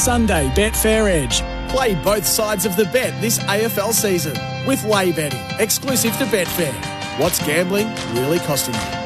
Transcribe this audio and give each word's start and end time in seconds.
Sunday 0.00 0.48
Betfair 0.54 1.10
Edge. 1.10 1.42
Play 1.70 1.94
both 2.02 2.26
sides 2.26 2.64
of 2.64 2.74
the 2.74 2.86
bet 2.86 3.20
this 3.20 3.38
AFL 3.40 3.92
season 3.92 4.32
with 4.66 4.82
lay 4.84 5.12
betting, 5.12 5.42
exclusive 5.60 6.16
to 6.16 6.24
Betfair. 6.24 6.72
What's 7.20 7.38
gambling 7.46 7.88
really 8.14 8.38
costing 8.38 8.74
you? 8.74 8.99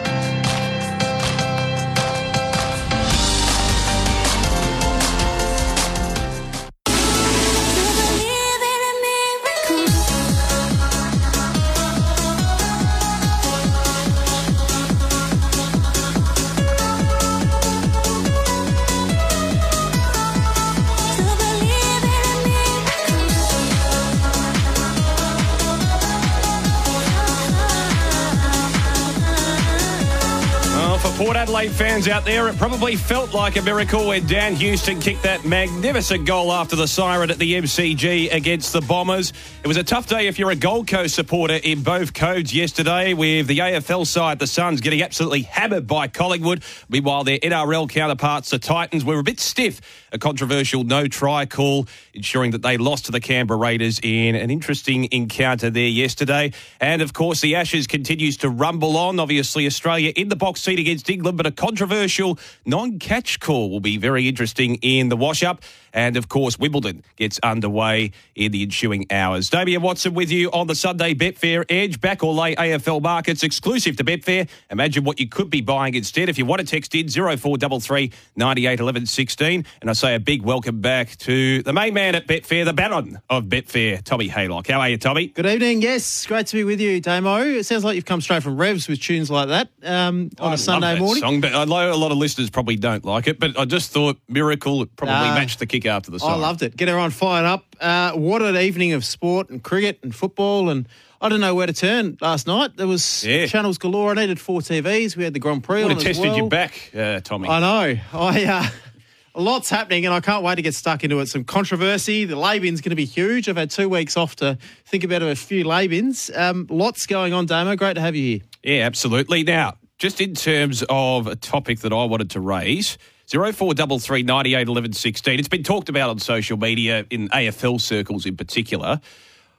Adelaide 31.65 31.79
fans 31.79 32.09
out 32.09 32.27
there, 32.27 32.47
it 32.49 32.59
probably 32.59 32.95
felt 32.95 33.33
like 33.33 33.57
a 33.57 33.63
miracle 33.63 34.09
when 34.09 34.27
Dan 34.27 34.55
Houston 34.57 35.01
kicked 35.01 35.23
that 35.23 35.47
magnificent 35.47 36.27
goal 36.27 36.53
after 36.53 36.77
the 36.77 36.87
siren 36.87 37.31
at 37.31 37.39
the 37.39 37.55
MCG 37.55 38.31
against 38.35 38.75
the 38.75 38.83
Bombers. 38.83 39.33
It 39.63 39.67
was 39.67 39.79
a 39.79 39.83
tough 39.83 40.07
day 40.07 40.27
if 40.27 40.39
you're 40.39 40.51
a 40.51 40.57
Gold 40.57 40.89
Coast 40.89 41.15
supporter 41.15 41.55
in 41.55 41.83
both 41.83 42.13
codes 42.13 42.53
yesterday, 42.53 43.15
with 43.15 43.47
the 43.47 43.61
AFL 43.61 44.07
side, 44.07 44.41
the 44.41 44.47
Suns, 44.47 44.83
getting 44.83 45.01
absolutely 45.01 45.41
hammered 45.43 45.87
by 45.87 46.07
Collingwood. 46.07 46.63
Meanwhile, 46.91 47.25
their 47.25 47.39
NRL 47.39 47.89
counterparts, 47.89 48.51
the 48.51 48.59
Titans, 48.59 49.03
were 49.03 49.19
a 49.19 49.23
bit 49.23 49.41
stiff. 49.41 49.81
A 50.13 50.19
controversial 50.19 50.85
no 50.85 51.09
try 51.09 51.47
call, 51.47 51.89
ensuring 52.13 52.51
that 52.51 52.61
they 52.61 52.77
lost 52.77 53.07
to 53.07 53.13
the 53.13 53.21
Canberra 53.21 53.59
Raiders 53.59 54.01
in 54.03 54.35
an 54.35 54.51
interesting 54.51 55.09
encounter 55.13 55.71
there 55.71 55.89
yesterday. 55.89 56.53
And 56.79 57.01
of 57.01 57.15
course, 57.15 57.41
the 57.41 57.57
Ashes 57.57 57.87
continues 57.87 58.37
to 58.39 58.51
rumble 58.51 58.99
on. 58.99 59.19
Obviously, 59.19 59.67
Australia 59.67 60.13
in 60.15 60.29
the 60.29 60.37
box 60.37 60.61
seat 60.61 60.79
against 60.79 61.09
England, 61.09 61.39
but 61.39 61.47
a 61.47 61.54
controversial 61.55 62.39
non 62.67 62.99
catch 62.99 63.41
call 63.41 63.71
will 63.71 63.81
be 63.81 63.97
very 63.97 64.29
interesting 64.29 64.77
in 64.77 65.09
the 65.09 65.17
wash 65.17 65.43
up. 65.43 65.63
And 65.93 66.17
of 66.17 66.29
course, 66.29 66.59
Wimbledon 66.59 67.05
gets 67.17 67.39
underway 67.43 68.11
in 68.35 68.51
the 68.51 68.63
ensuing 68.65 69.07
hours. 69.13 69.49
Damian 69.49 69.81
Watson 69.81 70.13
with 70.13 70.31
you 70.31 70.51
on 70.51 70.67
the 70.67 70.75
Sunday 70.75 71.15
Betfair 71.15 71.65
Edge. 71.69 72.01
Back 72.01 72.25
or 72.25 72.35
lay 72.35 72.57
AFL 72.57 73.01
markets 73.01 73.45
exclusive 73.45 73.97
to 73.99 74.05
Betfair. 74.05 74.49
Imagine 74.71 75.05
what 75.05 75.21
you 75.21 75.29
could 75.29 75.51
be 75.51 75.61
buying 75.61 75.95
instead. 75.95 76.29
If 76.29 76.37
you 76.37 76.45
want 76.45 76.61
to 76.61 76.67
text 76.67 76.95
in 76.95 77.09
0433 77.09 78.13
98 78.37 78.81
11 78.81 79.07
16. 79.07 79.65
And 79.81 79.91
I 79.91 79.93
say 79.93 80.15
a 80.15 80.21
big 80.21 80.43
welcome 80.43 80.81
back 80.81 81.17
to 81.19 81.63
the 81.63 81.73
main 81.73 81.95
man 81.95 82.15
at 82.15 82.27
Betfair, 82.27 82.65
the 82.65 82.73
baron 82.73 83.21
of 83.31 83.45
Betfair, 83.45 84.03
Tommy 84.03 84.29
Haylock. 84.29 84.69
How 84.69 84.81
are 84.81 84.89
you, 84.89 84.99
Tommy? 84.99 85.29
Good 85.29 85.47
evening. 85.47 85.83
Yes, 85.83 86.27
great 86.27 86.47
to 86.49 86.57
be 86.57 86.65
with 86.65 86.81
you, 86.81 87.01
Damo. 87.01 87.39
It 87.39 87.65
sounds 87.65 87.85
like 87.85 87.95
you've 87.95 88.05
come 88.05 88.21
straight 88.21 88.43
from 88.43 88.57
Revs 88.57 88.89
with 88.89 89.01
tunes 89.01 89.31
like 89.31 89.49
that 89.49 89.69
um, 89.85 90.31
on 90.41 90.51
I 90.51 90.55
a 90.55 90.59
Sunday 90.59 90.95
that 90.95 91.01
morning. 91.01 91.23
Song, 91.23 91.41
but 91.53 91.55
I 91.55 91.65
know 91.65 91.93
a 91.93 91.97
lot 91.97 92.11
of 92.13 92.19
listeners 92.19 92.51
probably 92.51 92.77
don't 92.77 93.05
like 93.05 93.27
it, 93.27 93.39
but 93.41 93.59
I 93.59 93.65
just 93.65 93.91
thought 93.91 94.19
Miracle 94.29 94.85
probably 94.87 95.15
Nah. 95.29 95.35
matched 95.35 95.59
the 95.59 95.67
kick 95.67 95.87
after 95.87 96.11
the 96.11 96.19
song. 96.19 96.31
I 96.33 96.35
loved 96.37 96.63
it. 96.63 96.77
Get 96.77 96.89
everyone 96.89 97.11
fired 97.11 97.45
up. 97.47 97.65
Uh, 97.81 98.13
what 98.13 98.43
an 98.43 98.57
evening 98.57 98.93
of 98.93 99.05
sport 99.05 99.51
and 99.51 99.63
cricket 99.63 99.99
and 100.03 100.15
football 100.15 100.69
and. 100.71 100.89
I 101.21 101.31
don't 101.31 101.41
know 101.41 101.55
where 101.55 101.67
to 101.67 101.73
turn 101.73 102.19
last 102.21 102.47
night. 102.47 102.77
There 102.77 102.87
was 102.87 103.25
Yeah. 103.25 103.47
channels 103.47 103.79
galore. 103.79 104.11
I 104.11 104.15
needed 104.15 104.39
four 104.39 104.61
TVs. 104.61 105.17
We 105.17 105.25
had 105.25 105.33
the 105.33 105.39
Grand 105.39 105.65
Prix 105.65 105.83
Would 105.83 105.93
have 105.93 106.03
tested 106.03 106.27
well. 106.27 106.37
your 106.37 106.49
back, 106.51 106.91
uh, 106.95 107.21
Tommy. 107.21 107.49
I 107.49 107.61
know. 107.61 107.99
I 108.13 108.45
uh, 108.45 108.67
lot's 109.41 109.71
happening, 109.71 110.05
and 110.05 110.15
I 110.15 110.21
can't 110.21 110.43
wait 110.45 110.57
to 110.57 110.63
get 110.63 110.75
stuck 110.75 111.03
into 111.03 111.21
it. 111.21 111.29
Some 111.29 111.45
controversy. 111.45 112.27
The 112.27 112.37
lay 112.37 112.59
bin's 112.59 112.83
going 112.83 112.91
to 112.91 112.97
be 112.97 113.07
huge. 113.07 113.49
I've 113.49 113.57
had 113.57 113.71
two 113.71 113.89
weeks 113.89 114.19
off 114.19 114.37
to 114.37 114.59
think 114.85 115.03
about 115.03 115.23
a 115.23 115.35
few 115.35 115.65
lay 115.65 115.87
bins. 115.87 116.31
Um, 116.35 116.67
lots 116.69 117.07
going 117.07 117.33
on, 117.33 117.47
Damo. 117.47 117.75
Great 117.75 117.95
to 117.95 118.03
have 118.03 118.15
you 118.15 118.23
here. 118.23 118.41
Yeah, 118.63 118.85
absolutely. 118.85 119.45
Now, 119.45 119.79
just 120.05 120.21
in 120.21 120.35
terms 120.35 120.85
of 120.91 121.27
a 121.27 121.35
topic 121.35 121.81
that 121.81 121.91
I 121.91 122.05
wanted 122.05 122.29
to 122.33 122.41
raise, 122.41 122.99
0433 123.27 124.23
98 124.23 124.69
11 124.69 124.93
16. 124.93 125.39
It's 125.39 125.49
been 125.49 125.63
talked 125.63 125.89
about 125.89 126.11
on 126.11 126.19
social 126.19 126.59
media 126.59 127.07
in 127.09 127.31
AFL 127.31 127.81
circles 127.81 128.27
in 128.27 128.37
particular. 128.37 129.01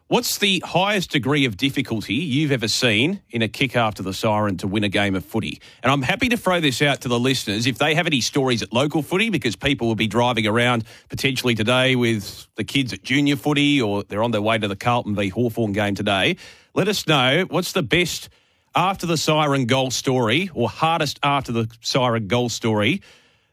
What's 0.08 0.38
the 0.38 0.62
highest 0.64 1.10
degree 1.10 1.46
of 1.46 1.58
difficulty 1.58 2.14
you've 2.14 2.52
ever 2.52 2.68
seen 2.68 3.22
in 3.32 3.42
a 3.42 3.48
kick 3.48 3.76
after 3.76 4.04
the 4.04 4.14
siren 4.14 4.58
to 4.58 4.68
win 4.68 4.84
a 4.84 4.88
game 4.88 5.16
of 5.16 5.26
footy? 5.26 5.60
And 5.82 5.92
I'm 5.92 6.04
happy 6.04 6.30
to 6.30 6.38
throw 6.38 6.60
this 6.60 6.80
out 6.84 7.02
to 7.02 7.08
the 7.08 7.20
listeners 7.20 7.66
if 7.66 7.80
they 7.80 7.96
have 7.96 8.06
any 8.06 8.22
stories 8.22 8.62
at 8.62 8.72
local 8.72 9.02
footy, 9.02 9.32
because 9.32 9.56
people 9.56 9.88
will 9.88 9.96
be 9.96 10.06
driving 10.06 10.46
around 10.46 10.84
potentially 11.10 11.56
today 11.56 11.96
with 11.96 12.48
the 12.54 12.64
kids 12.64 12.94
at 12.94 13.02
junior 13.02 13.36
footy 13.36 13.82
or 13.82 14.04
they're 14.04 14.22
on 14.22 14.30
their 14.30 14.44
way 14.44 14.60
to 14.60 14.68
the 14.68 14.76
Carlton 14.76 15.16
v 15.16 15.30
Hawthorn 15.30 15.72
game 15.72 15.96
today. 15.96 16.38
Let 16.76 16.88
us 16.88 17.08
know 17.08 17.46
what's 17.50 17.72
the 17.72 17.82
best 17.82 18.30
after 18.76 19.06
the 19.06 19.18
siren 19.18 19.66
goal 19.66 19.92
story 19.92 20.50
or 20.54 20.70
hardest 20.70 21.20
after 21.24 21.52
the 21.52 21.70
siren 21.82 22.28
goal 22.28 22.50
story 22.50 23.02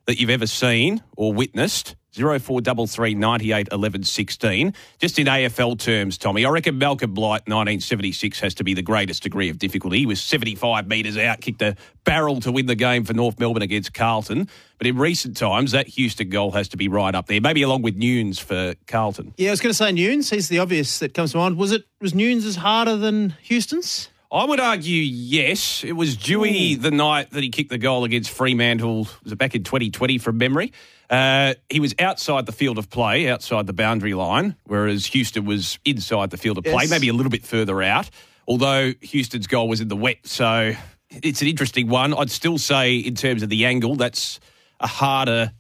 that 0.07 0.21
you've 0.21 0.31
ever 0.31 0.47
seen 0.47 1.03
or 1.17 1.33
witnessed. 1.33 1.97
0433 2.15 3.15
98 3.15 3.69
11 3.73 4.03
16. 4.03 4.75
Just 4.99 5.19
in 5.19 5.27
AFL 5.27 5.79
terms, 5.79 6.19
Tommy, 6.19 6.45
I 6.45 6.51
reckon 6.51 6.77
Malcolm 6.77 7.15
Blight 7.15 7.49
1976 7.49 8.39
has 8.41 8.53
to 8.55 8.65
be 8.65 8.75
the 8.75 8.83
greatest 8.83 9.23
degree 9.23 9.49
of 9.49 9.59
difficulty. 9.59 10.01
He 10.01 10.07
was 10.07 10.21
75 10.21 10.87
metres 10.87 11.17
out, 11.17 11.41
kicked 11.41 11.63
a 11.63 11.75
barrel 12.05 12.41
to 12.41 12.53
win 12.53 12.67
the 12.67 12.75
game 12.75 13.05
for 13.05 13.15
North 13.15 13.41
Melbourne 13.41 13.63
against 13.63 13.95
Carlton. 13.95 14.47
But 14.77 14.87
in 14.89 14.99
recent 14.99 15.39
times, 15.39 15.73
that 15.73 15.89
Houston 15.89 16.29
goal 16.29 16.51
has 16.51 16.69
to 16.69 16.77
be 16.77 16.89
right 16.89 17.15
up 17.15 17.29
there, 17.29 17.41
maybe 17.41 17.63
along 17.63 17.81
with 17.81 17.97
Newnes 17.97 18.39
for 18.39 18.75
Carlton. 18.87 19.33
Yeah, 19.39 19.49
I 19.49 19.53
was 19.53 19.63
going 19.63 19.71
to 19.71 19.75
say 19.75 19.91
Newnes. 19.91 20.29
He's 20.29 20.49
the 20.49 20.59
obvious 20.59 20.99
that 20.99 21.15
comes 21.15 21.33
to 21.33 21.39
mind. 21.39 21.57
Was 21.57 21.73
it 21.73 21.85
was 21.99 22.13
Newnes 22.13 22.57
harder 22.57 22.97
than 22.97 23.31
Houston's? 23.45 24.11
I 24.33 24.45
would 24.47 24.61
argue 24.61 25.03
yes. 25.03 25.85
It 25.85 25.93
was 25.93 26.17
Dewey 26.17 26.75
the 26.75 26.91
night 26.91 27.31
that 27.33 27.43
he 27.43 27.51
kicked 27.51 27.69
the 27.69 27.77
goal 27.77 28.05
against 28.05 28.31
Fremantle. 28.31 29.07
Was 29.23 29.33
it 29.33 29.37
back 29.37 29.55
in 29.55 29.63
2020 29.63 30.17
from 30.19 30.39
memory? 30.39 30.73
Uh, 31.11 31.53
he 31.69 31.81
was 31.81 31.95
outside 31.99 32.47
the 32.47 32.53
field 32.53 32.79
of 32.79 32.89
play, 32.89 33.29
outside 33.29 33.67
the 33.67 33.75
boundary 33.75 34.15
line, 34.15 34.57
whereas 34.65 35.05
Houston 35.07 35.45
was 35.45 35.79
inside 35.85 36.31
the 36.31 36.39
field 36.39 36.57
of 36.57 36.65
play, 36.65 36.85
Yes. 36.85 36.91
maybe 36.91 37.09
a 37.09 37.13
little 37.13 37.29
bit 37.31 37.45
further 37.45 37.83
out. 37.83 38.09
Although 38.49 38.95
Houston's 39.03 39.47
goal 39.47 39.69
was 39.69 39.83
in 39.83 39.89
the 39.89 39.97
wet, 39.97 40.27
so 40.27 40.73
it's 41.11 41.43
an 41.43 41.49
interesting 41.49 41.89
one. 41.89 42.15
I'd 42.15 42.31
still 42.31 42.57
say, 42.57 42.97
in 42.97 43.15
terms 43.15 43.43
of 43.43 43.51
the 43.51 43.67
angle, 43.67 43.97
that's 43.97 44.41
a 44.81 44.87
harder 44.87 45.53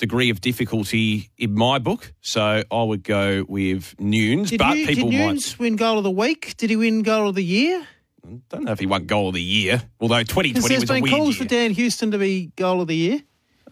degree 0.00 0.30
of 0.30 0.40
difficulty 0.40 1.30
in 1.38 1.54
my 1.54 1.78
book. 1.78 2.12
So 2.20 2.62
I 2.70 2.82
would 2.82 3.04
go 3.04 3.44
with 3.48 3.94
Newnes, 3.98 4.48
Did, 4.50 4.58
but 4.58 4.76
you, 4.76 4.86
people 4.86 5.10
did 5.10 5.18
might. 5.20 5.26
Newnes 5.34 5.58
win 5.58 5.76
goal 5.76 5.98
of 5.98 6.04
the 6.04 6.10
week? 6.10 6.56
Did 6.56 6.70
he 6.70 6.76
win 6.76 7.02
goal 7.02 7.28
of 7.28 7.34
the 7.36 7.44
year? 7.44 7.86
I 8.26 8.38
don't 8.50 8.64
know 8.64 8.72
if 8.72 8.78
he 8.80 8.86
won 8.86 9.06
goal 9.06 9.28
of 9.28 9.34
the 9.34 9.42
year, 9.42 9.82
although 10.00 10.22
2020 10.22 10.48
Because 10.52 10.68
there's 10.68 10.80
was 10.82 10.90
a 10.90 10.92
been 10.94 11.02
weird 11.04 11.14
calls 11.14 11.36
year. 11.36 11.44
for 11.44 11.48
Dan 11.48 11.70
Houston 11.72 12.10
to 12.10 12.18
be 12.18 12.52
goal 12.56 12.80
of 12.80 12.88
the 12.88 12.96
year. 12.96 13.22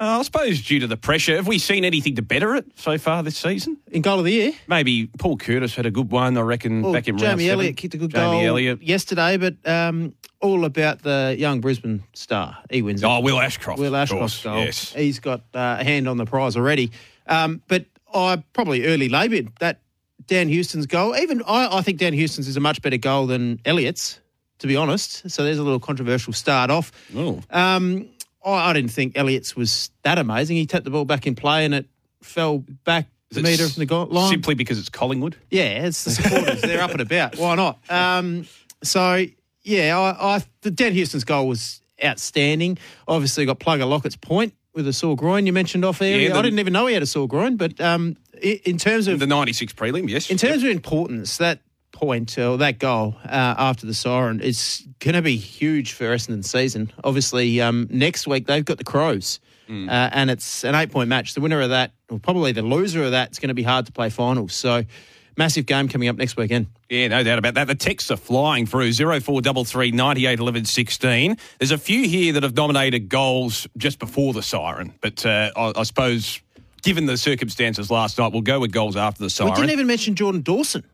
Uh, 0.00 0.20
I 0.20 0.22
suppose 0.22 0.62
due 0.62 0.78
to 0.78 0.86
the 0.86 0.96
pressure. 0.96 1.34
Have 1.34 1.48
we 1.48 1.58
seen 1.58 1.84
anything 1.84 2.14
to 2.16 2.22
better 2.22 2.54
it 2.54 2.66
so 2.76 2.98
far 2.98 3.22
this 3.24 3.36
season? 3.36 3.78
In 3.90 4.00
goal 4.00 4.20
of 4.20 4.24
the 4.24 4.32
year. 4.32 4.52
Maybe 4.68 5.08
Paul 5.18 5.36
Curtis 5.36 5.74
had 5.74 5.86
a 5.86 5.90
good 5.90 6.12
one, 6.12 6.38
I 6.38 6.42
reckon, 6.42 6.82
Well, 6.82 6.92
back 6.92 7.08
in 7.08 7.16
round 7.16 7.22
Jamie 7.40 7.44
seven. 7.46 7.58
Elliott 7.60 7.76
kicked 7.76 7.94
a 7.94 7.98
good 7.98 8.10
Jamie 8.12 8.38
goal 8.38 8.46
Elliott. 8.46 8.80
yesterday, 8.80 9.36
but 9.38 9.56
um, 9.68 10.14
all 10.40 10.64
about 10.64 11.02
the 11.02 11.34
young 11.38 11.60
Brisbane 11.60 12.02
star. 12.12 12.58
He 12.70 12.82
wins. 12.82 13.02
it. 13.02 13.06
Oh, 13.06 13.20
Will 13.20 13.40
Ashcroft. 13.40 13.80
Will 13.80 13.94
of 13.94 14.02
Ashcroft's 14.02 14.42
goal. 14.42 14.58
Yes. 14.58 14.92
He's 14.92 15.20
got 15.20 15.40
uh, 15.54 15.78
a 15.80 15.84
hand 15.84 16.08
on 16.08 16.16
the 16.16 16.26
prize 16.26 16.56
already. 16.56 16.92
Um, 17.26 17.62
but 17.68 17.86
I 18.14 18.42
probably 18.52 18.86
early 18.86 19.08
bid 19.08 19.50
that 19.60 19.80
Dan 20.26 20.48
Houston's 20.48 20.86
goal. 20.86 21.16
Even 21.16 21.42
I, 21.46 21.78
I 21.78 21.82
think 21.82 21.98
Dan 21.98 22.12
Houston's 22.12 22.48
is 22.48 22.56
a 22.56 22.60
much 22.60 22.82
better 22.82 22.96
goal 22.96 23.26
than 23.26 23.60
Elliott's, 23.64 24.20
to 24.60 24.66
be 24.66 24.76
honest. 24.76 25.28
So 25.30 25.44
there's 25.44 25.58
a 25.58 25.62
little 25.62 25.80
controversial 25.80 26.32
start 26.32 26.70
off. 26.70 26.92
Oh. 27.14 27.40
Um, 27.50 28.08
I, 28.44 28.70
I 28.70 28.72
didn't 28.72 28.90
think 28.90 29.16
Elliott's 29.16 29.56
was 29.56 29.90
that 30.02 30.18
amazing. 30.18 30.56
He 30.56 30.66
tapped 30.66 30.84
the 30.84 30.90
ball 30.90 31.04
back 31.04 31.26
in 31.26 31.34
play 31.34 31.64
and 31.64 31.74
it 31.74 31.86
fell 32.22 32.58
back 32.84 33.06
a 33.36 33.40
metre 33.40 33.68
from 33.68 33.80
the 33.80 33.86
goal 33.86 34.06
line. 34.06 34.30
Simply 34.30 34.54
because 34.54 34.78
it's 34.78 34.88
Collingwood? 34.88 35.36
Yeah, 35.50 35.86
it's 35.86 36.04
the 36.04 36.10
supporters. 36.12 36.62
They're 36.62 36.80
up 36.80 36.92
and 36.92 37.00
about. 37.00 37.36
Why 37.36 37.54
not? 37.56 37.78
Um, 37.90 38.46
so, 38.82 39.26
yeah, 39.68 39.98
I, 39.98 40.36
I, 40.36 40.42
the 40.62 40.70
Dan 40.70 40.92
Houston's 40.92 41.24
goal 41.24 41.46
was 41.48 41.80
outstanding. 42.04 42.78
Obviously, 43.06 43.44
got 43.46 43.60
Plugger 43.60 43.88
Lockett's 43.88 44.16
point 44.16 44.54
with 44.74 44.86
a 44.88 44.92
sore 44.92 45.16
groin 45.16 45.46
you 45.46 45.52
mentioned 45.52 45.84
off 45.84 46.00
air. 46.02 46.18
Yeah, 46.20 46.28
the- 46.30 46.38
I 46.38 46.42
didn't 46.42 46.58
even 46.58 46.72
know 46.72 46.86
he 46.86 46.94
had 46.94 47.02
a 47.02 47.06
sore 47.06 47.26
groin, 47.28 47.56
but 47.56 47.80
um, 47.80 48.16
in 48.42 48.78
terms 48.78 49.08
of 49.08 49.18
The 49.18 49.26
96 49.26 49.72
prelim, 49.74 50.08
yes. 50.08 50.30
in 50.30 50.36
terms 50.36 50.62
of 50.62 50.70
importance, 50.70 51.38
that 51.38 51.60
point 51.92 52.38
or 52.38 52.58
that 52.58 52.78
goal 52.78 53.16
uh, 53.24 53.28
after 53.58 53.86
the 53.86 53.94
siren 53.94 54.40
is 54.40 54.86
going 55.00 55.14
to 55.14 55.22
be 55.22 55.36
huge 55.36 55.92
for 55.92 56.04
Essendon's 56.14 56.48
season. 56.50 56.92
Obviously, 57.02 57.60
um, 57.60 57.88
next 57.90 58.26
week 58.28 58.46
they've 58.46 58.64
got 58.64 58.78
the 58.78 58.84
Crows, 58.84 59.40
Mm. 59.68 59.86
uh, 59.90 60.08
and 60.14 60.30
it's 60.30 60.64
an 60.64 60.74
eight-point 60.74 61.10
match. 61.10 61.34
The 61.34 61.42
winner 61.42 61.60
of 61.60 61.68
that, 61.68 61.92
or 62.08 62.18
probably 62.18 62.52
the 62.52 62.62
loser 62.62 63.04
of 63.04 63.10
that, 63.10 63.32
is 63.32 63.38
going 63.38 63.48
to 63.48 63.54
be 63.54 63.62
hard 63.64 63.84
to 63.84 63.92
play 63.92 64.08
finals. 64.08 64.54
So, 64.54 64.84
massive 65.38 65.64
game 65.64 65.88
coming 65.88 66.08
up 66.08 66.16
next 66.16 66.36
weekend. 66.36 66.66
Yeah, 66.90 67.08
no 67.08 67.22
doubt 67.22 67.38
about 67.38 67.54
that. 67.54 67.66
The 67.68 67.74
texts 67.74 68.10
are 68.10 68.16
flying 68.18 68.66
through 68.66 68.92
0433 68.92 69.92
98 69.92 70.38
11 70.40 70.64
16. 70.66 71.36
There's 71.58 71.70
a 71.70 71.78
few 71.78 72.06
here 72.08 72.32
that 72.34 72.42
have 72.42 72.54
nominated 72.56 73.08
goals 73.08 73.66
just 73.78 73.98
before 73.98 74.32
the 74.34 74.42
siren, 74.42 74.92
but 75.00 75.24
uh, 75.24 75.50
I, 75.56 75.72
I 75.76 75.82
suppose 75.84 76.40
given 76.82 77.06
the 77.06 77.16
circumstances 77.16 77.90
last 77.90 78.18
night, 78.18 78.32
we'll 78.32 78.42
go 78.42 78.60
with 78.60 78.72
goals 78.72 78.96
after 78.96 79.22
the 79.22 79.30
siren. 79.30 79.52
We 79.52 79.56
didn't 79.60 79.70
even 79.72 79.86
mention 79.86 80.14
Jordan 80.14 80.42
Dawson. 80.42 80.84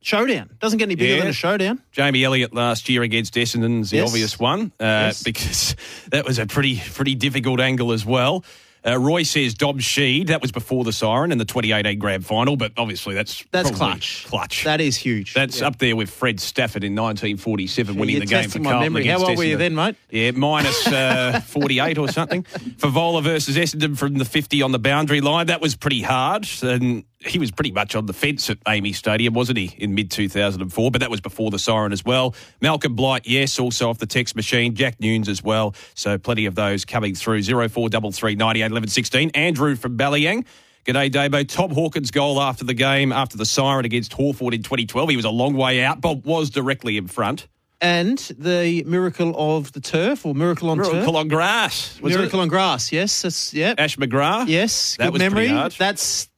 Showdown. 0.00 0.48
Doesn't 0.60 0.78
get 0.78 0.84
any 0.86 0.94
bigger 0.94 1.14
Yeah. 1.14 1.20
than 1.20 1.28
a 1.28 1.32
showdown. 1.32 1.82
Jamie 1.90 2.22
Elliott 2.22 2.54
last 2.54 2.88
year 2.88 3.02
against 3.02 3.34
Essendon's 3.34 3.90
the 3.90 3.96
Yes. 3.96 4.08
obvious 4.08 4.38
one 4.38 4.72
uh, 4.78 4.84
Yes. 5.10 5.22
because 5.24 5.74
that 6.10 6.24
was 6.24 6.38
a 6.38 6.46
pretty 6.46 6.80
pretty 6.94 7.16
difficult 7.16 7.58
angle 7.60 7.90
as 7.92 8.06
well. 8.06 8.44
Uh, 8.86 8.98
Roy 8.98 9.22
says 9.24 9.54
Dom 9.54 9.78
Sheed. 9.78 10.28
That 10.28 10.40
was 10.40 10.52
before 10.52 10.84
the 10.84 10.92
siren 10.92 11.32
in 11.32 11.38
the 11.38 11.44
2018 11.44 11.98
grand 11.98 12.24
final, 12.24 12.56
but 12.56 12.72
obviously 12.76 13.14
that's 13.14 13.44
That's 13.50 13.70
clutch. 13.70 14.24
Clutch. 14.26 14.64
That 14.64 14.80
is 14.80 14.96
huge. 14.96 15.34
That's 15.34 15.60
Yeah. 15.60 15.66
up 15.66 15.78
there 15.78 15.96
with 15.96 16.10
Fred 16.10 16.40
Stafford 16.40 16.84
in 16.84 16.94
1947 16.94 17.96
winning 17.96 18.20
the 18.20 18.26
game 18.26 18.48
for 18.48 18.58
Carlton 18.60 18.80
memory. 18.92 19.06
How 19.06 19.18
old 19.24 19.36
were 19.36 19.44
you 19.44 19.56
then, 19.56 19.74
mate? 19.74 19.96
Yeah, 20.10 20.30
minus 20.32 20.86
uh, 20.86 21.40
48 21.46 21.98
or 21.98 22.08
something. 22.08 22.44
Fevola 22.44 23.22
versus 23.22 23.56
Essendon 23.56 23.96
from 23.96 24.14
the 24.14 24.24
50 24.24 24.62
on 24.62 24.72
the 24.72 24.78
boundary 24.78 25.20
line. 25.20 25.46
That 25.48 25.60
was 25.60 25.74
pretty 25.76 26.02
hard. 26.02 26.48
And 26.62 27.04
he 27.20 27.38
was 27.38 27.50
pretty 27.50 27.72
much 27.72 27.94
on 27.94 28.06
the 28.06 28.12
fence 28.12 28.48
at 28.48 28.62
AAMI 28.64 28.94
Stadium, 28.94 29.34
wasn't 29.34 29.58
he, 29.58 29.74
in 29.78 29.94
mid 29.94 30.10
2004? 30.10 30.90
But 30.90 31.00
that 31.00 31.10
was 31.10 31.20
before 31.20 31.50
the 31.50 31.58
siren 31.58 31.92
as 31.92 32.04
well. 32.04 32.34
Malcolm 32.60 32.94
Blight, 32.94 33.26
yes, 33.26 33.58
also 33.58 33.90
off 33.90 33.98
the 33.98 34.06
text 34.06 34.36
machine. 34.36 34.74
Jack 34.74 34.98
Newnes 34.98 35.28
as 35.28 35.42
well. 35.42 35.74
So 35.94 36.16
plenty 36.18 36.46
of 36.46 36.54
those 36.54 36.84
coming 36.84 37.14
through. 37.14 37.42
0433 37.42 38.36
98 38.36 38.66
11 38.66 38.88
16. 38.88 39.30
Andrew 39.34 39.74
from 39.76 39.96
Ballyann. 39.96 40.44
G'day, 40.86 41.10
Dabo. 41.10 41.46
Tom 41.46 41.70
Hawkins' 41.70 42.10
goal 42.10 42.40
after 42.40 42.64
the 42.64 42.72
game, 42.72 43.12
after 43.12 43.36
the 43.36 43.44
siren 43.44 43.84
against 43.84 44.12
Hawthorn 44.14 44.54
in 44.54 44.62
2012. 44.62 45.10
He 45.10 45.16
was 45.16 45.24
a 45.26 45.30
long 45.30 45.54
way 45.54 45.82
out. 45.84 46.00
Bob 46.00 46.24
was 46.24 46.48
directly 46.50 46.96
in 46.96 47.08
front. 47.08 47.46
and 47.80 48.18
the 48.38 48.82
miracle 48.84 49.34
of 49.36 49.72
the 49.72 49.80
turf 49.80 50.24
or 50.24 50.34
miracle 50.34 50.70
on 50.70 50.78
turf. 50.78 50.92
Miracle 50.92 51.16
on 51.16 51.28
grass. 51.28 52.00
Was 52.00 52.16
miracle 52.16 52.38
it? 52.40 52.42
on 52.44 52.48
grass. 52.48 52.90
Yes. 52.90 53.22
That's, 53.22 53.52
yeah. 53.52 53.74
Ash 53.76 53.96
McGrath. 53.96 54.48
Yes. 54.48 54.96
That 54.96 55.12
good 55.12 55.18
memory. 55.18 55.48
hard. 55.48 55.72
That's 55.72 56.28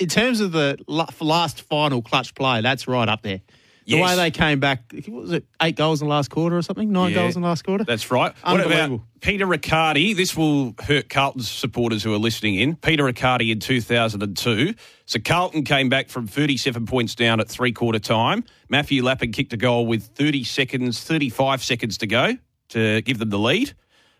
in 0.00 0.08
terms 0.08 0.40
of 0.40 0.52
the 0.52 0.78
last 0.86 1.62
final 1.62 2.02
clutch 2.02 2.34
play. 2.34 2.60
That's 2.60 2.88
right 2.88 3.08
up 3.08 3.22
there. 3.22 3.40
The 3.84 3.96
Yes. 3.96 4.10
way 4.10 4.16
they 4.16 4.30
came 4.30 4.60
back, 4.60 4.92
what 5.08 5.22
was 5.22 5.32
it 5.32 5.44
eight 5.60 5.74
goals 5.74 6.00
in 6.00 6.06
the 6.06 6.14
last 6.14 6.30
quarter 6.30 6.56
or 6.56 6.62
something? 6.62 6.92
Nine 6.92 7.10
Yeah. 7.10 7.16
goals 7.16 7.34
in 7.34 7.42
the 7.42 7.48
last 7.48 7.64
quarter. 7.64 7.82
That's 7.82 8.12
right. 8.12 8.32
What 8.44 8.64
about 8.64 9.00
Peter 9.20 9.44
Riccardi? 9.44 10.12
This 10.12 10.36
will 10.36 10.76
hurt 10.86 11.08
Carlton's 11.08 11.50
supporters 11.50 12.04
who 12.04 12.14
are 12.14 12.18
listening 12.18 12.54
in. 12.54 12.76
Peter 12.76 13.02
Riccardi 13.04 13.50
in 13.50 13.58
2002. 13.58 14.74
So 15.06 15.18
Carlton 15.18 15.64
came 15.64 15.88
back 15.88 16.10
from 16.10 16.28
37 16.28 16.86
points 16.86 17.16
down 17.16 17.40
at 17.40 17.48
three 17.48 17.72
quarter 17.72 17.98
time. 17.98 18.44
Matthew 18.68 19.02
Lappin 19.02 19.32
kicked 19.32 19.52
a 19.52 19.56
goal 19.56 19.84
with 19.86 20.04
30 20.14 20.44
seconds, 20.44 21.00
35 21.00 21.62
seconds 21.64 21.98
to 21.98 22.06
go 22.06 22.36
to 22.68 23.02
give 23.02 23.18
them 23.18 23.30
the 23.30 23.38
lead 23.38 23.72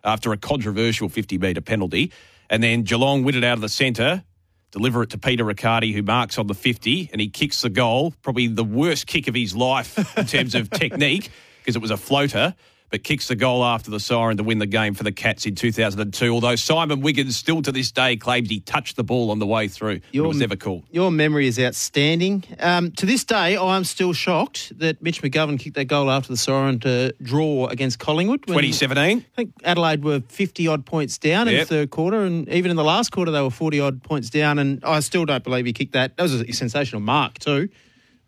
after 0.02 0.32
a 0.32 0.36
controversial 0.36 1.08
50 1.08 1.38
metre 1.38 1.60
penalty. 1.60 2.10
And 2.50 2.64
then 2.64 2.82
Geelong 2.82 3.22
win 3.22 3.36
it 3.36 3.44
out 3.44 3.54
of 3.54 3.60
the 3.60 3.68
centre, 3.68 4.24
deliver 4.72 5.02
it 5.02 5.10
to 5.10 5.18
Peter 5.18 5.44
Riccardi, 5.44 5.92
who 5.92 6.02
marks 6.02 6.38
on 6.38 6.48
the 6.48 6.54
50, 6.54 7.10
and 7.12 7.20
he 7.20 7.28
kicks 7.28 7.60
the 7.60 7.70
goal. 7.70 8.14
Probably 8.22 8.48
the 8.48 8.64
worst 8.64 9.06
kick 9.06 9.28
of 9.28 9.34
his 9.34 9.54
life 9.54 10.16
in 10.18 10.26
terms 10.26 10.54
of 10.54 10.70
technique 10.70 11.30
because 11.60 11.76
it 11.76 11.82
was 11.82 11.92
a 11.92 11.96
floater, 11.96 12.54
but 12.92 13.02
kicks 13.02 13.26
the 13.28 13.34
goal 13.34 13.64
after 13.64 13.90
the 13.90 13.98
siren 13.98 14.36
to 14.36 14.42
win 14.42 14.58
the 14.58 14.66
game 14.66 14.92
for 14.92 15.02
the 15.02 15.10
Cats 15.10 15.46
in 15.46 15.54
2002. 15.54 16.30
Although 16.30 16.56
Simon 16.56 17.00
Wiggins 17.00 17.36
still 17.36 17.62
to 17.62 17.72
this 17.72 17.90
day 17.90 18.16
claims 18.16 18.50
he 18.50 18.60
touched 18.60 18.96
the 18.96 19.02
ball 19.02 19.30
on 19.30 19.38
the 19.38 19.46
way 19.46 19.66
through. 19.66 20.00
it 20.12 20.20
was 20.20 20.36
never 20.36 20.56
cool. 20.56 20.84
Your 20.90 21.10
memory 21.10 21.46
is 21.46 21.58
outstanding. 21.58 22.44
Um, 22.60 22.92
to 22.92 23.06
this 23.06 23.24
day, 23.24 23.56
I'm 23.56 23.84
still 23.84 24.12
shocked 24.12 24.78
that 24.78 25.02
Mitch 25.02 25.22
McGovern 25.22 25.58
kicked 25.58 25.74
that 25.76 25.86
goal 25.86 26.10
after 26.10 26.28
the 26.28 26.36
siren 26.36 26.80
to 26.80 27.14
draw 27.22 27.66
against 27.68 27.98
Collingwood. 27.98 28.46
2017. 28.46 29.18
I 29.18 29.36
think 29.36 29.54
Adelaide 29.64 30.04
were 30.04 30.20
50 30.20 30.68
odd 30.68 30.84
points 30.84 31.16
down 31.16 31.48
in 31.48 31.56
the 31.56 31.64
third 31.64 31.90
quarter, 31.90 32.20
and 32.20 32.46
even 32.50 32.70
in 32.70 32.76
the 32.76 32.84
last 32.84 33.10
quarter, 33.10 33.30
they 33.30 33.40
were 33.40 33.50
40 33.50 33.80
odd 33.80 34.02
points 34.02 34.28
down. 34.28 34.58
And 34.58 34.84
I 34.84 35.00
still 35.00 35.24
don't 35.24 35.42
believe 35.42 35.64
he 35.64 35.72
kicked 35.72 35.94
that. 35.94 36.18
That 36.18 36.24
was 36.24 36.38
a 36.42 36.52
sensational 36.52 37.00
mark, 37.00 37.38
too. 37.38 37.70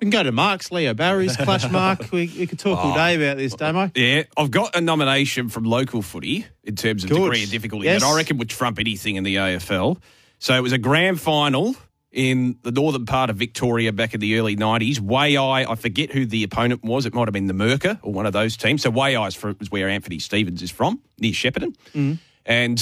We 0.01 0.07
can 0.07 0.11
go 0.11 0.23
to 0.25 0.33
marks, 0.33 0.71
Leo 0.73 0.93
Barry's 0.93 1.37
clutch 1.37 1.71
mark. 1.71 2.11
We, 2.13 2.27
we 2.39 2.47
could 2.47 2.59
talk 2.59 2.79
Oh. 2.79 2.89
all 2.91 2.95
day 2.95 3.15
about 3.15 3.37
this, 3.39 3.55
Damo. 3.55 3.91
Yeah, 3.95 4.25
I've 4.37 4.51
got 4.51 4.75
a 4.77 4.81
nomination 4.81 5.49
from 5.49 5.65
local 5.65 6.03
footy 6.03 6.47
in 6.65 6.75
terms 6.77 7.05
of 7.05 7.11
Good. 7.11 7.21
degree 7.23 7.45
of 7.45 7.51
difficulty 7.51 7.87
Yes. 7.87 8.03
that 8.03 8.09
I 8.09 8.17
reckon 8.17 8.39
would 8.39 8.51
trump 8.51 8.79
anything 8.79 9.17
in 9.17 9.25
the 9.25 9.37
AFL. 9.37 9.99
So 10.41 10.55
it 10.55 10.61
was 10.63 10.73
a 10.73 10.79
grand 10.79 11.21
final 11.21 11.77
in 12.13 12.59
the 12.63 12.71
northern 12.73 13.07
part 13.07 13.31
of 13.31 13.37
Victoria 13.37 13.93
back 13.93 14.15
in 14.15 14.21
the 14.21 14.39
early 14.39 14.57
90s. 14.57 14.99
Wayeye, 15.01 15.67
I 15.67 15.71
I 15.73 15.75
forget 15.77 16.13
who 16.13 16.27
the 16.27 16.43
opponent 16.45 16.83
was. 16.85 17.07
It 17.07 17.15
might 17.15 17.27
have 17.27 17.33
been 17.33 17.47
the 17.47 17.55
Merker 17.55 17.99
or 18.03 18.13
one 18.13 18.27
of 18.27 18.33
those 18.33 18.57
teams. 18.57 18.83
So 18.83 18.91
is 18.91 19.35
fro- 19.35 19.55
is 19.61 19.71
where 19.71 19.89
Anthony 19.89 20.19
Stevens 20.19 20.61
is 20.63 20.71
from, 20.71 21.01
near 21.19 21.33
Shepparton. 21.33 21.75
Mm. 21.95 22.19
And 22.45 22.79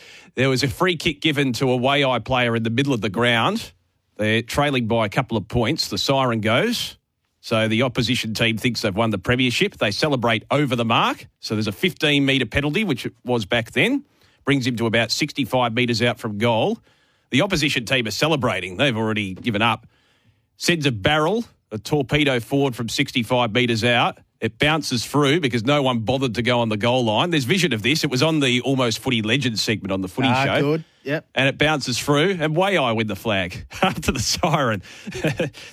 there 0.34 0.48
was 0.48 0.62
a 0.62 0.68
free 0.68 0.96
kick 0.96 1.20
given 1.20 1.52
to 1.54 1.70
a 1.72 1.78
Wayeye 1.78 2.24
player 2.24 2.56
in 2.56 2.62
the 2.64 2.70
middle 2.70 2.92
of 2.94 3.00
the 3.02 3.10
ground. 3.10 3.72
They're 4.16 4.42
trailing 4.42 4.86
by 4.86 5.06
a 5.06 5.08
couple 5.08 5.36
of 5.36 5.46
points. 5.48 5.88
The 5.88 5.98
siren 5.98 6.40
goes. 6.40 6.96
So 7.40 7.68
the 7.68 7.82
opposition 7.82 8.34
team 8.34 8.56
thinks 8.56 8.80
they've 8.82 8.94
won 8.94 9.10
the 9.10 9.18
premiership. 9.18 9.76
They 9.76 9.90
celebrate 9.92 10.44
over 10.50 10.74
the 10.74 10.84
mark. 10.84 11.26
So 11.40 11.54
there's 11.54 11.68
a 11.68 11.72
15 11.72 12.24
metre 12.24 12.46
penalty, 12.46 12.82
which 12.82 13.06
it 13.06 13.12
was 13.24 13.44
back 13.46 13.70
then, 13.72 14.04
brings 14.44 14.66
him 14.66 14.76
to 14.76 14.86
about 14.86 15.10
65 15.12 15.72
metres 15.74 16.02
out 16.02 16.18
from 16.18 16.38
goal. 16.38 16.78
The 17.30 17.42
opposition 17.42 17.84
team 17.84 18.06
are 18.06 18.10
celebrating. 18.12 18.78
They've 18.78 18.96
already 18.96 19.34
given 19.34 19.62
up. 19.62 19.86
Sends 20.56 20.86
a 20.86 20.92
barrel, 20.92 21.44
a 21.70 21.78
torpedo 21.78 22.40
forward 22.40 22.74
from 22.74 22.88
65 22.88 23.52
metres 23.52 23.84
out. 23.84 24.18
It 24.40 24.58
bounces 24.58 25.04
through 25.06 25.40
because 25.40 25.64
no 25.64 25.82
one 25.82 26.00
bothered 26.00 26.34
to 26.34 26.42
go 26.42 26.60
on 26.60 26.68
the 26.68 26.76
goal 26.76 27.04
line. 27.04 27.30
There's 27.30 27.44
vision 27.44 27.72
of 27.72 27.82
this. 27.82 28.04
It 28.04 28.10
was 28.10 28.22
on 28.22 28.40
the 28.40 28.60
almost 28.62 28.98
footy 28.98 29.22
legends 29.22 29.62
segment 29.62 29.92
on 29.92 30.00
the 30.02 30.08
footy 30.08 30.28
Ah, 30.28 30.44
show 30.44 30.60
good. 30.62 30.84
Yep. 31.06 31.28
and 31.34 31.48
it 31.48 31.56
bounces 31.56 31.98
through, 31.98 32.36
and 32.40 32.54
way 32.56 32.76
I 32.76 32.92
win 32.92 33.06
the 33.06 33.14
flag 33.16 33.64
after 33.82 34.12
the 34.12 34.18
siren. 34.20 34.82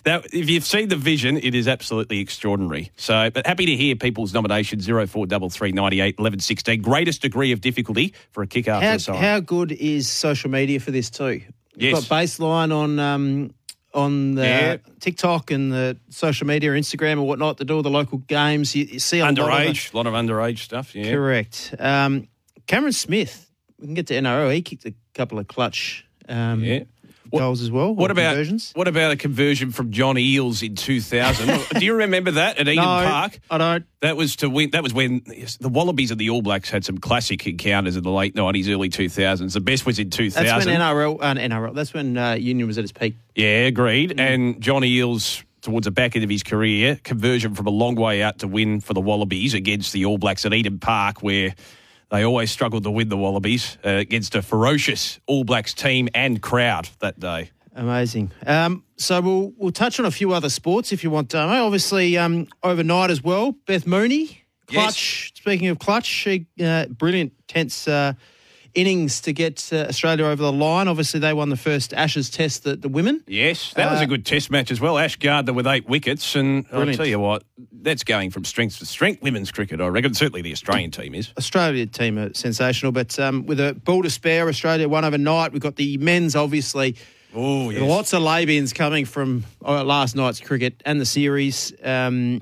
that, 0.03 0.25
if 0.31 0.49
you've 0.49 0.63
seen 0.63 0.89
the 0.89 0.95
vision, 0.95 1.37
it 1.37 1.55
is 1.55 1.67
absolutely 1.67 2.19
extraordinary. 2.19 2.91
So, 2.95 3.29
but 3.31 3.45
happy 3.47 3.65
to 3.65 3.75
hear 3.75 3.95
people's 3.95 4.33
nominations 4.33 4.85
0433 4.85 5.71
98 5.71 6.15
11 6.19 6.39
16. 6.39 6.81
Greatest 6.81 7.21
degree 7.21 7.51
of 7.51 7.61
difficulty 7.61 8.13
for 8.31 8.43
a 8.43 8.47
kick 8.47 8.67
after 8.67 8.85
How, 8.85 8.93
the 8.93 8.99
siren. 8.99 9.21
how 9.21 9.39
good 9.39 9.71
is 9.71 10.09
social 10.09 10.49
media 10.51 10.79
for 10.79 10.91
this, 10.91 11.09
too? 11.09 11.41
You've 11.75 11.91
Yes. 11.91 12.07
got 12.07 12.17
baseline 12.21 12.71
on. 12.75 12.99
Um, 12.99 13.53
on 13.95 14.33
the 14.33 14.41
Yeah. 14.43 14.77
TikTok 15.01 15.51
and 15.51 15.71
the 15.71 15.97
social 16.09 16.47
media, 16.47 16.71
Instagram 16.71 17.11
and 17.13 17.27
whatnot, 17.27 17.57
to 17.59 17.63
do 17.63 17.75
all 17.75 17.83
the 17.83 17.91
local 17.91 18.17
games. 18.17 18.75
You, 18.75 18.85
you 18.85 18.97
see 18.97 19.19
a 19.19 19.23
lot 19.25 19.37
of 19.37 19.45
underage, 19.47 19.93
a 19.93 19.97
lot 19.97 20.07
of 20.07 20.13
underage 20.13 20.57
stuff. 20.59 20.95
Yeah. 20.95 21.11
Correct. 21.11 21.75
Um, 21.77 22.27
Cameron 22.65 22.93
Smith, 22.93 23.51
we 23.83 23.87
can 23.87 23.93
get 23.95 24.07
to 24.07 24.13
NRL. 24.13 24.53
He 24.53 24.61
kicked 24.61 24.85
a 24.85 24.93
couple 25.13 25.37
of 25.37 25.47
clutch 25.47 26.05
um, 26.29 26.63
Yeah. 26.63 26.83
What- 27.29 27.39
goals 27.39 27.61
as 27.61 27.71
well. 27.71 27.93
What 27.95 28.11
about 28.11 28.31
conversions? 28.31 28.71
what 28.75 28.87
about 28.87 29.11
a 29.11 29.15
conversion 29.15 29.71
from 29.71 29.91
John 29.91 30.15
Eales 30.15 30.65
in 30.65 30.75
2000? 30.75 31.79
Do 31.79 31.85
you 31.85 31.95
remember 31.95 32.31
that 32.31 32.59
at 32.59 32.67
Eden 32.67 32.75
no, 32.75 32.83
Park? 32.83 33.39
I 33.49 33.57
don't. 33.57 33.85
That 34.01 34.15
was 34.15 34.35
to 34.37 34.49
win. 34.49 34.69
That 34.69 34.83
was 34.83 34.93
when 34.93 35.23
the 35.59 35.69
Wallabies 35.69 36.11
and 36.11 36.19
the 36.19 36.29
All 36.29 36.43
Blacks 36.43 36.69
had 36.69 36.85
some 36.85 36.99
classic 36.99 37.45
encounters 37.47 37.97
in 37.97 38.03
the 38.03 38.11
late 38.11 38.35
nineties, 38.35 38.69
early 38.69 38.89
two 38.89 39.09
thousands. 39.09 39.55
The 39.55 39.61
best 39.61 39.85
was 39.85 39.97
in 39.97 40.11
two 40.11 40.29
That's 40.29 40.65
when 40.65 40.75
NRL, 40.79 41.17
uh, 41.21 41.33
NRL. 41.33 41.73
That's 41.73 41.93
when 41.93 42.17
uh, 42.17 42.33
Union 42.33 42.67
was 42.67 42.77
at 42.77 42.83
its 42.83 42.93
peak. 42.93 43.15
Yeah, 43.35 43.65
agreed. 43.65 44.11
Mm. 44.11 44.19
And 44.19 44.61
Johnny 44.61 44.95
Eales, 44.95 45.43
towards 45.61 45.85
the 45.85 45.91
back 45.91 46.15
end 46.15 46.23
of 46.23 46.29
his 46.29 46.43
career, 46.43 46.99
conversion 47.03 47.55
from 47.55 47.65
a 47.65 47.71
long 47.71 47.95
way 47.95 48.21
out 48.21 48.39
to 48.39 48.47
win 48.47 48.79
for 48.79 48.93
the 48.93 49.01
Wallabies 49.01 49.55
against 49.55 49.91
the 49.91 50.05
All 50.05 50.19
Blacks 50.19 50.45
at 50.45 50.53
Eden 50.53 50.77
Park, 50.77 51.23
where 51.23 51.55
they 52.13 52.23
always 52.23 52.51
struggled 52.51 52.83
to 52.83 52.91
win 52.91 53.09
the 53.09 53.17
Wallabies 53.17 53.79
uh, 53.83 53.89
against 53.89 54.35
a 54.35 54.43
ferocious 54.43 55.19
All 55.25 55.43
Blacks 55.43 55.73
team 55.73 56.07
and 56.13 56.39
crowd 56.39 56.87
that 56.99 57.19
day. 57.19 57.49
Amazing. 57.75 58.31
Um, 58.45 58.83
so 58.97 59.19
we'll 59.19 59.53
we'll 59.57 59.71
touch 59.71 59.99
on 59.99 60.05
a 60.05 60.11
few 60.11 60.31
other 60.31 60.49
sports 60.49 60.93
if 60.93 61.03
you 61.03 61.09
want, 61.09 61.29
Damo. 61.29 61.65
Obviously, 61.65 62.15
um, 62.19 62.47
overnight 62.61 63.09
as 63.09 63.23
well. 63.23 63.53
Beth 63.65 63.87
Mooney, 63.87 64.43
clutch. 64.67 65.33
Speaking 65.35 65.69
of 65.69 65.79
clutch, 65.79 66.05
she 66.05 66.45
uh, 66.63 66.85
brilliant 66.85 67.33
tense 67.47 67.87
uh, 67.87 68.13
innings 68.75 69.21
to 69.21 69.33
get 69.33 69.69
uh, 69.71 69.85
Australia 69.89 70.25
over 70.25 70.41
the 70.41 70.51
line. 70.51 70.87
Obviously, 70.87 71.19
they 71.19 71.33
won 71.33 71.49
the 71.49 71.57
first 71.57 71.93
Ashes 71.93 72.29
Test, 72.29 72.63
the, 72.63 72.75
the 72.75 72.89
women. 72.89 73.23
Yes, 73.27 73.73
that 73.75 73.91
was 73.91 73.99
Uh, 74.01 74.03
a 74.03 74.07
good 74.07 74.25
test 74.25 74.49
match 74.49 74.71
as 74.71 74.79
well. 74.81 74.97
Ash 74.97 75.15
Gardner 75.17 75.53
with 75.53 75.67
eight 75.67 75.87
wickets, 75.87 76.35
and 76.35 76.65
I'll 76.71 76.85
tell 76.93 77.05
you 77.05 77.19
what, 77.19 77.43
that's 77.71 78.03
going 78.03 78.31
from 78.31 78.45
strength 78.45 78.79
to 78.79 78.85
strength. 78.85 79.21
Women's 79.21 79.51
cricket, 79.51 79.81
I 79.81 79.87
reckon. 79.87 80.13
Certainly, 80.13 80.41
the 80.43 80.51
Australian 80.51 80.91
team 80.91 81.13
is. 81.13 81.29
Australia 81.37 81.85
team 81.85 82.17
are 82.17 82.33
sensational, 82.33 82.91
but 82.91 83.19
um, 83.19 83.45
with 83.45 83.59
a 83.59 83.73
ball 83.73 84.03
to 84.03 84.09
spare, 84.09 84.47
Australia 84.47 84.87
won 84.87 85.05
overnight. 85.05 85.51
We've 85.51 85.61
got 85.61 85.75
the 85.75 85.97
men's, 85.97 86.35
obviously. 86.35 86.95
Oh, 87.35 87.71
yes. 87.71 87.81
Lots 87.81 88.13
of 88.13 88.21
lay-ins 88.21 88.73
coming 88.73 89.05
from 89.05 89.43
uh, 89.65 89.83
last 89.83 90.15
night's 90.15 90.39
cricket 90.39 90.81
and 90.85 91.01
the 91.01 91.05
series. 91.05 91.73
Um, 91.83 92.41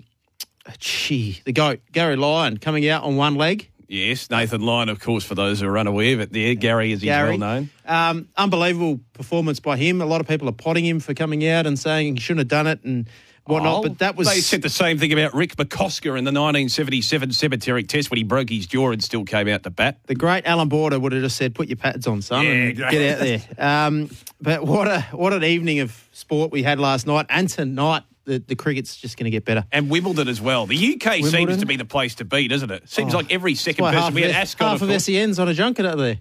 gee, 0.78 1.40
the 1.46 1.54
goat, 1.54 1.80
Gary 1.92 2.18
Lyon, 2.18 2.58
coming 2.58 2.88
out 2.90 3.04
on 3.04 3.16
one 3.16 3.36
leg. 3.36 3.70
Yes, 3.92 4.30
Nathan 4.30 4.62
Lyon, 4.62 4.88
of 4.88 5.02
course, 5.02 5.26
for 5.26 5.36
those 5.36 5.60
who 5.60 5.68
are 5.68 5.78
unaware, 5.78 6.16
but 6.16 6.32
there, 6.32 6.56
Gary, 6.56 6.94
as 6.94 7.02
he's 7.02 7.10
Gary. 7.10 7.32
well 7.32 7.38
known. 7.40 7.70
Um, 7.86 8.30
unbelievable 8.38 9.02
performance 9.12 9.60
by 9.60 9.76
him. 9.76 10.02
A 10.02 10.06
lot 10.06 10.22
of 10.22 10.28
people 10.30 10.48
are 10.48 10.54
potting 10.54 10.86
him 10.86 11.02
for 11.02 11.14
coming 11.14 11.46
out 11.46 11.68
and 11.68 11.78
saying 11.78 12.16
he 12.16 12.22
shouldn't 12.22 12.40
have 12.40 12.48
done 12.48 12.68
it. 12.68 12.82
And 12.86 13.10
whatnot. 13.44 13.80
Oh, 13.80 13.82
but 13.84 14.00
that 14.00 14.16
was 14.16 14.30
They 14.30 14.40
said 14.40 14.62
the 14.62 14.70
same 14.70 14.98
thing 14.98 15.12
about 15.12 15.34
Rick 15.34 15.58
McCosker 15.58 16.18
in 16.18 16.24
the 16.24 16.32
1977 16.32 17.34
Centenary 17.34 17.84
Test 17.84 18.10
when 18.10 18.18
he 18.18 18.24
broke 18.24 18.50
his 18.50 18.66
jaw 18.66 18.92
and 18.92 19.04
still 19.04 19.26
came 19.26 19.50
out 19.50 19.64
to 19.64 19.70
bat. 19.70 20.00
the 20.08 20.16
great 20.16 20.46
Allan 20.46 20.70
Border 20.70 20.98
would 20.98 21.12
have 21.12 21.22
just 21.22 21.36
said, 21.36 21.54
"Put 21.54 21.68
your 21.68 21.76
pads 21.76 22.08
on, 22.08 22.22
son, 22.22 22.46
Yeah, 22.46 22.52
and 22.52 22.78
get 22.78 22.94
out 23.14 23.20
there." 23.20 23.42
Um, 23.58 24.10
but 24.40 24.64
what 24.66 24.88
a 24.88 25.02
what 25.12 25.34
an 25.34 25.44
evening 25.44 25.80
of 25.80 26.08
sport 26.14 26.52
we 26.52 26.64
had 26.64 26.80
last 26.80 27.08
night, 27.08 27.26
and 27.30 27.50
tonight 27.50 28.04
the, 28.26 28.40
the 28.40 28.56
cricket's 28.56 28.96
just 28.96 29.18
going 29.18 29.26
to 29.26 29.32
get 29.32 29.46
better. 29.46 29.66
And 29.72 29.90
Wimbledon 29.90 30.28
as 30.28 30.42
well. 30.42 30.66
The 30.66 30.96
UK 30.96 31.24
seems 31.26 31.58
to 31.58 31.66
be 31.66 31.76
the 31.76 31.86
place 31.86 32.16
to 32.16 32.26
be, 32.26 32.48
doesn't 32.48 32.72
it? 32.72 32.90
Seems 32.90 33.14
like 33.14 33.32
every 33.32 33.56
second 33.56 33.86
person. 33.86 34.00
half 34.00 34.14
We 34.14 34.22
had 34.22 34.32
Ascot, 34.32 34.72
half 34.72 34.82
of 34.82 34.90
of. 34.90 35.02
SEN's 35.02 35.40
on 35.40 35.48
a 35.50 35.54
junket 35.54 35.86
up 35.86 35.98
there. 35.98 36.20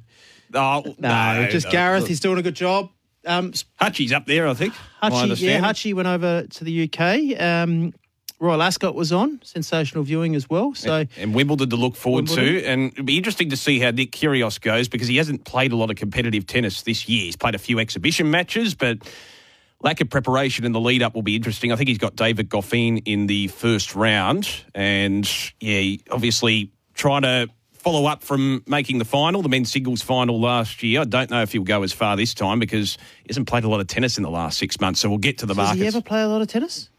Oh, 0.54 0.83
No, 0.99 1.47
just 1.50 1.66
no. 1.66 1.73
Gareth. 1.73 2.07
He's 2.07 2.21
doing 2.21 2.38
a 2.38 2.42
good 2.42 2.57
job. 2.57 2.90
Um, 3.26 3.52
Hutchie's 3.80 4.12
up 4.12 4.26
there, 4.26 4.49
I 4.49 4.54
think. 4.54 4.75
Hutchie, 5.02 5.40
yeah. 5.40 5.61
Hutchie 5.61 5.95
went 5.95 6.09
over 6.09 6.47
to 6.47 6.64
the 6.64 6.85
UK. 6.90 7.40
Um, 7.40 7.92
Royal 8.40 8.62
Ascot 8.62 8.95
was 8.95 9.12
on, 9.12 9.38
sensational 9.45 10.02
viewing 10.02 10.35
as 10.35 10.49
well. 10.49 10.75
So 10.75 11.04
and 11.19 11.35
Wimbledon 11.35 11.69
to 11.69 11.76
look 11.76 11.95
forward 11.95 12.26
to. 12.28 12.64
And 12.64 12.90
it'd 12.92 13.04
be 13.04 13.19
interesting 13.19 13.50
to 13.50 13.57
see 13.57 13.78
how 13.78 13.90
Nick 13.90 14.12
Kyrgios 14.12 14.59
goes 14.59 14.88
because 14.88 15.09
he 15.09 15.19
hasn't 15.19 15.45
played 15.45 15.73
a 15.73 15.76
lot 15.76 15.90
of 15.90 15.97
competitive 15.97 16.47
tennis 16.47 16.80
this 16.80 17.07
year. 17.07 17.26
He's 17.26 17.37
played 17.37 17.54
a 17.54 17.59
few 17.59 17.78
exhibition 17.78 18.30
matches, 18.30 18.75
but 18.75 18.97
lack 19.83 20.01
of 20.01 20.11
preparation 20.11 20.65
in 20.65 20.73
the 20.73 20.81
lead 20.81 21.03
up 21.03 21.15
will 21.15 21.23
be 21.23 21.37
interesting. 21.37 21.73
I 21.73 21.77
think 21.77 21.89
he's 21.89 21.99
got 21.99 22.17
David 22.17 22.49
Goffin 22.49 23.03
in 23.05 23.27
the 23.27 23.49
first 23.49 23.95
round. 23.95 24.49
And 24.75 25.31
yeah, 25.61 25.97
obviously 26.11 26.73
trying 26.95 27.23
to 27.23 27.49
follow 27.73 28.07
up 28.07 28.23
from 28.23 28.63
making 28.67 28.99
the 28.99 29.05
final, 29.07 29.41
the 29.41 29.49
men's 29.49 29.71
singles 29.73 30.03
final 30.03 30.39
last 30.39 30.83
year. 30.83 31.01
I 31.01 31.05
don't 31.05 31.31
know 31.31 31.43
if 31.43 31.53
he'll 31.53 31.63
go 31.63 31.83
as 31.83 31.93
far 31.93 32.17
this 32.17 32.35
time 32.35 32.59
because 32.59 32.99
he 33.23 33.29
hasn't 33.29 33.49
played 33.49 33.65
a 33.65 33.69
lot 33.69 33.81
of 33.81 33.87
tennis 33.87 34.19
in 34.19 34.23
the 34.23 34.31
last 34.31 34.59
six 34.59 34.81
months. 34.81 35.01
So 35.01 35.09
we'll 35.09 35.19
get 35.19 35.39
to 35.39 35.47
the 35.47 35.55
does 35.55 35.57
markets. 35.57 35.81
he 35.81 35.87
ever 35.87 36.03
play 36.03 36.23
a 36.23 36.29
lot 36.29 36.43
of 36.43 36.49
tennis? 36.49 36.91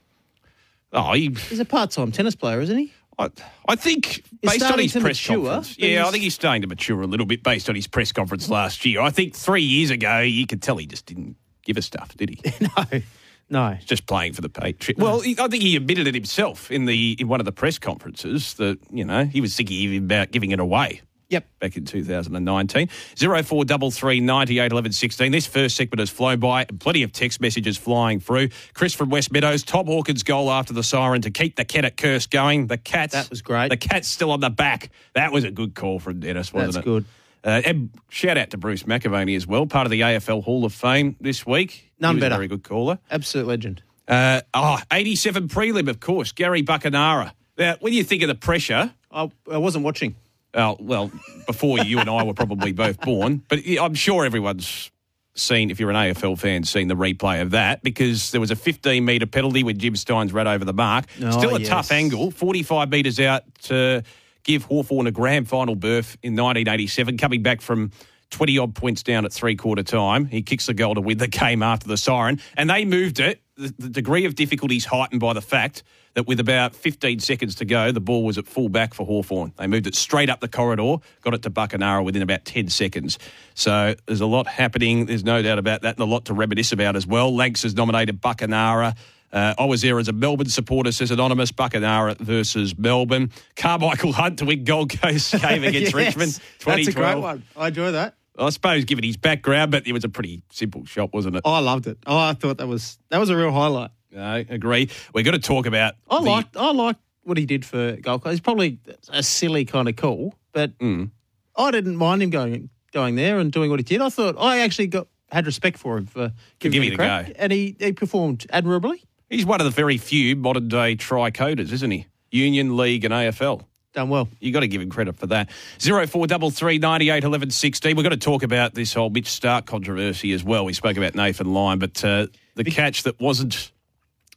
oh, 0.94 1.14
he, 1.14 1.30
He's 1.50 1.60
a 1.60 1.66
part-time 1.66 2.12
tennis 2.12 2.36
player, 2.36 2.60
isn't 2.62 2.78
he? 2.78 2.94
I, 3.20 3.30
I 3.68 3.76
think 3.76 4.24
He's 4.42 4.52
based 4.52 4.66
on 4.66 4.80
his 4.80 4.94
press 4.94 5.04
mature, 5.04 5.46
conference, 5.46 5.78
yeah, 5.78 6.08
I 6.08 6.12
think 6.12 6.24
he's 6.24 6.34
starting 6.34 6.64
to 6.64 6.68
mature 6.68 7.02
a 7.02 7.08
little 7.08 7.26
bit 7.26 7.44
based 7.44 7.70
on 7.70 7.76
his 7.76 7.86
press 7.86 8.12
conference 8.12 8.50
last 8.50 8.84
year. 8.86 9.02
I 9.02 9.12
think 9.12 9.36
three 9.36 9.62
years 9.62 9.92
ago 9.92 10.20
you 10.20 10.48
could 10.48 10.62
tell 10.62 10.78
he 10.78 10.88
just 10.88 11.06
didn't 11.06 11.36
give 11.72 11.78
a 11.78 11.82
stuff, 11.82 12.16
did 12.16 12.30
he? 12.30 12.40
no, 12.62 13.02
no. 13.50 13.78
just 13.86 14.06
playing 14.06 14.34
for 14.34 14.42
the 14.42 14.50
Patriots. 14.50 15.00
Well, 15.02 15.22
he, 15.22 15.36
I 15.40 15.48
think 15.48 15.64
he 15.64 15.76
admitted 15.76 16.08
it 16.08 16.16
himself 16.16 16.70
in 16.70 16.86
the 16.86 17.16
in 17.20 17.28
one 17.28 17.40
of 17.40 17.46
the 17.46 17.52
press 17.52 17.80
conferences 17.80 18.56
that 18.56 18.80
you 18.92 19.06
know 19.06 19.26
he 19.26 19.42
was 19.42 19.56
thinking 19.56 19.98
about 19.98 20.32
giving 20.32 20.52
it 20.52 20.60
away. 20.60 21.02
Yep. 21.30 21.48
Back 21.60 21.78
in 21.78 21.86
2019. 21.86 22.90
0433 22.90 24.20
98 24.20 24.72
11 24.74 24.92
16. 24.92 25.32
This 25.32 25.48
first 25.48 25.78
segment 25.78 26.00
has 26.00 26.10
flown 26.10 26.42
by. 26.42 26.66
Plenty 26.66 27.04
of 27.04 27.14
text 27.14 27.40
messages 27.40 27.78
flying 27.78 28.20
through. 28.20 28.50
Chris 28.74 28.94
from 28.94 29.10
West 29.10 29.32
Meadows. 29.32 29.64
Tom 29.64 29.86
Hawkins' 29.86 30.24
goal 30.24 30.52
after 30.52 30.74
the 30.74 30.84
siren 30.84 31.22
to 31.22 31.32
keep 31.32 31.56
the 31.56 31.64
Kennett 31.64 31.96
curse 31.96 32.28
going. 32.28 32.68
The 32.68 32.78
Cats. 32.78 33.14
That 33.14 33.30
was 33.30 33.42
great. 33.42 33.70
The 33.70 33.78
Cats 33.78 34.10
still 34.10 34.32
on 34.32 34.42
the 34.42 34.50
back. 34.50 34.90
That 35.14 35.32
was 35.32 35.46
a 35.46 35.52
good 35.52 35.74
call 35.74 36.00
from 36.00 36.20
Dennis, 36.20 36.52
wasn't 36.52 36.74
That's 36.74 36.86
it? 36.86 36.90
good. 36.90 37.06
Uh, 37.44 37.62
and 37.66 37.90
shout 38.10 38.38
out 38.38 38.52
to 38.52 38.58
Bruce 38.58 38.84
McAvaney 38.84 39.36
as 39.36 39.48
well, 39.48 39.66
part 39.66 39.88
of 39.88 39.92
the 39.92 40.02
AFL 40.02 40.44
Hall 40.44 40.64
of 40.66 40.74
Fame 40.74 41.16
this 41.20 41.46
week. 41.46 41.92
None 42.00 42.20
better. 42.20 42.36
A 42.36 42.38
very 42.38 42.48
good 42.48 42.64
caller. 42.64 43.00
Absolute 43.10 43.48
legend. 43.48 43.82
Uh, 44.08 44.42
oh, 44.54 44.78
87 44.92 45.48
prelim, 45.48 45.88
of 45.90 46.00
course. 46.00 46.32
Gary 46.32 46.62
Buckenara. 46.64 47.32
Now, 47.58 47.76
when 47.80 47.94
you 47.94 48.04
think 48.04 48.22
of 48.24 48.28
the 48.28 48.36
pressure, 48.36 48.94
I, 49.12 49.32
I 49.52 49.58
wasn't 49.58 49.86
watching. 49.86 50.16
oh, 50.54 50.78
well, 50.80 51.12
before 51.48 51.80
you 51.80 52.00
and 52.00 52.10
I 52.10 52.24
were 52.24 52.34
probably 52.34 52.74
both 52.74 53.00
born, 53.02 53.42
but 53.48 53.60
I'm 53.80 53.94
sure 53.94 54.26
everyone's 54.26 54.92
seen, 55.34 55.72
if 55.72 55.80
you're 55.80 55.90
an 55.90 55.96
AFL 55.96 56.38
fan, 56.38 56.64
seen 56.66 56.90
the 56.90 56.96
replay 56.96 57.42
of 57.42 57.52
that 57.52 57.82
because 57.84 58.32
there 58.32 58.42
was 58.42 58.52
a 58.52 58.56
15 58.56 59.04
metre 59.06 59.26
penalty 59.26 59.64
when 59.64 59.78
Jim 59.80 59.94
Stynes 59.94 60.34
ran 60.34 60.48
over 60.48 60.66
the 60.66 60.74
mark. 60.74 61.06
Oh, 61.24 61.32
Still 61.32 61.56
a 61.56 61.60
yes. 61.60 61.70
tough 61.70 61.92
angle, 61.92 62.32
45 62.32 62.90
metres 62.90 63.20
out 63.20 63.44
to 63.64 64.04
give 64.44 64.66
Hawthorn 64.66 65.08
a 65.08 65.12
grand 65.12 65.48
final 65.48 65.76
berth 65.76 66.18
in 66.22 66.34
1987, 66.34 67.18
coming 67.18 67.44
back 67.44 67.62
from 67.62 67.92
20 68.32 68.58
odd 68.58 68.76
points 68.76 69.04
down 69.04 69.26
at 69.26 69.32
three 69.32 69.56
quarter 69.56 69.84
time. 69.84 70.26
He 70.26 70.42
kicks 70.42 70.66
the 70.66 70.74
goal 70.74 70.96
to 70.96 71.02
win 71.02 71.18
the 71.18 71.28
game 71.28 71.62
after 71.62 71.88
the 71.88 71.98
siren, 71.98 72.40
and 72.58 72.70
they 72.70 72.86
moved 72.86 73.20
it. 73.20 73.42
The, 73.58 73.90
degree 73.90 74.26
of 74.26 74.34
difficulty 74.34 74.78
is 74.78 74.86
heightened 74.86 75.20
by 75.20 75.34
the 75.34 75.42
fact 75.42 75.84
that 76.16 76.28
with 76.28 76.40
about 76.40 76.76
15 76.76 77.20
seconds 77.20 77.56
to 77.56 77.66
go, 77.66 77.92
the 77.92 78.02
ball 78.02 78.24
was 78.24 78.38
at 78.38 78.48
full 78.48 78.70
back 78.70 78.94
for 78.94 79.06
Hawthorn. 79.06 79.54
They 79.58 79.68
moved 79.68 79.86
it 79.86 79.96
straight 79.96 80.30
up 80.30 80.40
the 80.40 80.48
corridor, 80.48 80.98
got 81.22 81.34
it 81.34 81.44
to 81.44 81.52
Buckenara 81.52 82.04
within 82.04 82.22
about 82.22 82.44
10 82.44 82.70
seconds. 82.70 83.20
So 83.54 83.96
there's 84.08 84.22
a 84.22 84.26
lot 84.26 84.48
happening. 84.48 85.06
There's 85.06 85.24
no 85.24 85.42
doubt 85.42 85.60
about 85.60 85.84
that, 85.84 85.96
and 85.96 86.04
a 86.04 86.12
lot 86.12 86.26
to 86.26 86.34
reminisce 86.34 86.72
about 86.72 86.96
as 86.96 87.06
well. 87.06 87.36
Lanks 87.36 87.64
has 87.64 87.76
nominated 87.76 88.22
Buckenara. 88.22 88.96
Uh, 89.34 89.54
I 89.58 89.66
was 89.66 89.82
there 89.82 89.98
as 90.00 90.08
a 90.08 90.14
Melbourne 90.14 90.50
supporter, 90.50 90.92
says 90.92 91.10
Anonymous, 91.12 91.52
Buckenara 91.52 92.18
versus 92.20 92.78
Melbourne. 92.78 93.32
Carmichael 93.56 94.12
Hunt 94.12 94.40
to 94.40 94.46
win 94.46 94.64
Gold 94.66 94.90
Coast 95.00 95.32
game 95.42 95.64
against 95.64 95.94
Yes, 95.94 95.94
Richmond, 95.94 96.32
That's 96.32 96.40
a 96.88 96.92
2012. 96.92 96.96
great 97.14 97.22
one. 97.24 97.44
I 97.56 97.68
enjoy 97.70 97.92
that. 97.92 98.16
I 98.38 98.50
suppose 98.50 98.86
given 98.86 99.04
his 99.04 99.18
background, 99.18 99.72
but 99.72 99.86
it 99.88 99.94
was 99.94 100.04
a 100.04 100.10
pretty 100.10 100.42
simple 100.52 100.84
shot, 100.86 101.14
wasn't 101.14 101.36
it? 101.36 101.42
I 101.46 101.60
loved 101.60 101.88
it. 101.88 101.98
Oh, 102.08 102.18
I 102.18 102.34
thought 102.34 102.58
that 102.58 102.68
was 102.68 102.98
that 103.10 103.20
was 103.20 103.30
a 103.30 103.36
real 103.38 103.52
highlight. 103.52 103.92
I 104.18 104.46
agree. 104.50 104.90
We're 105.14 105.24
going 105.24 105.40
to 105.40 105.48
talk 105.48 105.66
about. 105.66 105.94
I 106.10 106.20
the- 106.20 106.30
liked 106.30 106.58
I 106.58 106.72
liked 106.72 107.00
what 107.24 107.38
he 107.38 107.46
did 107.46 107.64
for 107.66 107.98
Gold 107.98 108.24
Coast. 108.24 108.32
He's 108.32 108.40
probably 108.42 108.80
a 109.10 109.22
silly 109.22 109.64
kind 109.66 109.88
of 109.88 109.96
call, 109.96 110.34
but 110.54 110.78
Mm. 110.80 111.12
I 111.56 111.72
didn't 111.72 111.98
mind 111.98 112.24
him 112.24 112.30
going 112.32 112.70
going 112.94 113.16
there 113.16 113.38
and 113.40 113.52
doing 113.52 113.70
what 113.70 113.80
he 113.80 113.84
did. 113.84 114.02
I 114.02 114.10
thought 114.10 114.36
I 114.40 114.60
actually 114.60 114.88
got 114.88 115.08
had 115.32 115.46
respect 115.46 115.78
for 115.78 115.98
him 115.98 116.06
for 116.08 116.32
giving, 116.60 116.82
giving 116.82 116.90
it 116.90 116.94
it 116.94 117.00
a 117.00 117.04
a 117.04 117.06
crack, 117.08 117.28
go. 117.28 117.34
and 117.38 117.52
he, 117.54 117.76
he 117.80 117.92
performed 117.94 118.46
admirably. 118.50 119.04
He's 119.32 119.46
one 119.46 119.62
of 119.62 119.66
the 119.66 119.72
very 119.72 119.98
few 119.98 120.36
modern 120.36 120.68
day 120.68 120.98
tricoders, 120.98 121.72
isn't 121.72 121.90
he? 121.90 122.06
Union, 122.32 122.76
League, 122.76 123.06
and 123.06 123.14
AFL. 123.14 123.64
Done 123.94 124.10
well. 124.10 124.28
You've 124.40 124.54
got 124.54 124.60
to 124.60 124.68
give 124.68 124.82
him 124.82 124.90
credit 124.90 125.18
for 125.18 125.28
that. 125.28 125.50
Zero 125.80 126.06
four 126.06 126.28
double 126.28 126.52
three 126.52 126.78
ninety 126.78 127.10
eight 127.10 127.24
eleven 127.24 127.50
sixteen. 127.50 127.96
We're 127.96 128.04
going 128.04 128.12
to 128.12 128.18
talk 128.18 128.44
about 128.44 128.74
this 128.74 128.94
whole 128.94 129.10
Mitch 129.10 129.28
Starc 129.28 129.66
controversy 129.66 130.34
as 130.34 130.44
well. 130.44 130.66
We 130.66 130.74
spoke 130.74 130.98
about 130.98 131.16
Nathan 131.16 131.54
Lyon, 131.54 131.80
but 131.80 132.04
uh, 132.04 132.28
the 132.56 132.64
catch 132.66 133.04
that 133.04 133.20
wasn't 133.20 133.72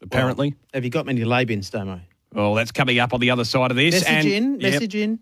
apparently. 0.01 0.55
Have 0.73 0.85
you 0.85 0.91
got 0.91 1.07
many 1.07 1.25
lay 1.25 1.45
bins, 1.45 1.71
Damo? 1.71 2.01
Well, 2.33 2.55
that's 2.55 2.73
coming 2.73 2.99
up 2.99 3.15
on 3.15 3.21
the 3.21 3.31
other 3.31 3.45
side 3.45 3.71
of 3.71 3.77
this. 3.77 3.95
Message 3.95 4.09
and, 4.09 4.27
in. 4.27 4.59
Message 4.59 4.95
in. 4.95 5.19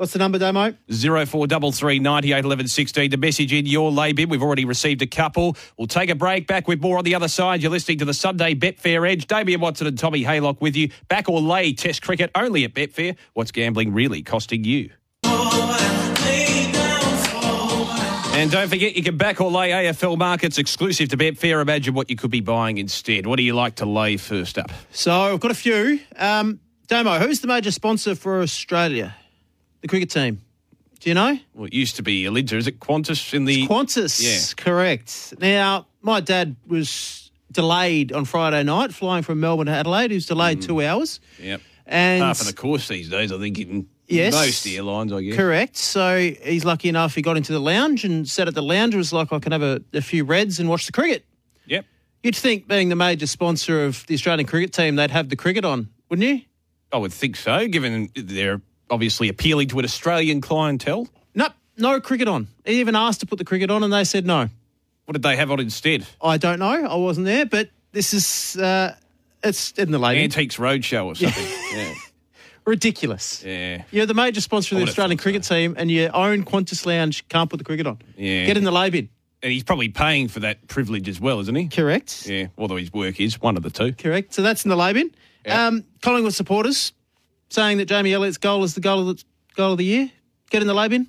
What's 0.00 0.14
the 0.14 0.18
number, 0.18 0.38
Damo? 0.38 0.72
Zero 0.90 1.26
four 1.26 1.46
double 1.46 1.72
three 1.72 1.98
ninety 1.98 2.32
eight 2.32 2.42
eleven 2.42 2.66
sixteen. 2.66 3.10
The 3.10 3.18
message 3.18 3.52
in 3.52 3.66
your 3.66 3.92
lay 3.92 4.14
bin. 4.14 4.30
We've 4.30 4.42
already 4.42 4.64
received 4.64 5.02
a 5.02 5.06
couple. 5.06 5.58
We'll 5.76 5.88
take 5.88 6.08
a 6.08 6.14
break. 6.14 6.46
Back 6.46 6.66
with 6.66 6.80
more 6.80 6.96
on 6.96 7.04
the 7.04 7.14
other 7.14 7.28
side. 7.28 7.60
You're 7.60 7.70
listening 7.70 7.98
to 7.98 8.06
the 8.06 8.14
Sunday 8.14 8.54
Betfair 8.54 9.06
Edge. 9.06 9.26
Damian 9.26 9.60
Watson 9.60 9.86
and 9.86 9.98
Tommy 9.98 10.24
Haylock 10.24 10.62
with 10.62 10.74
you. 10.74 10.88
Back 11.08 11.28
or 11.28 11.38
lay 11.42 11.74
Test 11.74 12.00
cricket 12.00 12.30
only 12.34 12.64
at 12.64 12.72
Betfair. 12.72 13.14
What's 13.34 13.50
gambling 13.50 13.92
really 13.92 14.22
costing 14.22 14.64
you? 14.64 14.88
And 18.32 18.50
don't 18.50 18.70
forget, 18.70 18.96
you 18.96 19.02
can 19.02 19.18
back 19.18 19.38
or 19.42 19.50
lay 19.50 19.68
AFL 19.68 20.16
markets 20.16 20.56
exclusive 20.56 21.10
to 21.10 21.18
Betfair. 21.18 21.60
Imagine 21.60 21.92
what 21.92 22.08
you 22.08 22.16
could 22.16 22.30
be 22.30 22.40
buying 22.40 22.78
instead. 22.78 23.26
What 23.26 23.36
do 23.36 23.42
you 23.42 23.52
like 23.52 23.74
to 23.74 23.84
lay 23.84 24.16
first 24.16 24.56
up? 24.56 24.72
So 24.92 25.12
I've 25.12 25.40
got 25.40 25.50
a 25.50 25.54
few. 25.54 26.00
Um, 26.16 26.58
Damo, 26.86 27.18
who's 27.18 27.40
the 27.40 27.48
major 27.48 27.70
sponsor 27.70 28.14
for 28.14 28.40
Australia? 28.40 29.14
The 29.80 29.88
cricket 29.88 30.10
team. 30.10 30.40
Do 31.00 31.08
you 31.08 31.14
know? 31.14 31.38
Well, 31.54 31.66
it 31.66 31.72
used 31.72 31.96
to 31.96 32.02
be 32.02 32.24
Alinta. 32.24 32.52
Is 32.52 32.66
it 32.66 32.78
Qantas 32.78 33.32
in 33.32 33.46
the. 33.46 33.66
Qantas. 33.66 34.20
Yeah. 34.22 34.62
Correct. 34.62 35.34
Now, 35.40 35.86
my 36.02 36.20
dad 36.20 36.56
was 36.66 37.30
delayed 37.50 38.12
on 38.12 38.26
Friday 38.26 38.62
night, 38.62 38.92
flying 38.92 39.22
from 39.22 39.40
Melbourne 39.40 39.66
to 39.66 39.72
Adelaide. 39.72 40.10
He 40.10 40.16
was 40.16 40.26
delayed 40.26 40.58
mm. 40.58 40.66
two 40.66 40.82
hours. 40.82 41.20
Yep. 41.38 41.62
And 41.86 42.22
Half 42.22 42.42
of 42.42 42.46
the 42.46 42.52
course 42.52 42.86
these 42.86 43.08
days, 43.08 43.32
I 43.32 43.38
think, 43.38 43.58
in 43.58 43.88
Yes. 44.10 44.34
most 44.34 44.66
airlines, 44.66 45.12
I 45.12 45.22
guess. 45.22 45.36
Correct. 45.36 45.76
So 45.76 46.18
he's 46.18 46.64
lucky 46.64 46.88
enough 46.88 47.14
he 47.14 47.22
got 47.22 47.36
into 47.36 47.52
the 47.52 47.60
lounge 47.60 48.04
and 48.04 48.28
sat 48.28 48.48
at 48.48 48.54
the 48.54 48.62
lounge. 48.62 48.94
It 48.94 48.98
was 48.98 49.12
like 49.12 49.32
I 49.32 49.38
can 49.38 49.52
have 49.52 49.62
a, 49.62 49.80
a 49.92 50.02
few 50.02 50.24
reds 50.24 50.58
and 50.58 50.68
watch 50.68 50.86
the 50.86 50.92
cricket. 50.92 51.24
Yep. 51.66 51.86
You'd 52.24 52.36
think, 52.36 52.66
being 52.66 52.88
the 52.88 52.96
major 52.96 53.26
sponsor 53.26 53.84
of 53.84 54.04
the 54.08 54.14
Australian 54.14 54.46
cricket 54.46 54.72
team, 54.72 54.96
they'd 54.96 55.12
have 55.12 55.28
the 55.28 55.36
cricket 55.36 55.64
on, 55.64 55.88
wouldn't 56.08 56.28
you? 56.28 56.42
I 56.92 56.96
would 56.96 57.12
think 57.12 57.36
so, 57.36 57.68
given 57.68 58.10
they're 58.16 58.60
obviously 58.90 59.28
appealing 59.28 59.68
to 59.68 59.78
an 59.78 59.84
Australian 59.84 60.40
clientele. 60.40 61.08
Nope, 61.34 61.52
no 61.76 62.00
cricket 62.00 62.28
on. 62.28 62.48
He 62.64 62.80
even 62.80 62.96
asked 62.96 63.20
to 63.20 63.26
put 63.26 63.38
the 63.38 63.44
cricket 63.44 63.70
on, 63.70 63.82
and 63.82 63.92
they 63.92 64.04
said 64.04 64.26
no. 64.26 64.48
What 65.04 65.12
did 65.12 65.22
they 65.22 65.36
have 65.36 65.50
on 65.50 65.60
instead? 65.60 66.06
I 66.22 66.36
don't 66.36 66.58
know. 66.58 66.86
I 66.86 66.94
wasn't 66.96 67.26
there, 67.26 67.46
but 67.46 67.70
this 67.92 68.14
is 68.14 68.56
uh, 68.60 68.94
it's 69.42 69.72
in 69.72 69.90
the 69.90 69.98
lady. 69.98 70.22
Antiques 70.22 70.56
Roadshow 70.56 71.06
or 71.06 71.14
something. 71.14 71.46
yeah. 71.74 71.94
Ridiculous. 72.66 73.42
Yeah. 73.42 73.82
You're 73.90 74.06
the 74.06 74.14
major 74.14 74.40
sponsor 74.40 74.76
of 74.76 74.82
the 74.82 74.86
Australian 74.86 75.18
cricket 75.18 75.42
team, 75.42 75.74
and 75.78 75.90
your 75.90 76.14
own 76.14 76.44
Qantas 76.44 76.86
Lounge 76.86 77.26
can't 77.28 77.50
put 77.50 77.56
the 77.56 77.64
cricket 77.64 77.86
on. 77.86 77.98
Yeah. 78.16 78.46
Get 78.46 78.56
in 78.56 78.64
the 78.64 78.70
lay 78.70 78.90
bin. 78.90 79.08
And 79.42 79.50
he's 79.50 79.64
probably 79.64 79.88
paying 79.88 80.28
for 80.28 80.40
that 80.40 80.68
privilege 80.68 81.08
as 81.08 81.18
well, 81.18 81.40
isn't 81.40 81.54
he? 81.54 81.68
Correct. 81.68 82.26
Yeah. 82.26 82.48
Although 82.58 82.76
his 82.76 82.92
work 82.92 83.18
is 83.18 83.40
one 83.40 83.56
of 83.56 83.62
the 83.62 83.70
two. 83.70 83.94
Correct. 83.94 84.34
So 84.34 84.42
that's 84.42 84.64
in 84.64 84.68
the 84.68 84.76
lay 84.76 84.92
bin. 84.92 85.12
Yeah. 85.46 85.66
Um, 85.66 85.84
Collingwood 86.02 86.34
supporters 86.34 86.92
saying 87.50 87.78
that 87.78 87.86
Jamie 87.86 88.12
Elliott's 88.14 88.38
goal 88.38 88.64
is 88.64 88.74
the 88.74 88.80
goal 88.80 89.08
of 89.08 89.16
the 89.18 89.24
goal 89.56 89.72
of 89.72 89.78
the 89.78 89.84
year. 89.84 90.10
Get 90.50 90.62
in 90.62 90.66
the 90.68 90.74
lab 90.74 90.92
in. 90.92 91.06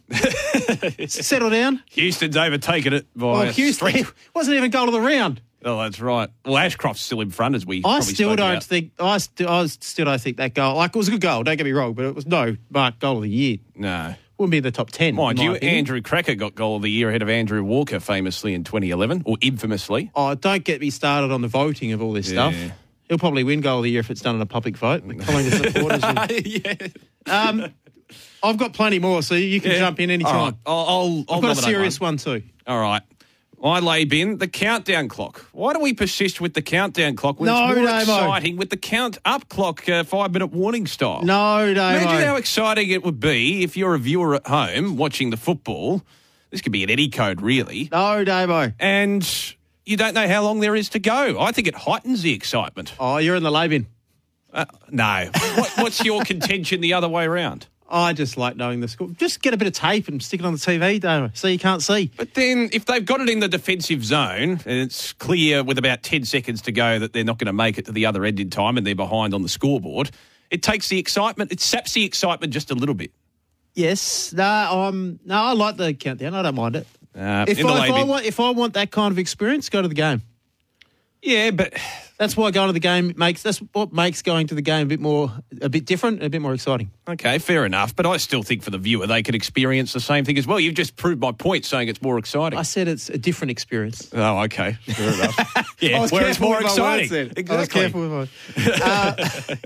Settle 1.08 1.50
down. 1.50 1.82
Houston's 1.92 2.38
overtaken 2.38 2.94
it 2.94 3.08
by 3.16 3.48
Oh, 3.48 3.52
Houston 3.52 3.90
streak. 3.90 4.08
wasn't 4.36 4.58
even 4.58 4.70
goal 4.72 4.86
of 4.88 4.94
the 4.94 5.02
round. 5.02 5.42
Oh, 5.64 5.78
that's 5.82 6.00
right. 6.00 6.30
Well, 6.46 6.58
Ashcroft's 6.58 7.02
still 7.04 7.22
in 7.22 7.30
front 7.30 7.56
as 7.56 7.66
we. 7.66 7.82
I 7.86 8.00
still 8.02 8.36
don't 8.36 8.50
about. 8.52 8.64
think 8.64 8.92
I 9.00 9.18
still 9.20 9.50
I 9.50 9.66
still 9.68 10.06
don't 10.06 10.20
think 10.22 10.38
that 10.38 10.54
goal. 10.56 10.76
Like 10.76 10.96
it 10.96 10.98
was 10.98 11.08
a 11.08 11.12
good 11.12 11.22
goal. 11.22 11.44
Don't 11.44 11.56
get 11.58 11.64
me 11.66 11.72
wrong, 11.72 11.94
but 11.94 12.06
it 12.06 12.16
was 12.16 12.26
no 12.26 12.56
mark 12.70 13.00
goal 13.00 13.18
of 13.18 13.24
the 13.24 13.30
year. 13.30 13.58
No. 13.76 14.16
Wouldn't 14.38 14.52
be 14.52 14.58
in 14.58 14.64
the 14.64 14.72
top 14.72 14.90
ten. 14.90 15.14
Mind 15.16 15.38
in 15.38 15.46
you, 15.46 15.56
opinion. 15.56 15.78
Andrew 15.78 16.02
Krakouer 16.02 16.36
got 16.38 16.56
goal 16.56 16.78
of 16.78 16.82
the 16.82 16.90
year 16.90 17.10
ahead 17.10 17.22
of 17.22 17.30
Andrew 17.30 17.64
Walker 17.64 18.00
famously 18.00 18.56
in 18.56 18.64
2011, 18.64 19.22
or 19.26 19.38
infamously. 19.40 20.10
Oh, 20.16 20.34
don't 20.34 20.64
get 20.64 20.82
me 20.82 20.90
started 20.90 21.32
on 21.32 21.42
the 21.42 21.48
voting 21.48 21.92
of 21.94 22.02
all 22.02 22.14
this 22.14 22.32
Yeah. 22.32 22.50
stuff. 22.52 22.72
He'll 23.12 23.18
probably 23.20 23.44
win 23.44 23.60
goal 23.60 23.80
of 23.80 23.84
the 23.84 23.92
year 23.92 24.00
if 24.00 24.10
it's 24.10 24.22
done 24.22 24.36
in 24.36 24.42
a 24.42 24.46
public 24.46 24.78
vote. 24.78 25.04
The 25.06 25.16
Collingwood 25.16 25.74
supporters. 25.74 26.02
will- 26.02 26.40
yeah. 26.46 26.88
Um, 27.50 27.74
I've 28.42 28.56
got 28.58 28.72
plenty 28.72 29.00
more, 29.00 29.22
so 29.22 29.36
you 29.36 29.60
can 29.60 29.72
Yeah. 29.72 29.80
jump 29.80 30.00
in 30.00 30.10
any 30.10 30.24
All 30.24 30.32
time. 30.32 30.58
I'll, 30.66 30.76
I'll, 30.78 30.86
I'll 30.88 31.20
I've 31.20 31.28
got 31.28 31.38
a 31.38 31.42
nominate 31.42 31.58
serious 31.66 32.00
one. 32.00 32.16
too. 32.16 32.42
All 32.66 32.80
right. 32.80 33.02
I 33.62 33.82
lay 33.82 34.06
bin 34.06 34.38
the 34.38 34.48
countdown 34.48 35.10
clock. 35.10 35.46
Why 35.52 35.74
do 35.74 35.80
we 35.82 35.94
persist 35.94 36.40
with 36.40 36.54
the 36.54 36.62
countdown 36.62 37.18
clock 37.18 37.38
when 37.42 37.48
No, 37.48 37.68
it's 37.72 37.76
more 37.76 37.86
Damo. 37.86 38.00
exciting 38.00 38.56
with 38.56 38.70
the 38.70 38.78
count 38.78 39.18
up 39.26 39.50
clock, 39.50 39.90
uh, 39.90 40.06
five 40.06 40.32
minute 40.32 40.48
warning 40.54 40.88
style? 40.88 41.22
No, 41.22 41.66
no, 41.74 41.90
Imagine 41.90 42.28
how 42.28 42.38
exciting 42.38 42.90
it 42.92 43.04
would 43.04 43.20
be 43.20 43.62
if 43.64 43.76
you're 43.76 43.94
a 43.94 44.00
viewer 44.00 44.36
at 44.36 44.48
home 44.48 44.96
watching 44.96 45.32
the 45.32 45.38
football. 45.38 46.02
This 46.50 46.62
could 46.62 46.72
be 46.72 46.84
an 46.84 46.90
Eddie 46.90 47.10
code, 47.10 47.42
really. 47.42 47.90
no, 47.92 48.24
Damo. 48.24 48.72
And 48.80 49.28
you 49.86 49.98
don't 49.98 50.14
know 50.14 50.28
how 50.28 50.44
long 50.44 50.60
there 50.60 50.76
is 50.76 50.90
to 50.90 51.00
go. 51.00 51.40
I 51.40 51.52
think 51.52 51.68
it 51.68 51.76
heightens 51.76 52.22
the 52.22 52.34
excitement. 52.34 52.94
Oh, 53.00 53.18
you're 53.18 53.36
in 53.36 53.44
the 53.44 53.52
lay 53.52 53.68
bin. 53.68 53.88
Uh, 54.54 54.66
no. 54.90 55.30
what, 55.56 55.72
what's 55.78 56.04
your 56.04 56.24
contention 56.26 56.82
the 56.82 56.94
other 56.94 57.08
way 57.08 57.26
around? 57.26 57.68
I 57.92 58.14
just 58.14 58.38
like 58.38 58.56
knowing 58.56 58.80
the 58.80 58.88
score. 58.88 59.10
Just 59.10 59.42
get 59.42 59.54
a 59.54 59.58
bit 59.58 59.68
of 59.68 59.74
tape 59.74 60.08
and 60.08 60.24
stick 60.24 60.40
it 60.40 60.46
on 60.46 60.54
the 60.54 60.60
TV, 60.60 61.00
Damo, 61.00 61.32
so 61.34 61.50
you 61.50 61.60
can't 61.60 61.84
see. 61.84 62.10
But 62.16 62.34
then, 62.36 62.70
if 62.72 62.86
they've 62.86 63.04
got 63.04 63.20
it 63.20 63.30
in 63.30 63.40
the 63.40 63.50
defensive 63.50 64.06
zone 64.06 64.52
and 64.52 64.66
it's 64.66 65.12
clear 65.14 65.62
with 65.62 65.78
about 65.78 66.02
10 66.02 66.24
seconds 66.24 66.62
to 66.64 66.72
go 66.72 67.00
that 67.00 67.12
they're 67.12 67.26
not 67.26 67.38
going 67.38 67.48
to 67.48 67.54
make 67.54 67.78
it 67.78 67.86
to 67.88 67.92
the 67.92 68.06
other 68.06 68.24
end 68.24 68.40
in 68.40 68.50
time 68.50 68.78
and 68.78 68.88
they're 68.88 68.96
behind 68.96 69.34
on 69.34 69.42
the 69.42 69.50
scoreboard, 69.50 70.12
it 70.50 70.64
takes 70.64 70.88
the 70.88 71.00
excitement, 71.00 71.52
it 71.52 71.60
saps 71.60 71.94
the 71.94 72.06
excitement 72.06 72.54
just 72.54 72.72
a 72.72 72.76
little 72.76 72.96
bit. 72.96 73.12
Yes, 73.74 74.34
no, 74.34 74.44
um, 74.44 75.20
no, 75.26 75.36
I 75.36 75.54
like 75.54 75.78
the 75.78 75.94
countdown. 75.94 76.34
I 76.34 76.42
don't 76.44 76.56
mind 76.56 76.78
it. 76.78 76.88
Uh, 77.18 77.46
If 77.48 77.64
I, 77.66 77.88
if, 77.88 77.94
I 77.94 78.04
want, 78.04 78.26
if 78.26 78.40
I 78.40 78.50
want 78.52 78.74
that 78.76 78.92
kind 78.92 79.12
of 79.12 79.20
experience, 79.20 79.70
go 79.70 79.82
to 79.82 79.88
the 79.88 79.94
game. 79.96 80.22
yeah, 81.22 81.52
but 81.52 81.74
That's 82.18 82.38
why 82.38 82.52
going 82.52 82.68
to 82.68 82.74
the 82.74 82.80
game 82.80 83.14
makes. 83.18 83.42
That's 83.42 83.58
what 83.74 83.92
makes 83.92 84.22
going 84.22 84.46
to 84.48 84.56
the 84.56 84.62
game 84.62 84.84
a 84.84 84.90
bit 84.90 85.00
more, 85.00 85.32
a 85.60 85.70
bit 85.70 85.86
different, 85.86 86.22
a 86.22 86.30
bit 86.30 86.40
more 86.40 86.54
exciting. 86.54 86.92
okay, 87.08 87.40
fair 87.40 87.66
enough. 87.66 87.96
But 87.96 88.06
I 88.06 88.18
still 88.18 88.44
think 88.44 88.62
for 88.62 88.70
the 88.70 88.78
viewer, 88.78 89.08
they 89.08 89.24
could 89.24 89.34
experience 89.34 89.92
the 89.92 90.00
same 90.00 90.24
thing 90.24 90.38
as 90.38 90.46
well. 90.46 90.60
You've 90.60 90.76
just 90.76 90.96
proved 90.98 91.20
my 91.20 91.32
point 91.32 91.66
saying 91.66 91.88
it's 91.88 92.02
more 92.02 92.20
exciting. 92.20 92.60
I 92.60 92.62
said 92.62 92.88
it's 92.88 93.10
a 93.10 93.18
different 93.18 93.50
experience. 93.50 94.08
oh, 94.14 94.42
okay. 94.44 94.74
Fair 94.86 95.14
enough. 95.14 95.68
Yeah, 95.82 96.06
where 96.10 96.28
it's 96.28 96.40
more 96.40 96.62
exciting. 96.62 97.32
Exactly. 97.36 97.56
I 97.56 97.60
was 97.60 97.68
careful 97.70 98.20
with. 98.20 98.30
Uh, 98.84 99.16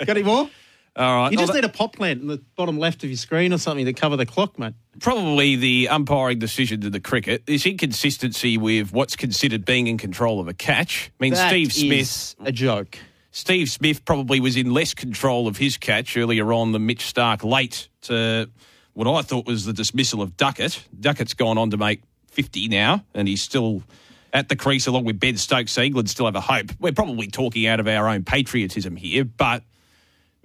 got 0.06 0.10
any 0.16 0.24
more? 0.24 0.50
All 0.98 1.16
right. 1.24 1.32
You 1.32 1.38
Oh, 1.38 1.42
just 1.42 1.52
that- 1.54 1.60
need 1.62 1.66
a 1.66 1.70
pop 1.70 1.96
plant 1.96 2.22
in 2.22 2.28
the 2.28 2.42
bottom 2.56 2.78
left 2.80 3.04
of 3.04 3.10
your 3.10 3.18
screen 3.18 3.52
or 3.52 3.58
something 3.58 3.86
to 3.86 3.94
cover 3.94 4.16
the 4.16 4.26
clock, 4.26 4.58
mate. 4.58 4.74
probably 5.02 5.58
the 5.58 5.90
umpiring 5.90 6.40
decision 6.40 6.80
to 6.82 6.90
the 6.90 7.02
cricket. 7.02 7.46
This 7.46 7.66
inconsistency 7.66 8.58
with 8.58 8.94
what's 8.94 9.16
considered 9.18 9.66
being 9.66 9.88
in 9.88 9.98
control 9.98 10.40
of 10.40 10.48
a 10.48 10.54
catch. 10.54 11.12
I 11.20 11.24
mean, 11.24 11.34
That 11.34 11.50
Steve 11.50 11.74
Smith. 11.74 12.36
a 12.46 12.52
joke. 12.54 12.98
Steve 13.32 13.70
Smith 13.70 14.06
probably 14.06 14.40
was 14.40 14.56
in 14.56 14.72
less 14.74 14.94
control 14.94 15.48
of 15.50 15.58
his 15.58 15.76
catch 15.76 16.16
earlier 16.16 16.54
on 16.54 16.72
than 16.72 16.86
Mitch 16.86 17.14
Starc 17.14 17.44
late 17.44 17.90
to 18.04 18.50
what 18.94 19.06
I 19.14 19.22
thought 19.22 19.46
was 19.46 19.66
the 19.66 19.74
dismissal 19.74 20.22
of 20.22 20.38
Duckett. 20.38 20.82
Duckett's 20.98 21.34
gone 21.34 21.58
on 21.58 21.72
to 21.72 21.78
make 21.78 22.02
50 22.32 22.70
now, 22.70 23.04
and 23.14 23.28
he's 23.28 23.42
still 23.42 23.84
at 24.32 24.48
the 24.48 24.56
crease 24.56 24.88
along 24.88 25.04
with 25.04 25.20
Ben 25.20 25.36
Stokes. 25.36 25.74
So 25.74 25.82
England 25.82 26.10
still 26.10 26.26
have 26.28 26.36
a 26.38 26.42
hope. 26.42 26.72
We're 26.80 26.94
probably 26.94 27.28
talking 27.28 27.68
out 27.68 27.82
of 27.82 27.88
our 27.90 28.08
own 28.08 28.24
patriotism 28.24 28.96
here, 28.96 29.26
but 29.26 29.64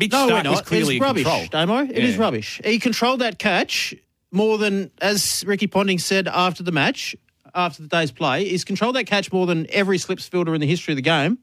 Mitch 0.01 0.13
No, 0.13 0.29
Starc 0.29 0.51
was 0.51 0.61
clearly 0.63 0.97
it's 0.97 1.03
in 1.03 1.03
rubbish, 1.03 1.23
control. 1.25 1.47
Damo. 1.51 1.79
It 1.85 1.99
is 2.05 2.17
Yeah. 2.17 2.21
rubbish. 2.23 2.61
He 2.65 2.79
controlled 2.79 3.21
that 3.21 3.39
catch 3.39 3.95
more 4.33 4.59
than, 4.59 4.91
as 5.01 5.45
Ricky 5.47 5.67
Ponting 5.69 5.99
said 5.99 6.27
after 6.27 6.63
the 6.63 6.73
match, 6.73 7.15
after 7.55 7.83
the 7.83 7.89
day's 7.89 8.11
play, 8.11 8.49
he's 8.49 8.65
controlled 8.65 8.97
that 8.97 9.05
catch 9.07 9.31
more 9.33 9.47
than 9.47 9.67
every 9.71 9.99
slips 9.99 10.27
fielder 10.29 10.55
in 10.55 10.61
the 10.61 10.67
history 10.67 10.93
of 10.93 10.97
the 10.97 11.03
game. 11.03 11.39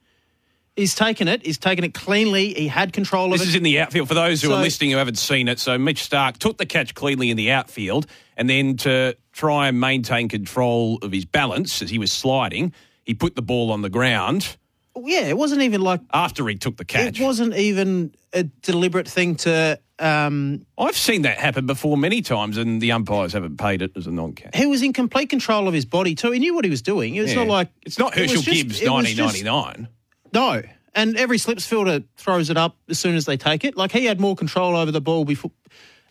He's 0.76 0.94
taken 0.94 1.28
it. 1.28 1.44
He's 1.46 1.58
taken 1.58 1.84
it 1.84 1.94
cleanly. 1.96 2.54
He 2.54 2.68
had 2.68 2.94
control 2.94 3.28
of 3.34 3.34
it. 3.36 3.40
This 3.40 3.48
is 3.50 3.56
in 3.56 3.64
the 3.64 3.80
outfield 3.80 4.08
for 4.08 4.14
those 4.14 4.42
who 4.44 4.50
So- 4.50 4.56
are 4.56 4.62
listening 4.62 4.92
who 4.92 4.98
haven't 4.98 5.18
seen 5.18 5.48
it. 5.48 5.60
So 5.60 5.78
Mitch 5.78 6.08
Starc 6.08 6.38
took 6.38 6.58
the 6.60 6.68
catch 6.68 6.94
cleanly 6.94 7.32
in 7.32 7.38
the 7.38 7.52
outfield, 7.52 8.06
and 8.38 8.48
then 8.50 8.78
to 8.78 9.16
try 9.34 9.68
and 9.70 9.80
maintain 9.80 10.30
control 10.30 11.00
of 11.02 11.12
his 11.12 11.26
balance 11.26 11.82
as 11.82 11.90
he 11.90 11.98
was 11.98 12.12
sliding, 12.12 12.74
he 13.04 13.14
put 13.16 13.36
the 13.36 13.42
ball 13.42 13.72
on 13.72 13.82
the 13.82 13.90
ground 13.90 14.56
yeah, 15.06 15.22
it 15.28 15.38
wasn't 15.38 15.62
even 15.62 15.82
like 15.82 16.02
after 16.14 16.48
he 16.48 16.56
took 16.56 16.78
the 16.78 16.86
catch. 16.86 17.20
it 17.20 17.24
wasn't 17.24 17.56
even 17.56 18.14
a 18.34 18.44
deliberate 18.44 19.08
thing 19.08 19.36
to. 19.38 19.80
Um, 20.00 20.66
I've 20.78 20.96
seen 20.96 21.24
that 21.24 21.38
happen 21.40 21.66
before 21.66 21.98
many 21.98 22.22
times, 22.22 22.58
and 22.58 22.80
the 22.80 22.92
umpires 22.92 23.34
haven't 23.34 23.58
paid 23.58 23.82
it 23.82 23.92
as 23.96 24.06
a 24.06 24.12
non-catch. 24.12 24.56
he 24.56 24.68
was 24.68 24.84
in 24.84 24.94
complete 24.94 25.30
control 25.30 25.68
of 25.68 25.74
his 25.74 25.86
body 25.86 26.14
too. 26.14 26.32
He 26.32 26.40
knew 26.40 26.54
what 26.54 26.66
he 26.66 26.70
was 26.70 26.82
doing. 26.84 27.16
It's 27.16 27.34
not 27.34 27.48
Yeah. 27.48 27.52
like 27.54 27.70
it's 27.84 27.98
not 27.98 28.16
it 28.16 28.22
Herschel 28.30 28.44
just- 28.44 28.46
Gibbs, 28.58 28.82
it 28.82 28.90
was 28.92 29.06
just- 29.08 29.18
1999. 29.44 29.88
No. 30.34 30.62
And 30.94 31.16
every 31.18 31.38
slips 31.38 31.66
fielder 31.66 32.04
throws 32.16 32.50
it 32.50 32.58
up 32.58 32.76
as 32.90 32.98
soon 33.00 33.16
as 33.16 33.26
they 33.26 33.38
take 33.38 33.64
it. 33.64 33.76
Like 33.78 33.92
he 33.92 34.06
had 34.06 34.20
more 34.20 34.36
control 34.36 34.76
over 34.76 34.92
the 34.92 35.02
ball 35.02 35.26
before. 35.26 35.52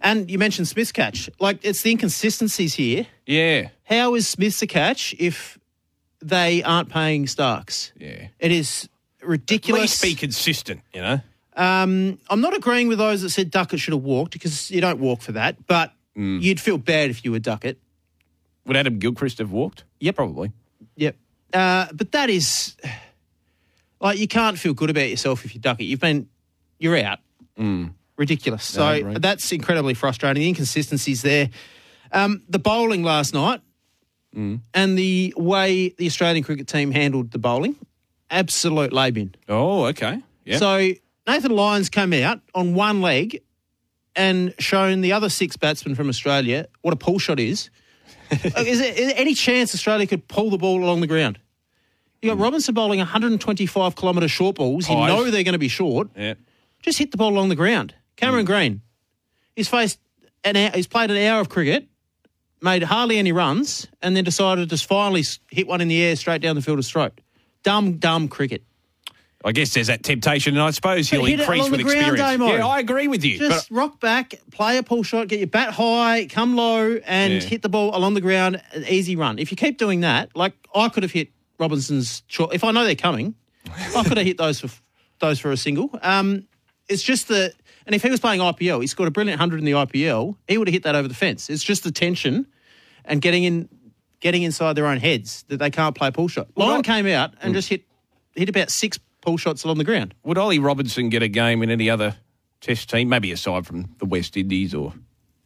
And 0.01 0.31
you 0.31 0.38
mentioned 0.38 0.68
Smith's 0.68 0.92
catch. 0.92 1.29
Like 1.40 1.59
it's 1.62 1.83
the 1.83 1.90
inconsistencies 1.92 2.75
here. 2.75 3.07
Yeah, 3.27 3.68
How 3.85 4.14
is 4.14 4.27
Smith's 4.29 4.62
a 4.62 4.66
catch 4.66 5.14
if 5.18 5.59
they 6.21 6.63
aren't 6.63 6.89
paying 6.89 7.27
Starc's? 7.27 7.93
yeah. 7.99 8.29
It 8.39 8.53
is 8.53 8.89
At 9.23 9.29
ridiculous. 9.29 9.83
least 9.83 10.03
be 10.03 10.15
consistent, 10.15 10.81
you 10.95 11.01
know. 11.03 11.21
Um, 11.57 12.19
I'm 12.29 12.41
not 12.41 12.55
agreeing 12.57 12.89
with 12.89 12.99
those 12.99 13.23
that 13.23 13.31
said 13.31 13.51
Duckett 13.51 13.81
should 13.81 13.95
have 13.95 14.03
walked 14.03 14.33
because 14.33 14.71
you 14.71 14.81
don't 14.81 15.01
walk 15.01 15.23
for 15.23 15.33
that. 15.33 15.67
But 15.67 15.93
Mm. 16.17 16.41
you'd 16.43 16.61
feel 16.61 16.79
bad 16.79 17.11
if 17.11 17.25
you 17.25 17.31
were 17.33 17.39
Duckett. 17.39 17.79
Would 18.67 18.77
Adam 18.77 18.99
Gilchrist 18.99 19.39
have 19.39 19.51
walked? 19.53 19.85
Yep. 20.01 20.17
probably. 20.17 20.53
Yep. 20.97 21.17
Uh, 21.53 21.87
but 21.93 22.13
that 22.13 22.31
is 22.31 22.77
like 24.01 24.19
you 24.19 24.27
can't 24.29 24.59
feel 24.59 24.75
good 24.75 24.91
about 24.91 25.09
yourself 25.09 25.45
if 25.45 25.55
you 25.55 25.61
duck 25.61 25.81
it. 25.81 25.85
You've 25.85 26.01
been 26.01 26.29
you're 26.79 26.97
out. 26.99 27.21
Ridiculous. 28.17 28.65
So 28.65 28.81
Mm. 28.83 29.01
No, 29.03 29.07
right. 29.09 29.23
that's 29.23 29.53
incredibly 29.53 29.95
frustrating. 29.95 30.41
The 30.43 30.49
inconsistencies 30.49 31.23
there. 31.23 31.51
Um, 32.13 32.43
the 32.49 32.59
bowling 32.59 33.03
last 33.03 33.35
night 33.35 33.61
Mm. 34.37 34.61
and 34.75 34.99
the 34.99 35.33
way 35.37 35.88
the 35.96 36.07
Australian 36.07 36.44
cricket 36.44 36.68
team 36.68 36.90
handled 36.90 37.31
the 37.31 37.38
bowling, 37.38 37.75
absolute 38.31 38.92
lay 38.92 39.11
bin. 39.11 39.35
Oh, 39.49 39.85
okay. 39.87 40.20
Yeah. 40.44 40.59
So 40.59 40.90
Nathan 41.27 41.53
Lyons 41.53 41.88
came 41.88 42.12
out 42.12 42.40
on 42.55 42.75
one 42.75 43.01
leg 43.01 43.40
and 44.14 44.55
shown 44.59 45.01
the 45.01 45.12
other 45.12 45.29
six 45.29 45.57
batsmen 45.57 45.94
from 45.94 46.09
Australia 46.09 46.66
what 46.83 46.92
a 46.92 46.96
pull 46.96 47.18
shot 47.18 47.40
is. 47.40 47.70
Is, 48.31 48.81
there, 48.81 48.92
is 48.92 49.07
there 49.07 49.14
any 49.16 49.35
chance 49.35 49.72
Australia 49.72 50.05
could 50.05 50.27
pull 50.27 50.51
the 50.51 50.59
ball 50.59 50.83
along 50.83 51.01
the 51.01 51.07
ground? 51.07 51.38
You 52.20 52.31
got 52.31 52.38
Robinson 52.38 52.75
bowling 52.75 52.99
125 52.99 53.94
kilometre 53.94 54.27
short 54.27 54.57
balls. 54.57 54.88
You 54.88 54.96
know 54.96 55.31
they're 55.31 55.44
going 55.44 55.53
to 55.53 55.59
be 55.61 55.68
short. 55.68 56.09
yeah. 56.16 56.35
Just 56.83 56.99
hit 56.99 57.12
the 57.12 57.16
ball 57.16 57.31
along 57.31 57.51
the 57.51 57.55
ground. 57.57 57.94
Cameron 58.16 58.44
Green, 58.44 58.81
he's 59.55 59.68
faced 59.68 60.01
an 60.42 60.57
hour, 60.57 60.70
he's 60.75 60.88
played 60.88 61.11
an 61.12 61.16
hour 61.18 61.40
of 61.40 61.49
cricket, 61.49 61.87
made 62.62 62.83
hardly 62.83 63.19
any 63.19 63.33
runs, 63.33 63.87
and 64.03 64.16
then 64.16 64.25
decided 64.25 64.62
to 64.62 64.66
just 64.66 64.87
finally 64.87 65.25
hit 65.51 65.66
one 65.66 65.81
in 65.81 65.88
the 65.88 66.03
air 66.03 66.16
straight 66.16 66.40
down 66.42 66.57
the 66.57 66.62
fielder's 66.62 66.90
throat. 66.90 67.21
Dumb, 67.62 67.99
dumb 67.99 68.29
cricket. 68.29 68.62
I 69.45 69.53
guess 69.53 69.75
there's 69.75 69.87
that 69.87 70.03
temptation, 70.03 70.55
and 70.55 70.62
I 70.62 70.71
suppose 70.71 71.09
he'll 71.09 71.21
But 71.21 71.31
hit 71.31 71.40
it 71.40 71.42
increase 71.42 71.71
with 71.71 71.81
experience. 71.81 72.19
Damo. 72.19 72.47
yeah, 72.57 72.66
I 72.66 72.81
agree 72.81 73.07
with 73.07 73.25
you. 73.25 73.38
Just 73.38 73.69
but 73.69 73.77
rock 73.77 74.01
back, 74.01 74.35
play 74.51 74.77
a 74.79 74.83
pull 74.83 75.05
shot, 75.05 75.29
get 75.29 75.38
your 75.38 75.47
bat 75.47 75.73
high, 75.73 76.27
come 76.29 76.57
low, 76.57 76.99
and 77.05 77.35
Yeah. 77.35 77.40
hit 77.49 77.62
the 77.62 77.69
ball 77.69 77.95
along 77.97 78.14
the 78.14 78.21
ground. 78.21 78.61
An 78.73 78.85
easy 78.88 79.14
run. 79.14 79.38
If 79.38 79.51
you 79.53 79.57
keep 79.57 79.79
doing 79.79 80.01
that, 80.01 80.35
like 80.35 80.55
I 80.75 80.88
could 80.88 81.05
have 81.05 81.12
hit 81.12 81.29
Robinson's 81.61 82.23
short. 82.27 82.55
If 82.55 82.64
I 82.64 82.73
know 82.73 82.85
they're 82.85 82.97
coming, 82.97 83.35
I 83.95 84.03
could 84.03 84.16
have 84.16 84.27
hit 84.27 84.38
those 84.38 84.59
for 84.61 84.69
those 85.21 85.38
for 85.38 85.53
a 85.53 85.57
single. 85.57 85.90
Um, 86.03 86.49
it's 86.88 87.03
just 87.03 87.29
the 87.29 87.53
and 87.87 87.94
if 87.94 88.03
he 88.03 88.11
was 88.11 88.20
playing 88.20 88.40
IPL, 88.40 88.81
he 88.81 88.87
scored 88.87 89.07
a 89.07 89.12
brilliant 89.12 89.40
hundred 89.40 89.61
in 89.61 89.64
the 89.64 89.72
IPL. 89.72 90.37
He 90.49 90.59
would 90.59 90.68
have 90.68 90.72
hit 90.72 90.83
that 90.83 90.94
over 90.94 91.09
the 91.09 91.14
fence. 91.14 91.49
It's 91.49 91.62
just 91.62 91.85
the 91.85 91.92
tension 91.92 92.46
and 93.05 93.22
getting 93.22 93.44
in, 93.44 93.68
getting 94.20 94.42
inside 94.42 94.75
their 94.75 94.87
own 94.87 94.99
heads 94.99 95.44
that 95.49 95.59
they 95.59 95.70
can't 95.70 95.94
play 95.94 96.09
a 96.09 96.12
pull 96.12 96.29
shot. 96.29 96.49
Lyon 96.57 96.83
came 96.83 97.07
out 97.07 97.35
and 97.40 97.53
mm. 97.53 97.57
just 97.57 97.68
hit 97.68 97.85
hit 98.35 98.49
about 98.49 98.70
six 98.70 98.99
pull 99.22 99.37
shots 99.37 99.64
along 99.64 99.79
the 99.79 99.85
ground. 99.85 100.14
would 100.25 100.37
Ollie 100.37 100.59
Robinson 100.59 101.09
get 101.09 101.22
a 101.22 101.29
game 101.29 101.62
in 101.62 101.70
any 101.70 101.88
other 101.88 102.16
Test 102.61 102.90
team? 102.90 103.09
Maybe 103.09 103.31
aside 103.33 103.66
from 103.66 103.94
the 103.99 104.07
West 104.07 104.37
Indies 104.37 104.75
or 104.75 104.92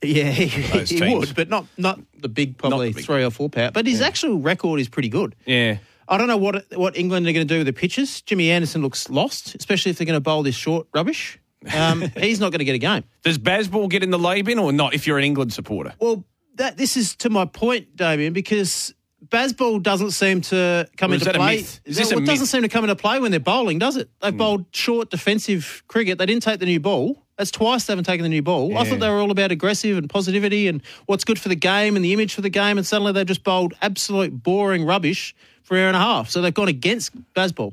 Yeah, 0.03 0.31
he, 0.31 0.47
he 0.47 1.15
would, 1.15 1.35
but 1.35 1.51
not 1.51 1.67
not 1.77 2.01
the 2.19 2.29
big, 2.29 2.57
probably 2.57 2.89
the 2.89 2.95
big- 2.97 3.05
three 3.05 3.25
or 3.25 3.31
four 3.31 3.51
power. 3.51 3.71
But 3.71 3.87
his 3.87 4.01
actual 4.01 4.39
record 4.39 4.81
is 4.81 4.89
pretty 4.89 5.09
good. 5.09 5.37
yeah. 5.45 5.79
I 6.09 6.19
don't 6.19 6.27
know 6.27 6.39
what 6.39 6.65
what 6.77 6.97
England 6.97 7.29
are 7.29 7.33
going 7.33 7.47
to 7.47 7.55
do 7.55 7.59
with 7.59 7.67
the 7.67 7.73
pitches. 7.73 8.21
Jimmy 8.23 8.51
Anderson 8.51 8.83
looks 8.83 9.09
lost, 9.09 9.55
especially 9.55 9.91
if 9.91 9.99
they're 9.99 10.07
going 10.07 10.17
to 10.17 10.21
bowl 10.21 10.43
this 10.43 10.57
short 10.57 10.89
rubbish. 10.93 11.39
Um, 11.75 12.03
he's 12.17 12.41
not 12.41 12.53
going 12.53 12.61
to 12.61 12.65
get 12.65 12.75
a 12.75 12.79
game. 12.79 13.05
Does 13.23 13.39
Bazball 13.39 13.89
get 13.91 14.03
in 14.03 14.11
the 14.11 14.19
lay 14.19 14.43
bin 14.43 14.59
or 14.59 14.73
not? 14.73 14.95
If 14.95 15.07
you're 15.07 15.19
an 15.19 15.25
England 15.25 15.53
supporter, 15.53 15.95
Well, 16.01 16.25
that 16.57 16.77
this 16.77 16.97
is 16.97 17.17
to 17.17 17.31
my 17.31 17.45
point, 17.45 17.97
Damian, 17.97 18.33
because 18.33 18.95
Bazball 19.27 19.83
doesn't 19.83 20.13
seem 20.13 20.41
to 20.43 20.89
come 20.97 21.13
is 21.13 21.23
into 21.23 21.33
that 21.33 21.37
play. 21.37 21.57
myth? 21.57 21.81
Is 21.85 21.97
this 21.97 22.13
a 22.13 22.17
it 22.17 22.27
doesn't 22.27 22.47
seem 22.47 22.63
to 22.63 22.69
come 22.69 22.85
into 22.85 22.97
play 22.97 23.21
when 23.21 23.31
they're 23.31 23.41
bowling, 23.41 23.79
does 23.79 23.97
it? 23.97 24.09
They've 24.21 24.37
bowled 24.37 24.67
short 24.73 25.11
defensive 25.11 25.83
cricket. 25.89 26.19
They 26.19 26.27
didn't 26.27 26.43
take 26.43 26.61
the 26.61 26.67
new 26.67 26.81
ball. 26.81 27.23
That's 27.37 27.51
twice 27.51 27.87
they 27.87 27.93
haven't 27.93 28.05
taken 28.05 28.23
the 28.23 28.29
new 28.29 28.43
ball. 28.43 28.77
I 28.77 28.85
thought 28.85 29.01
they 29.01 29.09
were 29.09 29.21
all 29.21 29.31
about 29.31 29.51
aggressive 29.51 29.97
and 29.97 30.11
positivity 30.11 30.69
and 30.69 30.83
what's 31.07 31.25
good 31.25 31.39
for 31.39 31.49
the 31.49 31.55
game 31.57 31.97
and 31.97 32.05
the 32.05 32.13
image 32.13 32.35
for 32.35 32.43
the 32.43 32.51
game. 32.51 32.77
And 32.77 32.87
suddenly 32.87 33.13
they've 33.13 33.27
just 33.27 33.45
bowled 33.45 33.73
absolute 33.81 34.43
boring 34.43 34.85
rubbish 34.85 35.35
for 35.63 35.75
an 35.77 35.83
hour 35.83 35.89
and 35.89 35.97
a 35.97 36.01
half. 36.01 36.29
So 36.29 36.43
they've 36.43 36.53
gone 36.53 36.69
against 36.69 37.13
Bazball. 37.33 37.73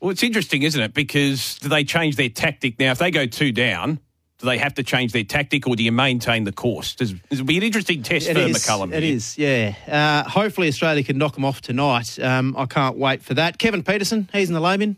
Well, 0.00 0.10
it's 0.10 0.22
interesting, 0.22 0.62
isn't 0.62 0.80
it? 0.80 0.94
Because 0.94 1.58
do 1.58 1.68
they 1.68 1.84
change 1.84 2.16
their 2.16 2.28
tactic 2.28 2.78
now? 2.78 2.92
If 2.92 2.98
they 2.98 3.10
go 3.10 3.26
two 3.26 3.50
down, 3.52 3.98
do 4.38 4.46
they 4.46 4.58
have 4.58 4.74
to 4.74 4.84
change 4.84 5.12
their 5.12 5.24
tactic, 5.24 5.66
or 5.66 5.74
do 5.74 5.82
you 5.82 5.90
maintain 5.90 6.44
the 6.44 6.52
course? 6.52 6.94
Does, 6.94 7.14
it'll 7.30 7.44
be 7.44 7.56
an 7.56 7.64
interesting 7.64 8.02
test 8.04 8.28
It 8.28 8.34
for 8.34 8.40
is, 8.40 8.56
McCullum. 8.56 8.92
It 8.92 9.02
here. 9.02 9.14
is, 9.14 9.36
yeah. 9.36 9.74
Uh, 9.88 10.28
hopefully 10.28 10.68
Australia 10.68 11.02
can 11.02 11.18
knock 11.18 11.34
them 11.34 11.44
off 11.44 11.60
tonight. 11.60 12.18
Um, 12.20 12.54
I 12.56 12.66
can't 12.66 12.96
wait 12.96 13.22
for 13.22 13.34
that. 13.34 13.58
Kevin 13.58 13.82
Pietersen, 13.82 14.28
he's 14.32 14.48
in 14.48 14.54
the 14.54 14.76
bin. 14.76 14.96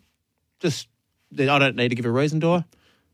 Just, 0.61 0.89
I 1.39 1.59
don't 1.59 1.77
need 1.77 1.89
to 1.89 1.95
give 1.95 2.05
a 2.05 2.11
reason, 2.11 2.39
do 2.39 2.53
I? 2.53 2.65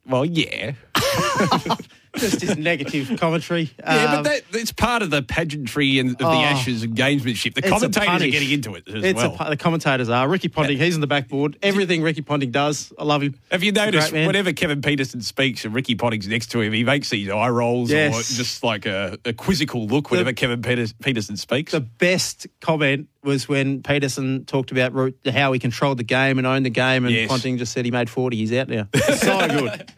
Well, 0.04 0.24
yeah, 0.24 0.72
Just 2.16 2.40
his 2.40 2.56
negative 2.56 3.18
commentary. 3.20 3.70
yeah, 3.78 4.04
Um, 4.16 4.22
but 4.22 4.30
that, 4.30 4.42
it's 4.58 4.72
part 4.72 5.02
of 5.02 5.10
the 5.10 5.22
pageantry 5.22 5.98
and 5.98 6.10
of 6.12 6.18
the 6.18 6.26
Oh. 6.26 6.32
Ashes 6.42 6.82
and 6.82 6.96
gamesmanship. 6.96 7.54
The 7.54 7.62
commentators 7.62 8.22
are 8.22 8.30
getting 8.30 8.50
into 8.50 8.74
it 8.74 8.88
as 8.88 9.04
it's 9.04 9.16
well. 9.16 9.36
a, 9.40 9.50
the 9.50 9.56
commentators 9.56 10.08
are. 10.08 10.28
Ricky 10.28 10.48
Ponting, 10.48 10.78
he's 10.78 10.94
in 10.94 11.00
the 11.00 11.06
backboard. 11.06 11.56
Everything 11.62 12.02
Ricky 12.02 12.22
Ponting 12.22 12.50
does, 12.50 12.92
I 12.98 13.04
love 13.04 13.22
him. 13.22 13.34
Have 13.50 13.62
you 13.62 13.72
noticed 13.72 14.12
whenever 14.12 14.52
Kevin 14.52 14.80
Pietersen 14.80 15.22
speaks 15.22 15.64
and 15.64 15.74
Ricky 15.74 15.94
Ponting's 15.94 16.28
next 16.28 16.48
to 16.52 16.60
him, 16.60 16.72
he 16.72 16.84
makes 16.84 17.10
these 17.10 17.28
eye 17.30 17.48
rolls 17.48 17.92
or 17.92 18.10
just 18.10 18.62
like 18.62 18.86
a, 18.86 19.18
a 19.24 19.32
quizzical 19.32 19.86
look 19.86 20.10
whenever 20.10 20.32
Kevin 20.32 20.62
Peters, 20.62 20.92
Pietersen 20.94 21.36
speaks? 21.38 21.72
The 21.72 21.80
best 21.80 22.46
comment 22.60 23.08
was 23.22 23.48
when 23.48 23.82
Pietersen 23.82 24.46
talked 24.46 24.70
about 24.70 24.92
how 25.28 25.52
he 25.52 25.58
controlled 25.58 25.98
the 25.98 26.04
game 26.04 26.38
and 26.38 26.46
owned 26.46 26.64
the 26.64 26.70
game, 26.70 27.04
and 27.04 27.12
Yes. 27.14 27.28
Ponting 27.28 27.58
just 27.58 27.72
said 27.72 27.84
he 27.84 27.90
made 27.90 28.08
40. 28.08 28.36
He's 28.36 28.52
out 28.52 28.68
now. 28.68 28.86
so 29.16 29.48
good. 29.48 29.92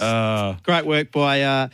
Uh, 0.00 0.54
Great 0.62 0.86
work 0.86 1.10
by 1.12 1.42
uh, 1.42 1.68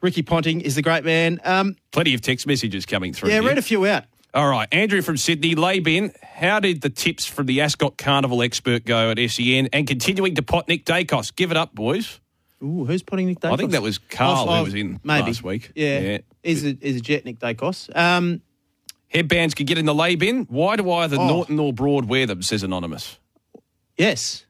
Ricky 0.00 0.22
Ponting. 0.22 0.60
Is 0.60 0.74
the 0.74 0.82
great 0.82 1.04
man. 1.04 1.40
Um, 1.44 1.76
plenty 1.92 2.14
of 2.14 2.20
text 2.20 2.46
messages 2.46 2.86
coming 2.86 3.12
through. 3.12 3.30
yeah, 3.30 3.40
here. 3.40 3.48
read 3.48 3.58
a 3.58 3.62
few 3.62 3.84
out. 3.86 4.04
All 4.32 4.48
right, 4.48 4.66
Andrew 4.72 5.00
from 5.00 5.16
Sydney, 5.16 5.54
Laybin, 5.54 6.12
how 6.20 6.58
did 6.58 6.80
the 6.80 6.90
tips 6.90 7.24
from 7.24 7.46
the 7.46 7.60
Ascot 7.60 7.96
Carnival 7.96 8.42
expert 8.42 8.84
go 8.84 9.12
at 9.12 9.30
SEN 9.30 9.68
and 9.72 9.86
continuing 9.86 10.34
to 10.34 10.42
pot 10.42 10.66
Nick 10.66 10.84
Daicos? 10.84 11.34
Give 11.36 11.52
it 11.52 11.56
up, 11.56 11.72
boys. 11.72 12.18
Ooh, 12.60 12.84
who's 12.84 13.04
putting 13.04 13.26
Nick 13.26 13.38
Daicos? 13.38 13.52
I 13.52 13.56
think 13.56 13.70
that 13.70 13.82
was 13.82 13.98
Carl 13.98 14.48
I've- 14.50 14.58
who 14.58 14.64
was 14.64 14.74
in 14.74 14.98
maybe. 15.04 15.26
last 15.28 15.44
week. 15.44 15.70
Yeah, 15.76 15.98
Yeah. 16.00 16.18
He's, 16.42 16.64
a, 16.64 16.70
a 16.82 16.98
jet, 17.00 17.24
Nick 17.24 17.38
Daicos. 17.38 17.94
Um, 17.96 18.40
Headbands 19.06 19.54
can 19.54 19.66
get 19.66 19.78
in 19.78 19.86
the 19.86 19.94
lay 19.94 20.16
bin. 20.16 20.46
Why 20.50 20.74
do 20.74 20.90
either 20.90 21.16
Oh. 21.16 21.28
Norton 21.28 21.60
or 21.60 21.72
Broad 21.72 22.06
wear 22.06 22.26
them, 22.26 22.42
says 22.42 22.64
Anonymous. 22.64 23.18
yes, 23.96 24.46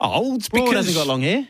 Oh, 0.00 0.34
it's 0.34 0.50
Broad 0.50 0.64
because 0.66 0.86
hasn't 0.86 0.96
got 0.96 1.06
long 1.06 1.22
hair. 1.22 1.48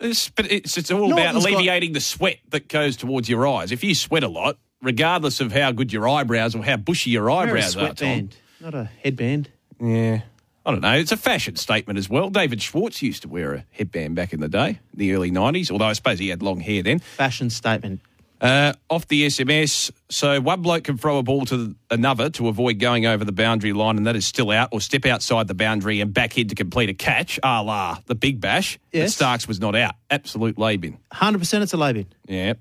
It's, 0.00 0.28
but 0.30 0.50
it's, 0.50 0.76
it's 0.76 0.90
all 0.90 1.08
Norton's 1.08 1.36
about 1.36 1.50
got- 1.50 1.52
alleviating 1.54 1.92
the 1.92 2.00
sweat 2.00 2.38
that 2.50 2.68
goes 2.68 2.96
towards 2.96 3.28
your 3.28 3.46
eyes. 3.46 3.72
If 3.72 3.82
you 3.82 3.94
sweat 3.94 4.22
a 4.22 4.28
lot, 4.28 4.58
regardless 4.82 5.40
of 5.40 5.52
how 5.52 5.72
good 5.72 5.92
your 5.92 6.08
eyebrows 6.08 6.54
or 6.54 6.62
how 6.64 6.76
bushy 6.76 7.10
your 7.10 7.30
eyebrows 7.30 7.76
are, 7.76 7.94
Tom. 7.94 8.30
not 8.60 8.74
a 8.74 8.90
headband. 9.02 9.50
Yeah. 9.80 10.20
I 10.64 10.70
don't 10.72 10.80
know. 10.80 10.94
It's 10.94 11.12
a 11.12 11.16
fashion 11.16 11.54
statement 11.56 11.96
as 11.98 12.10
well. 12.10 12.28
David 12.28 12.60
Schwarz 12.60 13.00
used 13.00 13.22
to 13.22 13.28
wear 13.28 13.54
a 13.54 13.64
headband 13.70 14.16
back 14.16 14.32
in 14.32 14.40
the 14.40 14.48
day, 14.48 14.80
the 14.92 15.14
early 15.14 15.30
90s, 15.30 15.70
although 15.70 15.84
I 15.86 15.92
suppose 15.92 16.18
he 16.18 16.28
had 16.28 16.42
long 16.42 16.58
hair 16.60 16.82
then. 16.82 16.98
Fashion 16.98 17.50
statement. 17.50 18.00
Uh, 18.40 18.74
off 18.90 19.08
the 19.08 19.26
SMS, 19.26 19.90
so 20.10 20.40
one 20.40 20.60
bloke 20.60 20.84
can 20.84 20.98
throw 20.98 21.16
a 21.18 21.22
ball 21.22 21.46
to 21.46 21.74
another 21.90 22.28
to 22.30 22.48
avoid 22.48 22.78
going 22.78 23.06
over 23.06 23.24
the 23.24 23.32
boundary 23.32 23.72
line, 23.72 23.96
and 23.96 24.06
that 24.06 24.14
is 24.16 24.26
still 24.26 24.50
out, 24.50 24.68
or 24.72 24.80
step 24.80 25.06
outside 25.06 25.48
the 25.48 25.54
boundary 25.54 26.00
and 26.00 26.12
backhead 26.12 26.50
to 26.50 26.54
complete 26.54 26.90
a 26.90 26.94
catch, 26.94 27.38
a 27.42 27.62
la 27.62 27.98
the 28.06 28.14
Big 28.14 28.40
Bash. 28.40 28.78
But 28.92 28.98
Yes. 28.98 29.14
Starc's 29.16 29.48
was 29.48 29.58
not 29.58 29.74
out. 29.74 29.94
Absolute 30.10 30.58
lay 30.58 30.76
bin. 30.76 30.98
100% 31.14 31.62
it's 31.62 31.72
a 31.72 31.76
lay 31.78 31.92
bin. 31.94 32.06
Yeah. 32.28 32.54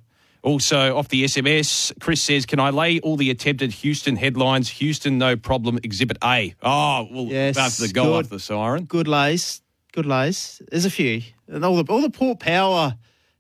Also, 0.44 0.96
off 0.96 1.08
the 1.10 1.24
SMS, 1.24 1.92
Chris 2.00 2.22
says, 2.22 2.46
Can 2.46 2.60
I 2.60 2.70
lay 2.70 3.00
all 3.00 3.18
the 3.18 3.30
attempted 3.32 3.72
Houston 3.74 4.16
headlines? 4.16 4.70
Houston, 4.70 5.18
no 5.18 5.36
problem, 5.36 5.80
exhibit 5.84 6.18
A. 6.24 6.54
Oh, 6.62 7.08
well, 7.12 7.26
Yes, 7.26 7.58
after 7.58 7.88
the 7.88 7.92
goal, 7.94 8.06
good. 8.14 8.26
after 8.26 8.36
the 8.36 8.40
siren. 8.40 8.86
Good 8.86 9.08
lays. 9.08 9.62
Good 9.92 10.06
lays. 10.06 10.62
There's 10.70 10.86
a 10.86 10.90
few. 10.92 11.24
And 11.48 11.66
all 11.66 11.82
the, 11.84 11.92
all 11.92 12.02
the 12.02 12.10
Port 12.12 12.40
Power 12.40 12.96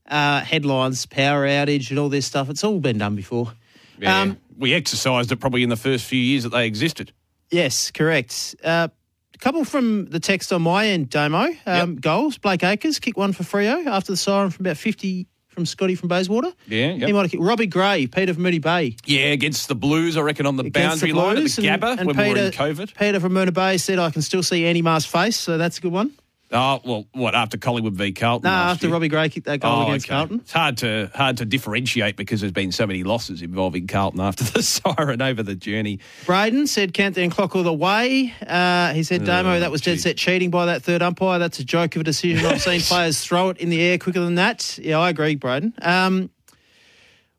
uh, 0.08 0.41
headlines, 0.41 1.06
power 1.06 1.46
outage 1.48 1.89
and 1.89 2.00
all 2.00 2.10
this 2.10 2.26
stuff, 2.26 2.50
it's 2.50 2.63
all 2.63 2.80
been 2.80 2.98
done 2.98 3.15
before. 3.15 3.52
Yeah. 4.00 4.22
Um, 4.22 4.38
we 4.58 4.74
exercised 4.74 5.32
it 5.32 5.38
probably 5.38 5.63
in 5.63 5.70
the 5.70 5.76
first 5.78 6.06
few 6.06 6.20
years 6.20 6.44
that 6.44 6.50
they 6.50 6.65
existed. 6.65 7.12
Yes, 7.52 7.91
correct. 7.91 8.56
Uh, 8.63 8.88
a 9.34 9.38
couple 9.38 9.65
from 9.65 10.06
the 10.06 10.20
text 10.20 10.52
on 10.54 10.62
my 10.62 10.88
end, 10.88 11.10
Domo. 11.10 11.48
Um, 11.65 11.96
Goals. 11.98 12.38
Blake 12.38 12.63
Acres 12.63 13.00
kick 13.00 13.18
one 13.18 13.34
for 13.34 13.44
Freo 13.44 13.86
after 13.86 14.12
the 14.12 14.18
siren 14.18 14.50
from 14.50 14.65
about 14.65 14.78
50 14.78 15.28
from 15.48 15.65
Scotty 15.65 15.96
from 15.96 16.10
Bayswater. 16.10 16.52
Yeah, 16.68 16.91
yep. 16.94 17.08
He 17.08 17.13
might 17.13 17.22
have 17.24 17.32
kicked. 17.32 17.41
Robbie 17.44 17.68
Gray, 17.68 18.08
Peter 18.08 18.34
from 18.34 18.44
Mooney 18.44 18.60
Bay. 18.60 18.98
Yeah, 19.06 19.28
against 19.28 19.70
the 19.70 19.76
Blues, 19.76 20.18
I 20.18 20.22
reckon, 20.22 20.46
on 20.46 20.58
the 20.58 20.65
against 20.65 21.02
boundary 21.02 21.12
the 21.13 21.18
line 21.18 21.38
at 21.38 21.44
the 21.46 21.68
and- 21.70 21.82
Gabba 21.82 21.98
and 21.98 22.08
when 22.08 22.18
we 22.18 22.24
were 22.24 22.38
in 22.38 22.52
Peter- 22.52 22.63
COVID. 22.63 22.98
Peter 22.98 23.20
from 23.22 23.34
Mooney 23.34 23.52
Bay 23.52 23.78
said, 23.78 23.98
I 24.00 24.10
can 24.10 24.22
still 24.22 24.44
see 24.44 24.65
Andy 24.65 24.82
Marr's 24.82 25.06
face, 25.06 25.38
so 25.38 25.58
that's 25.58 25.78
a 25.78 25.82
good 25.82 25.94
one. 25.94 26.12
Oh, 26.51 26.79
well, 26.86 27.08
what, 27.13 27.34
after 27.34 27.58
Collingwood 27.58 27.95
v 27.95 28.12
Carlton? 28.12 28.49
No, 28.49 28.55
after 28.55 28.86
year? 28.86 28.93
Robbie 28.93 29.08
Gray 29.08 29.29
kicked 29.29 29.47
that 29.47 29.60
goal 29.62 29.71
Oh, 29.71 29.88
against 29.88 30.05
okay. 30.05 30.13
Carlton. 30.15 30.39
It's 30.41 30.51
hard 30.51 30.77
to 30.77 31.10
hard 31.15 31.38
to 31.38 31.45
differentiate 31.45 32.15
because 32.15 32.39
there's 32.41 32.53
been 32.53 32.71
so 32.71 32.86
many 32.86 33.03
losses 33.03 33.41
involving 33.41 33.88
Carlton 33.88 34.21
after 34.21 34.43
the 34.43 34.62
siren 34.63 35.21
over 35.23 35.41
the 35.41 35.55
journey. 35.55 35.99
Braden 36.27 36.67
said 36.67 36.93
countdown 36.93 37.31
clock 37.31 37.55
all 37.55 37.63
the 37.63 37.73
way. 37.73 38.31
Uh, 38.45 38.93
he 38.93 39.01
said, 39.03 39.25
Damo, 39.25 39.60
that 39.60 39.71
was 39.71 39.81
dead 39.81 39.99
set 39.99 40.17
cheating 40.17 40.51
by 40.51 40.67
that 40.67 40.84
third 40.84 41.01
umpire. 41.01 41.39
That's 41.39 41.60
a 41.60 41.65
joke 41.65 41.95
of 41.95 42.01
a 42.01 42.03
decision. 42.05 42.45
I've 42.45 42.62
seen 42.62 42.79
players 42.81 43.19
throw 43.21 43.49
it 43.49 43.58
in 43.58 43.69
the 43.69 43.81
air 43.81 43.97
quicker 43.97 44.19
than 44.19 44.36
that. 44.36 44.77
Yeah, 44.77 44.99
I 44.99 45.10
agree, 45.10 45.36
Braden. 45.36 45.73
Um, 45.81 46.29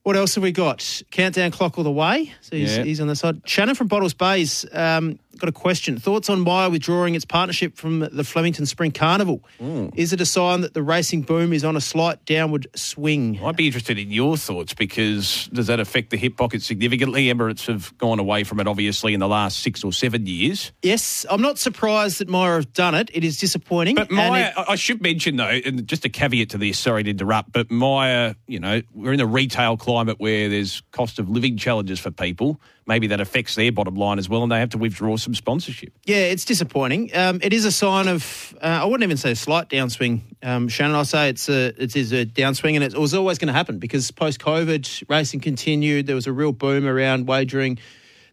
what 0.03 0.17
else 0.17 0.37
have 0.37 0.43
we 0.45 0.53
got? 0.53 1.03
Countdown 1.11 1.51
clock 1.51 1.79
all 1.79 1.85
the 1.85 1.91
way. 1.91 2.33
So 2.41 2.57
he's, 2.57 2.77
Yeah. 2.77 2.85
he's 2.85 3.01
on 3.01 3.09
the 3.09 3.17
side. 3.17 3.41
Shannon 3.45 3.75
from 3.75 3.89
Bottles 3.89 4.15
Bay's 4.15 4.65
um, 4.73 5.19
got 5.39 5.49
a 5.49 5.53
question. 5.53 5.99
Thoughts 5.99 6.29
on 6.31 6.41
Myer 6.41 6.71
withdrawing 6.71 7.15
its 7.15 7.25
partnership 7.25 7.77
from 7.77 8.01
the 8.01 8.25
Flemington 8.25 8.67
Spring 8.67 8.91
Carnival? 8.93 9.43
Hmm. 9.59 9.89
Is 9.95 10.13
it 10.13 10.21
a 10.21 10.27
sign 10.27 10.61
that 10.63 10.75
the 10.75 10.83
racing 10.83 11.23
boom 11.23 11.53
is 11.53 11.65
on 11.65 11.77
a 11.77 11.81
slight 11.81 12.25
downward 12.25 12.67
swing? 12.75 13.39
I'd 13.43 13.57
be 13.57 13.67
interested 13.67 13.99
in 13.99 14.11
your 14.11 14.37
thoughts 14.37 14.75
because 14.75 15.49
does 15.53 15.67
that 15.69 15.81
affect 15.81 16.11
the 16.11 16.17
hip 16.17 16.37
pocket 16.37 16.63
significantly? 16.63 17.27
Emirates 17.27 17.67
have 17.67 17.97
gone 17.99 18.19
away 18.19 18.45
from 18.45 18.61
it 18.61 18.67
obviously 18.67 19.15
in 19.15 19.21
the 19.21 19.29
last 19.29 19.61
six 19.61 19.83
or 19.85 19.93
seven 19.93 20.27
years. 20.27 20.73
Yes, 20.83 21.25
I'm 21.31 21.43
not 21.43 21.59
surprised 21.59 22.19
that 22.19 22.29
Myer 22.29 22.57
have 22.57 22.73
done 22.73 22.95
it. 22.95 23.11
It 23.13 23.25
is 23.25 23.39
disappointing. 23.39 23.97
But 23.97 24.11
Myer, 24.11 24.53
it- 24.57 24.65
I 24.69 24.77
should 24.77 25.01
mention 25.03 25.37
though, 25.37 25.45
and 25.65 25.87
just 25.87 26.05
a 26.05 26.09
caveat 26.09 26.51
to 26.51 26.59
this, 26.59 26.79
sorry 26.79 27.03
to 27.05 27.11
interrupt, 27.11 27.53
but 27.53 27.71
Myer, 27.71 28.35
you 28.47 28.61
know, 28.61 28.83
we're 28.95 29.13
in 29.13 29.21
a 29.21 29.27
retail 29.27 29.77
climate 29.77 30.17
where 30.19 30.49
there's 30.49 30.83
cost 30.93 31.19
of 31.19 31.29
living 31.29 31.57
challenges 31.57 32.01
for 32.01 32.11
people. 32.11 32.61
Maybe 32.89 33.09
that 33.09 33.21
affects 33.21 33.57
their 33.57 33.73
bottom 33.73 33.97
line 33.97 34.21
as 34.21 34.29
well, 34.29 34.45
and 34.45 34.53
they 34.53 34.61
have 34.61 34.71
to 34.71 34.79
withdraw 34.79 35.17
some 35.17 35.35
sponsorship. 35.35 35.93
Yeah, 36.05 36.19
it's 36.19 36.45
disappointing. 36.45 37.11
Um, 37.17 37.41
it 37.43 37.53
is 37.53 37.65
a 37.65 37.73
sign 37.73 38.07
of, 38.07 38.55
uh, 38.63 38.81
I 38.83 38.85
wouldn't 38.85 39.03
even 39.03 39.17
say 39.17 39.33
a 39.33 39.37
slight 39.37 39.69
downswing, 39.69 40.21
um, 40.45 40.69
Shannon. 40.69 40.95
I 40.95 41.03
say 41.03 41.29
it's 41.31 41.49
a, 41.49 41.83
it 41.83 41.97
is 41.97 42.13
a 42.13 42.25
downswing, 42.25 42.77
and 42.77 42.85
it 42.85 42.97
was 42.97 43.13
always 43.13 43.39
going 43.39 43.49
to 43.49 43.55
happen 43.55 43.81
because 43.81 44.09
post 44.13 44.39
COVID, 44.39 45.03
racing 45.09 45.41
continued. 45.41 46.07
There 46.07 46.15
was 46.15 46.29
a 46.29 46.33
real 46.33 46.53
boom 46.53 46.87
around 46.87 47.27
wagering. 47.27 47.79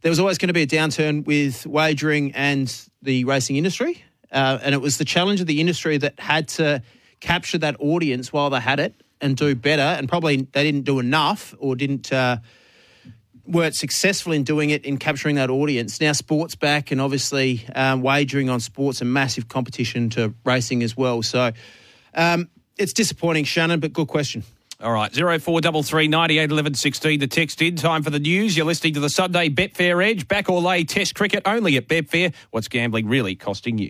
There 0.01 0.11
was 0.11 0.19
always 0.19 0.37
going 0.37 0.49
to 0.49 0.53
be 0.53 0.61
a 0.61 0.67
downturn 0.67 1.25
with 1.25 1.65
wagering 1.65 2.33
and 2.33 2.71
the 3.01 3.23
racing 3.23 3.55
industry, 3.55 4.03
uh, 4.31 4.59
and 4.61 4.75
it 4.75 4.81
was 4.81 4.99
the 4.99 5.05
challenge 5.05 5.41
of 5.41 5.47
the 5.47 5.61
industry 5.61 5.97
that 5.97 6.19
had 6.19 6.47
to 6.49 6.83
capture 7.21 7.57
that 7.57 7.77
audience 7.79 8.31
while 8.31 8.51
they 8.51 8.59
had 8.59 8.79
it 8.79 8.93
and 9.19 9.35
do 9.35 9.55
better. 9.55 9.81
And 9.81 10.07
probably 10.07 10.43
they 10.43 10.63
didn't 10.63 10.83
do 10.83 10.99
enough 10.99 11.55
or 11.57 11.75
didn't. 11.75 12.13
Uh, 12.13 12.37
weren't 13.45 13.75
successful 13.75 14.31
in 14.31 14.43
doing 14.43 14.69
it 14.69 14.85
in 14.85 14.97
capturing 14.97 15.35
that 15.35 15.49
audience. 15.49 15.99
Now 15.99 16.13
sports 16.13 16.55
back, 16.55 16.91
and 16.91 17.01
obviously 17.01 17.65
um, 17.75 18.01
wagering 18.01 18.49
on 18.49 18.59
sports 18.59 19.01
a 19.01 19.05
massive 19.05 19.47
competition 19.47 20.09
to 20.11 20.33
racing 20.45 20.83
as 20.83 20.95
well. 20.95 21.21
So 21.23 21.51
um, 22.13 22.49
it's 22.77 22.93
disappointing, 22.93 23.45
Shannon, 23.45 23.79
but 23.79 23.93
good 23.93 24.07
question. 24.07 24.43
All 24.81 24.91
right, 24.91 25.13
0433 25.13 26.09
98 26.09 26.51
11 26.51 26.73
16 26.73 27.19
to 27.21 27.27
text 27.27 27.61
in. 27.61 27.77
Time 27.77 28.03
for 28.03 28.09
the 28.09 28.19
news. 28.19 28.57
You're 28.57 28.65
listening 28.65 28.95
to 28.95 28.99
the 28.99 29.09
Sunday 29.09 29.49
Betfair 29.49 30.03
Edge. 30.05 30.27
Back 30.27 30.49
or 30.49 30.61
lay 30.61 30.83
test 30.83 31.15
cricket 31.15 31.43
only 31.45 31.77
at 31.77 31.87
Betfair. 31.87 32.33
What's 32.51 32.67
gambling 32.67 33.07
really 33.07 33.35
costing 33.35 33.77
you? 33.77 33.89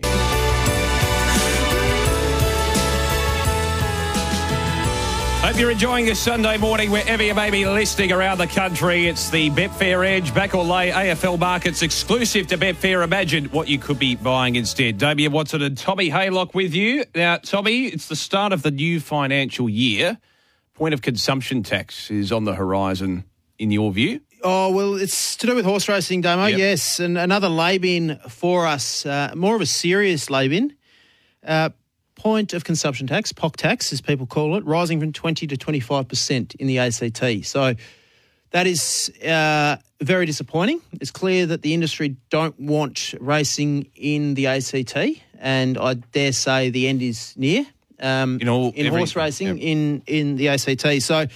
Hope 5.54 5.60
you're 5.60 5.70
enjoying 5.70 6.04
this 6.04 6.18
Sunday 6.18 6.56
morning 6.58 6.90
wherever 6.90 7.22
you 7.22 7.32
may 7.32 7.48
be 7.48 7.64
listening 7.64 8.10
around 8.10 8.38
the 8.38 8.46
country. 8.48 9.06
It's 9.06 9.30
the 9.30 9.50
Betfair 9.50 10.04
Edge 10.04 10.34
back 10.34 10.52
or 10.52 10.64
lay 10.64 10.90
AFL 10.90 11.38
markets 11.38 11.80
exclusive 11.82 12.48
to 12.48 12.58
Betfair. 12.58 13.04
Imagine 13.04 13.44
what 13.50 13.68
you 13.68 13.78
could 13.78 13.96
be 13.96 14.16
buying 14.16 14.56
instead. 14.56 14.98
Damian 14.98 15.30
Watson 15.30 15.62
and 15.62 15.78
Tommy 15.78 16.10
Haylock 16.10 16.54
with 16.54 16.74
you. 16.74 17.04
Now, 17.14 17.36
Tommy, 17.36 17.84
it's 17.84 18.08
the 18.08 18.16
start 18.16 18.52
of 18.52 18.62
the 18.62 18.72
new 18.72 18.98
financial 18.98 19.68
year. 19.68 20.18
Point 20.74 20.92
of 20.92 21.02
consumption 21.02 21.62
tax 21.62 22.10
is 22.10 22.32
on 22.32 22.42
the 22.42 22.56
horizon, 22.56 23.22
in 23.56 23.70
your 23.70 23.92
view. 23.92 24.22
Oh, 24.42 24.72
well, 24.74 24.96
it's 24.96 25.36
to 25.36 25.46
do 25.46 25.54
with 25.54 25.64
horse 25.64 25.88
racing, 25.88 26.22
Damo. 26.22 26.46
Yep. 26.46 26.58
Yes, 26.58 26.98
and 26.98 27.16
another 27.16 27.48
lab-in 27.48 28.18
for 28.28 28.66
us, 28.66 29.06
uh, 29.06 29.30
more 29.36 29.54
of 29.54 29.60
a 29.60 29.66
serious 29.66 30.30
lab-in. 30.30 30.74
Uh, 31.46 31.68
point 32.16 32.52
of 32.54 32.64
consumption 32.64 33.06
tax, 33.06 33.32
POC 33.32 33.56
tax, 33.56 33.92
as 33.92 34.00
people 34.00 34.26
call 34.26 34.56
it, 34.56 34.64
rising 34.64 35.00
from 35.00 35.12
20 35.12 35.46
to 35.48 35.56
25% 35.56 36.54
in 36.56 36.66
the 36.66 36.78
ACT. 36.78 37.44
So 37.46 37.74
that 38.50 38.66
is 38.66 39.12
uh, 39.26 39.76
very 40.00 40.26
disappointing. 40.26 40.80
It's 41.00 41.10
clear 41.10 41.46
that 41.46 41.62
the 41.62 41.74
industry 41.74 42.16
don't 42.30 42.58
want 42.60 43.14
racing 43.20 43.90
in 43.96 44.34
the 44.34 44.46
ACT, 44.46 44.96
and 45.40 45.76
I 45.76 45.94
dare 45.94 46.32
say 46.32 46.70
the 46.70 46.86
end 46.88 47.02
is 47.02 47.34
near 47.36 47.66
um, 48.00 48.38
In 48.40 48.48
all- 48.48 48.72
in 48.74 48.86
every- 48.86 48.98
horse 49.00 49.16
racing 49.16 49.58
in, 49.58 50.02
in 50.06 50.36
the 50.36 50.48
ACT. 50.48 51.02
So 51.02 51.26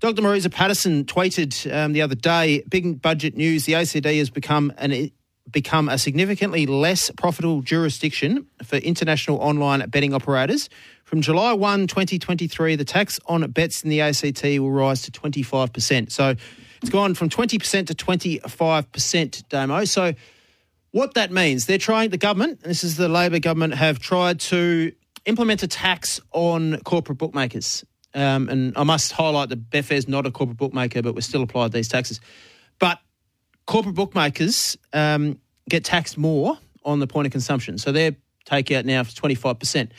Dr. 0.00 0.22
Marisa 0.22 0.50
Paterson 0.50 1.04
tweeted 1.04 1.70
um, 1.74 1.92
the 1.92 2.02
other 2.02 2.14
day, 2.14 2.62
big 2.68 3.02
budget 3.02 3.36
news, 3.36 3.64
the 3.66 3.74
ACT 3.74 4.04
has 4.06 4.30
become 4.30 4.72
an 4.78 5.10
become 5.52 5.88
a 5.88 5.98
significantly 5.98 6.66
less 6.66 7.10
profitable 7.10 7.62
jurisdiction 7.62 8.46
for 8.62 8.76
international 8.76 9.38
online 9.38 9.88
betting 9.88 10.14
operators. 10.14 10.68
From 11.04 11.20
July 11.20 11.52
1, 11.52 11.86
2023, 11.86 12.76
the 12.76 12.84
tax 12.84 13.18
on 13.26 13.48
bets 13.50 13.82
in 13.82 13.90
the 13.90 14.00
ACT 14.00 14.42
will 14.42 14.70
rise 14.70 15.02
to 15.02 15.10
25%. 15.10 16.12
So 16.12 16.34
it's 16.80 16.90
gone 16.90 17.14
from 17.14 17.28
20% 17.28 17.86
to 17.86 17.94
25%, 17.94 19.48
Damo. 19.48 19.84
So 19.84 20.14
what 20.92 21.14
that 21.14 21.30
means, 21.30 21.66
they're 21.66 21.78
trying, 21.78 22.10
the 22.10 22.18
government, 22.18 22.62
this 22.62 22.82
is 22.84 22.96
the 22.96 23.08
Labor 23.08 23.38
government, 23.38 23.74
have 23.74 23.98
tried 23.98 24.40
to 24.40 24.92
implement 25.26 25.62
a 25.62 25.68
tax 25.68 26.20
on 26.32 26.78
corporate 26.80 27.18
bookmakers. 27.18 27.84
Um, 28.14 28.48
and 28.48 28.76
I 28.76 28.82
must 28.82 29.12
highlight 29.12 29.50
that 29.50 29.70
Betfair's 29.70 30.08
not 30.08 30.26
a 30.26 30.30
corporate 30.30 30.58
bookmaker, 30.58 31.02
but 31.02 31.14
we're 31.14 31.20
still 31.20 31.42
applied 31.42 31.72
these 31.72 31.88
taxes. 31.88 32.20
But 32.78 32.98
corporate 33.70 33.94
bookmakers 33.94 34.76
um, 34.92 35.38
get 35.68 35.84
taxed 35.84 36.18
more 36.18 36.58
on 36.84 36.98
the 36.98 37.06
point 37.06 37.26
of 37.26 37.30
consumption. 37.30 37.78
So 37.78 37.92
their 37.92 38.16
takeout 38.44 38.84
now 38.84 39.02
is 39.02 39.14
25%. 39.14 39.90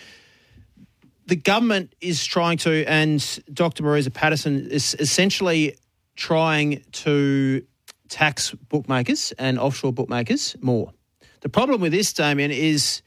The 1.27 1.38
government 1.38 1.95
is 2.01 2.25
trying 2.25 2.57
to, 2.60 2.84
and 2.86 3.39
Dr. 3.53 3.84
Marisa 3.84 4.13
Paterson 4.13 4.67
is 4.69 4.93
essentially 4.99 5.77
trying 6.17 6.84
to 6.91 7.65
tax 8.10 8.51
bookmakers 8.51 9.31
and 9.39 9.57
offshore 9.57 9.93
bookmakers 9.93 10.57
more. 10.60 10.91
The 11.39 11.47
problem 11.47 11.79
with 11.79 11.93
this, 11.93 12.12
Damian, 12.12 12.51
is 12.51 13.01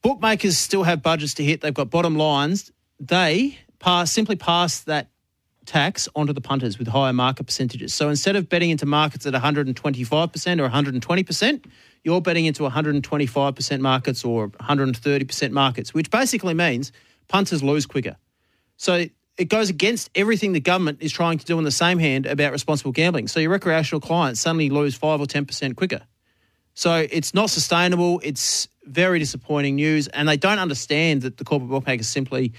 bookmakers 0.00 0.56
still 0.56 0.84
have 0.84 1.02
budgets 1.02 1.34
to 1.34 1.44
hit. 1.44 1.60
They've 1.60 1.74
got 1.74 1.90
bottom 1.90 2.16
lines. 2.16 2.72
They 2.98 3.58
pass 3.78 4.10
simply 4.10 4.36
pass 4.36 4.80
that 4.84 5.10
tax 5.66 6.08
onto 6.14 6.32
the 6.32 6.40
punters 6.40 6.78
with 6.78 6.88
higher 6.88 7.12
market 7.12 7.44
percentages. 7.44 7.92
So 7.92 8.08
instead 8.08 8.36
of 8.36 8.48
betting 8.48 8.70
into 8.70 8.86
markets 8.86 9.26
at 9.26 9.34
125% 9.34 9.74
or 9.76 10.68
120%, 10.68 11.64
you're 12.04 12.20
betting 12.20 12.46
into 12.46 12.62
125% 12.62 13.80
markets 13.80 14.24
or 14.24 14.48
130% 14.48 15.50
markets, 15.50 15.92
which 15.92 16.10
basically 16.10 16.54
means 16.54 16.92
punters 17.28 17.62
lose 17.62 17.84
quicker. 17.86 18.16
So 18.76 19.06
it 19.36 19.48
goes 19.48 19.68
against 19.68 20.10
everything 20.14 20.52
the 20.52 20.60
government 20.60 20.98
is 21.00 21.12
trying 21.12 21.38
to 21.38 21.44
do 21.44 21.58
on 21.58 21.64
the 21.64 21.70
same 21.70 21.98
hand 21.98 22.26
about 22.26 22.52
responsible 22.52 22.92
gambling. 22.92 23.28
So 23.28 23.40
your 23.40 23.50
recreational 23.50 24.00
clients 24.00 24.40
suddenly 24.40 24.70
lose 24.70 24.94
5 24.94 25.20
or 25.20 25.26
10% 25.26 25.76
quicker. 25.76 26.02
So 26.74 27.06
it's 27.10 27.34
not 27.34 27.50
sustainable. 27.50 28.20
It's 28.22 28.68
very 28.84 29.18
disappointing 29.18 29.76
news, 29.76 30.08
and 30.08 30.28
they 30.28 30.36
don't 30.36 30.58
understand 30.58 31.22
that 31.22 31.38
the 31.38 31.44
corporate 31.44 31.70
bookmakers 31.70 32.06
simply 32.06 32.52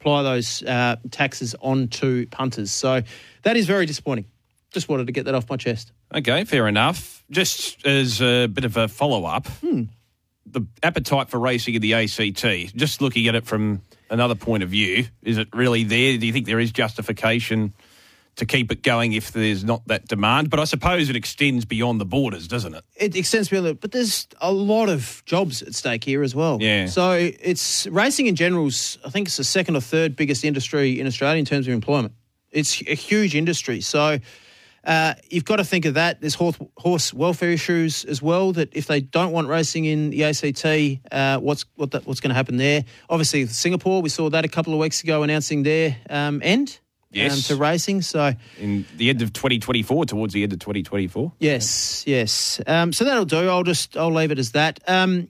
apply 0.00 0.22
those 0.22 0.62
uh, 0.62 0.96
taxes 1.10 1.54
onto 1.60 2.26
punters. 2.26 2.70
So 2.70 3.02
that 3.42 3.56
is 3.56 3.66
very 3.66 3.84
disappointing. 3.86 4.24
Just 4.72 4.88
wanted 4.88 5.06
to 5.06 5.12
get 5.12 5.26
that 5.26 5.34
off 5.34 5.48
my 5.50 5.56
chest. 5.56 5.92
Okay, 6.14 6.44
fair 6.44 6.66
enough. 6.68 7.22
Just 7.30 7.84
as 7.86 8.20
a 8.22 8.46
bit 8.46 8.64
of 8.64 8.76
a 8.76 8.88
follow 8.88 9.24
up, 9.26 9.46
Hmm. 9.60 9.84
the 10.46 10.62
appetite 10.82 11.28
for 11.28 11.38
racing 11.38 11.74
in 11.74 11.82
the 11.82 11.94
ACT, 11.94 12.74
just 12.74 13.02
looking 13.02 13.28
at 13.28 13.34
it 13.34 13.44
from 13.44 13.82
another 14.08 14.34
point 14.34 14.62
of 14.62 14.70
view, 14.70 15.06
is 15.22 15.38
it 15.38 15.48
really 15.52 15.84
there? 15.84 16.16
Do 16.16 16.26
you 16.26 16.32
think 16.32 16.46
there 16.46 16.58
is 16.60 16.72
justification 16.72 17.74
to 18.40 18.46
keep 18.46 18.70
it 18.72 18.82
going 18.82 19.12
if 19.12 19.32
there's 19.32 19.64
not 19.64 19.86
that 19.86 20.08
demand? 20.08 20.50
But 20.50 20.60
I 20.60 20.64
suppose 20.64 21.08
it 21.08 21.16
extends 21.16 21.64
beyond 21.64 22.00
the 22.00 22.04
borders, 22.04 22.48
doesn't 22.48 22.74
it? 22.74 22.84
It 22.96 23.16
extends 23.16 23.48
beyond 23.48 23.66
that, 23.66 23.80
but 23.80 23.92
there's 23.92 24.26
a 24.40 24.52
lot 24.52 24.88
of 24.88 25.22
jobs 25.24 25.62
at 25.62 25.74
stake 25.74 26.04
here 26.04 26.22
as 26.22 26.34
well. 26.34 26.58
Yeah. 26.60 26.86
So 26.86 27.12
it's 27.12 27.86
racing 27.86 28.26
in 28.26 28.36
general's. 28.36 28.98
I 29.04 29.10
think 29.10 29.28
it's 29.28 29.36
the 29.36 29.44
second 29.44 29.76
or 29.76 29.80
third 29.80 30.16
biggest 30.16 30.44
industry 30.44 31.00
in 31.00 31.06
Australia 31.06 31.38
in 31.38 31.44
terms 31.44 31.66
of 31.68 31.72
employment. 31.72 32.14
It's 32.50 32.82
a 32.82 32.94
huge 32.94 33.34
industry. 33.36 33.80
So 33.80 34.18
uh, 34.84 35.14
you've 35.28 35.44
got 35.44 35.56
to 35.56 35.64
think 35.64 35.84
of 35.84 35.94
that. 35.94 36.20
There's 36.20 36.34
horse, 36.34 36.56
horse 36.78 37.12
welfare 37.12 37.50
issues 37.50 38.04
as 38.04 38.22
well. 38.22 38.52
That 38.52 38.70
if 38.74 38.86
they 38.86 39.00
don't 39.00 39.32
want 39.32 39.48
racing 39.48 39.84
in 39.84 40.10
the 40.10 40.24
ACT, 40.24 41.02
uh, 41.12 41.38
what's 41.38 41.66
what 41.76 41.90
that, 41.92 42.06
what's 42.06 42.20
going 42.20 42.30
to 42.30 42.34
happen 42.34 42.56
there? 42.56 42.84
Obviously, 43.08 43.46
Singapore. 43.46 44.02
We 44.02 44.08
saw 44.08 44.30
that 44.30 44.44
a 44.44 44.48
couple 44.48 44.72
of 44.72 44.78
weeks 44.78 45.02
ago 45.02 45.22
announcing 45.22 45.62
their 45.62 45.96
um, 46.08 46.40
end. 46.42 46.78
Yes. 47.12 47.50
Um, 47.50 47.56
to 47.56 47.60
racing. 47.62 48.02
So 48.02 48.32
In 48.58 48.86
the 48.96 49.10
end 49.10 49.20
of 49.22 49.32
2024, 49.32 50.04
towards 50.06 50.32
the 50.32 50.42
end 50.44 50.52
of 50.52 50.58
2024. 50.60 51.32
Yes, 51.40 52.04
yes. 52.06 52.60
Um, 52.66 52.92
so 52.92 53.04
that'll 53.04 53.24
do. 53.24 53.48
I'll 53.48 53.64
just 53.64 53.96
I'll 53.96 54.12
leave 54.14 54.30
it 54.30 54.38
as 54.38 54.52
that. 54.52 54.78
Um, 54.86 55.28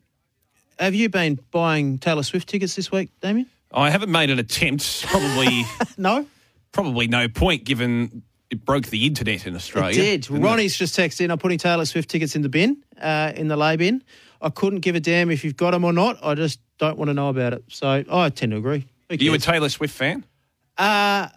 have 0.79 0.95
you 0.95 1.09
been 1.09 1.39
buying 1.51 1.99
Taylor 1.99 2.23
Swift 2.23 2.49
tickets 2.49 2.75
this 2.75 2.91
week, 2.93 3.11
Damian? 3.21 3.47
I 3.73 3.91
haven't 3.91 4.11
made 4.11 4.31
an 4.31 4.39
attempt. 4.39 5.05
Probably, 5.07 5.63
No, 5.99 6.27
probably 6.73 7.07
no 7.07 7.29
point 7.29 7.65
given 7.65 8.23
it 8.51 8.65
broke 8.65 8.87
the 8.87 9.07
internet 9.07 9.47
in 9.47 9.55
Australia. 9.55 9.91
it 9.91 9.95
did. 10.05 10.21
didn't 10.23 10.37
it? 10.39 10.41
Ronnie's 10.45 10.77
just 10.77 10.99
texted 10.99 11.21
in. 11.23 11.31
I'm 11.31 11.39
putting 11.39 11.59
Taylor 11.59 11.85
Swift 11.85 12.11
tickets 12.11 12.35
in 12.35 12.43
the 12.43 12.49
bin, 12.49 12.79
uh, 13.01 13.33
in 13.37 13.47
the 13.49 13.57
lay 13.57 13.77
bin. 13.77 14.03
I 14.43 14.49
couldn't 14.51 14.81
give 14.81 14.97
a 14.97 15.01
damn 15.01 15.31
if 15.31 15.45
you've 15.45 15.57
got 15.57 15.71
them 15.71 15.85
or 15.85 15.93
not. 15.93 16.19
I 16.23 16.35
just 16.35 16.59
don't 16.79 16.99
want 16.99 17.09
to 17.11 17.15
know 17.15 17.29
about 17.29 17.53
it. 17.53 17.65
So 17.69 18.03
I 18.11 18.29
tend 18.31 18.53
to 18.53 18.59
agree. 18.59 18.87
Are 19.09 19.15
you 19.17 19.33
a? 19.35 19.39
Taylor 19.39 19.69
Swift 19.69 19.95
fan? 19.95 20.25
uh, 20.79 21.29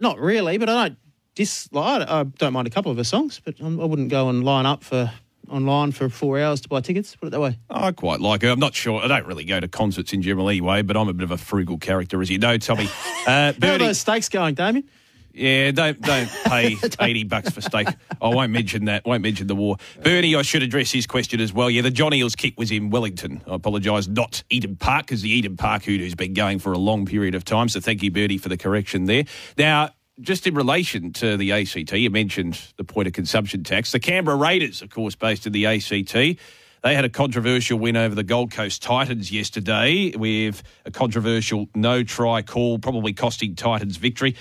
not 0.00 0.18
really, 0.18 0.58
but 0.58 0.68
I 0.68 0.88
don't 0.88 0.98
dislike. 1.34 2.08
I 2.08 2.24
don't 2.24 2.52
mind 2.52 2.66
a 2.66 2.70
couple 2.70 2.90
of 2.90 2.98
her 2.98 3.04
songs, 3.04 3.40
but 3.44 3.54
I 3.60 3.66
wouldn't 3.66 4.08
go 4.08 4.28
and 4.28 4.44
line 4.44 4.66
up 4.66 4.82
for 4.82 5.12
online 5.48 5.92
for 5.92 6.08
four 6.08 6.38
hours 6.38 6.60
to 6.60 6.68
buy 6.68 6.80
tickets. 6.80 7.16
Put 7.16 7.26
it 7.26 7.30
that 7.30 7.40
way. 7.40 7.58
I 7.68 7.92
quite 7.92 8.20
like 8.20 8.42
her. 8.42 8.48
I'm 8.48 8.60
not 8.60 8.74
sure. 8.74 9.02
I 9.02 9.08
don't 9.08 9.26
really 9.26 9.44
go 9.44 9.58
to 9.60 9.68
concerts 9.68 10.12
in 10.12 10.22
general 10.22 10.48
anyway, 10.48 10.82
but 10.82 10.96
I'm 10.96 11.08
a 11.08 11.12
bit 11.12 11.24
of 11.24 11.30
a 11.30 11.38
frugal 11.38 11.78
character, 11.78 12.20
as 12.22 12.30
you 12.30 12.38
know, 12.38 12.56
Tommy. 12.58 12.88
Uh, 13.26 13.52
How 13.60 13.74
are 13.74 13.78
those 13.78 14.00
steaks 14.00 14.30
going, 14.30 14.54
Damian? 14.54 14.88
Yeah, 15.32 15.70
don't 15.70 16.00
don't 16.00 16.28
pay 16.44 16.76
eighty 17.00 17.24
bucks 17.24 17.50
for 17.50 17.60
steak. 17.60 17.88
I 18.20 18.28
won't 18.28 18.52
mention 18.52 18.86
that. 18.86 19.04
Won't 19.06 19.22
mention 19.22 19.46
the 19.46 19.54
war. 19.54 19.76
Bernie, 20.02 20.34
I 20.34 20.42
should 20.42 20.62
address 20.62 20.90
his 20.90 21.06
question 21.06 21.40
as 21.40 21.52
well. 21.52 21.70
Yeah, 21.70 21.82
the 21.82 21.90
Johnny 21.90 22.20
Eales 22.20 22.36
kick 22.36 22.58
was 22.58 22.70
in 22.70 22.90
Wellington. 22.90 23.42
I 23.46 23.54
apologise, 23.54 24.08
not 24.08 24.42
Eden 24.50 24.76
Park, 24.76 25.06
because 25.06 25.22
the 25.22 25.30
Eden 25.30 25.56
Park 25.56 25.84
hoodoo's 25.84 26.14
been 26.14 26.34
going 26.34 26.58
for 26.58 26.72
a 26.72 26.78
long 26.78 27.06
period 27.06 27.34
of 27.34 27.44
time. 27.44 27.68
So 27.68 27.80
thank 27.80 28.02
you, 28.02 28.10
Bertie, 28.10 28.38
for 28.38 28.48
the 28.48 28.58
correction 28.58 29.04
there. 29.06 29.24
Now. 29.56 29.90
Just 30.20 30.46
in 30.46 30.54
relation 30.54 31.14
to 31.14 31.38
the 31.38 31.52
ACT, 31.52 31.92
you 31.92 32.10
mentioned 32.10 32.60
the 32.76 32.84
point 32.84 33.06
of 33.08 33.14
consumption 33.14 33.64
tax. 33.64 33.92
The 33.92 33.98
Canberra 33.98 34.36
Raiders, 34.36 34.82
of 34.82 34.90
course, 34.90 35.14
based 35.14 35.46
in 35.46 35.52
the 35.54 35.64
ACT, 35.64 36.12
they 36.12 36.94
had 36.94 37.04
a 37.04 37.08
controversial 37.08 37.78
win 37.78 37.96
over 37.96 38.14
the 38.14 38.22
Gold 38.22 38.50
Coast 38.50 38.82
Titans 38.82 39.30
yesterday 39.30 40.12
with 40.16 40.62
a 40.84 40.90
controversial 40.90 41.68
no 41.74 42.02
try 42.02 42.42
call, 42.42 42.78
probably 42.78 43.12
costing 43.12 43.54
Titans 43.54 43.96
victory. 43.96 44.36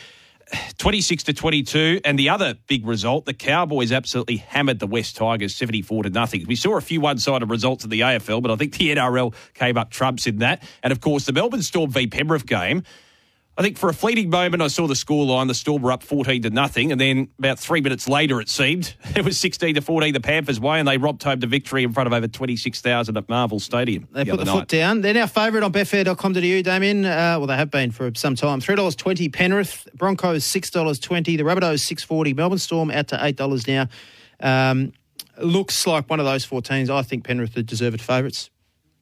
26 0.77 1.23
to 1.23 1.33
22. 1.33 2.01
And 2.05 2.17
the 2.17 2.29
other 2.29 2.55
big 2.67 2.85
result, 2.85 3.25
the 3.25 3.33
Cowboys 3.33 3.91
absolutely 3.91 4.38
hammered 4.38 4.79
the 4.79 4.88
West 4.88 5.15
Tigers 5.15 5.55
74 5.55 6.03
to 6.03 6.09
nothing. 6.09 6.45
We 6.47 6.55
saw 6.55 6.77
a 6.77 6.81
few 6.81 7.01
one 7.01 7.17
sided 7.17 7.49
results 7.49 7.83
in 7.83 7.89
the 7.89 8.01
AFL, 8.01 8.41
but 8.41 8.51
I 8.51 8.55
think 8.55 8.77
the 8.77 8.95
NRL 8.95 9.33
came 9.53 9.77
up 9.77 9.91
trumps 9.91 10.27
in 10.27 10.38
that. 10.39 10.63
And 10.83 10.91
of 10.91 11.01
course, 11.01 11.25
the 11.25 11.33
Melbourne 11.33 11.62
Storm 11.62 11.91
v 11.91 12.07
Penrith 12.07 12.45
game. 12.45 12.83
I 13.60 13.62
think 13.62 13.78
for 13.78 13.89
a 13.89 13.93
fleeting 13.93 14.30
moment, 14.30 14.63
I 14.63 14.69
saw 14.69 14.88
the 14.88 14.93
scoreline. 14.93 15.50
The 15.50 15.54
Storm 15.54 15.82
were 15.82 15.91
up 15.91 16.02
14 16.02 16.43
to 16.43 16.50
nothing. 16.50 16.93
And 16.93 17.02
then 17.02 17.28
about 17.39 17.60
three 17.60 17.82
minutes 17.82 18.08
later, 18.08 18.39
it 18.39 18.48
seemed, 18.48 18.95
it 19.17 19.26
was 19.26 19.38
16 19.38 19.76
to 19.76 19.82
14 19.82 20.13
the 20.13 20.22
Panthers' 20.22 20.62
way, 20.62 20.80
and 20.80 20.88
they 20.88 20.98
robbed 20.98 21.22
home 21.24 21.41
the 21.41 21.48
victory 21.48 21.84
in 21.84 21.91
front 21.91 22.08
of 22.08 22.13
over 22.13 22.30
26,000 22.30 23.17
at 23.17 23.28
Marvel 23.28 23.60
Stadium. 23.60 24.08
They 24.13 24.24
the 24.24 24.32
put 24.32 24.39
the 24.39 24.45
night. 24.45 24.60
foot 24.60 24.67
down. 24.69 25.02
They're 25.02 25.13
now 25.13 25.28
favourite 25.28 25.65
on 25.65 25.74
betfair.com.au, 25.74 26.62
Damian. 26.62 27.04
Uh, 27.04 27.36
well, 27.38 27.48
they 27.48 27.58
have 27.58 27.69
been 27.69 27.91
for 27.91 28.10
some 28.15 28.36
time. 28.36 28.62
$3.20 28.62 29.34
Penrith, 29.34 29.89
Broncos 29.93 30.45
$6.20, 30.45 31.26
the 31.26 31.43
Rabbitohs 31.43 31.84
$6.40, 31.84 32.38
Melbourne 32.38 32.60
Storm 32.60 32.89
out 32.91 33.10
to 33.10 33.17
$8 33.17 33.67
now. 33.67 33.88
Um, 34.72 34.93
looks 35.38 35.86
like 35.86 36.10
one 36.10 36.22
of 36.22 36.26
those 36.26 36.45
four 36.45 36.62
teams. 36.62 36.89
I 36.89 37.02
think 37.02 37.26
Penrith 37.26 37.58
are 37.58 37.62
deserved 37.62 38.00
favourites. 38.00 38.50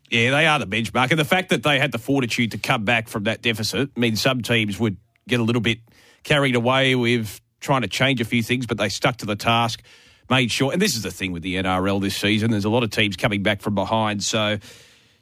Yeah, 0.09 0.31
they 0.31 0.45
are 0.47 0.59
the 0.59 0.67
benchmark. 0.67 1.11
And 1.11 1.19
the 1.19 1.25
fact 1.25 1.49
that 1.49 1.63
they 1.63 1.79
had 1.79 1.91
the 1.91 1.97
fortitude 1.97 2.51
to 2.51 2.57
come 2.57 2.85
back 2.85 3.07
from 3.07 3.25
that 3.25 3.41
deficit 3.41 3.97
means 3.97 4.21
some 4.21 4.41
teams 4.41 4.79
would 4.79 4.97
get 5.27 5.39
a 5.39 5.43
little 5.43 5.61
bit 5.61 5.79
carried 6.23 6.55
away 6.55 6.95
with 6.95 7.41
trying 7.59 7.81
to 7.81 7.87
change 7.87 8.21
a 8.21 8.25
few 8.25 8.41
things, 8.43 8.65
but 8.65 8.77
they 8.77 8.89
stuck 8.89 9.17
to 9.17 9.25
the 9.25 9.35
task, 9.35 9.81
made 10.29 10.51
sure. 10.51 10.71
And 10.71 10.81
this 10.81 10.95
is 10.95 11.03
the 11.03 11.11
thing 11.11 11.31
with 11.31 11.43
the 11.43 11.55
NRL 11.55 12.01
this 12.01 12.15
season 12.15 12.51
there's 12.51 12.65
a 12.65 12.69
lot 12.69 12.83
of 12.83 12.89
teams 12.89 13.17
coming 13.17 13.43
back 13.43 13.61
from 13.61 13.75
behind. 13.75 14.23
So 14.23 14.57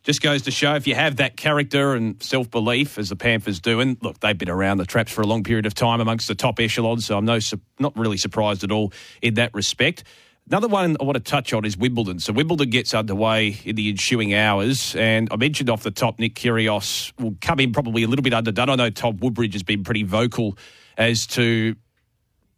just 0.04 0.22
goes 0.22 0.44
to 0.44 0.52
show 0.52 0.76
if 0.76 0.86
you 0.86 0.94
have 0.94 1.16
that 1.16 1.36
character 1.36 1.94
and 1.96 2.22
self 2.22 2.52
belief, 2.52 3.00
as 3.00 3.10
the 3.10 3.16
Panthers 3.16 3.60
do, 3.60 3.80
and 3.80 3.98
look, 4.02 4.20
they've 4.20 4.38
been 4.38 4.50
around 4.50 4.78
the 4.78 4.86
traps 4.86 5.12
for 5.12 5.22
a 5.22 5.28
long 5.28 5.44
period 5.44 5.66
of 5.66 5.74
time 5.74 6.00
amongst 6.00 6.28
the 6.28 6.36
top 6.36 6.60
echelons, 6.60 7.06
so 7.08 7.18
I'm 7.18 7.26
no, 7.26 7.40
not 7.80 7.98
really 7.98 8.18
surprised 8.18 8.64
at 8.64 8.72
all 8.72 8.94
in 9.22 9.34
that 9.36 9.54
respect. 9.56 10.04
Another 10.48 10.68
one 10.68 10.96
I 11.00 11.04
want 11.04 11.16
to 11.16 11.24
touch 11.24 11.54
on 11.54 11.66
is 11.66 11.76
Wimbledon. 11.76 12.20
So 12.20 12.32
Wimbledon 12.32 12.70
gets 12.70 12.94
underway 12.94 13.58
in 13.66 13.76
the 13.76 13.90
ensuing 13.90 14.36
hours, 14.36 14.96
and 14.96 15.28
I 15.32 15.38
mentioned 15.38 15.72
off 15.72 15.82
the 15.82 15.90
top 15.90 16.20
Nick 16.20 16.36
Kyrgios 16.36 17.12
will 17.20 17.36
come 17.42 17.60
in 17.60 17.72
probably 17.72 18.04
a 18.04 18.08
little 18.08 18.22
bit 18.22 18.34
underdone. 18.34 18.70
I 18.70 18.76
know 18.76 18.92
Todd 18.92 19.22
Woodbridge 19.22 19.54
has 19.54 19.64
been 19.64 19.84
pretty 19.84 20.04
vocal 20.04 20.56
as 21.00 21.26
to 21.28 21.76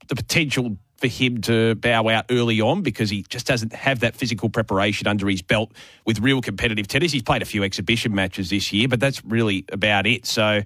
the 0.10 0.16
potential 0.16 0.76
for 0.98 1.08
him 1.08 1.40
to 1.42 1.76
bow 1.76 2.10
out 2.10 2.26
early 2.30 2.60
on 2.60 2.82
because 2.82 3.10
he 3.10 3.24
just 3.30 3.48
doesn't 3.48 3.72
have 3.72 4.02
that 4.02 4.18
physical 4.18 4.50
preparation 4.50 5.08
under 5.08 5.30
his 5.30 5.42
belt 5.42 5.72
with 6.06 6.20
real 6.20 6.42
competitive 6.42 6.90
tennis. 6.90 7.14
He's 7.14 7.24
played 7.24 7.42
a 7.42 7.46
few 7.46 7.64
exhibition 7.64 8.14
matches 8.14 8.50
this 8.50 8.74
year, 8.74 8.90
but 8.90 9.00
that's 9.00 9.24
really 9.24 9.64
about 9.72 10.06
it. 10.08 10.26
So, 10.26 10.64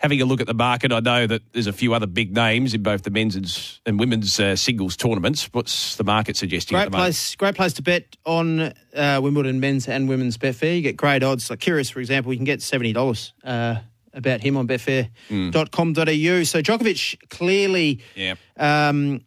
having 0.00 0.22
a 0.22 0.24
look 0.24 0.40
at 0.40 0.46
the 0.46 0.54
market, 0.54 0.92
I 0.92 1.00
know 1.00 1.26
that 1.26 1.42
there's 1.52 1.66
a 1.66 1.72
few 1.72 1.92
other 1.92 2.06
big 2.06 2.34
names 2.34 2.72
in 2.72 2.82
both 2.82 3.02
the 3.02 3.10
men's 3.10 3.80
and 3.84 4.00
women's 4.00 4.40
uh, 4.40 4.56
singles 4.56 4.96
tournaments. 4.96 5.48
What's 5.52 5.96
the 5.96 6.04
market 6.04 6.36
suggesting? 6.36 6.76
Great 6.76 6.90
place, 6.90 7.36
great 7.36 7.54
place 7.54 7.74
to 7.74 7.82
bet 7.82 8.16
on 8.24 8.72
uh, 8.96 9.20
Wimbledon 9.22 9.60
men's 9.60 9.86
and 9.88 10.08
women's 10.08 10.38
Betfair. 10.38 10.76
You 10.76 10.82
get 10.82 10.96
great 10.96 11.22
odds. 11.22 11.50
Like 11.50 11.60
Kyrgios, 11.60 11.92
for 11.92 12.00
example, 12.00 12.32
you 12.32 12.38
can 12.38 12.46
get 12.46 12.62
seventy 12.62 12.92
dollars. 12.92 13.32
Uh, 13.44 13.76
about 14.12 14.40
him 14.40 14.56
on 14.56 14.66
betfair.com.au. 14.66 15.52
Mm. 15.52 16.46
So 16.46 16.60
Djokovic 16.60 17.28
clearly 17.28 18.00
yeah. 18.16 18.34
um, 18.56 19.20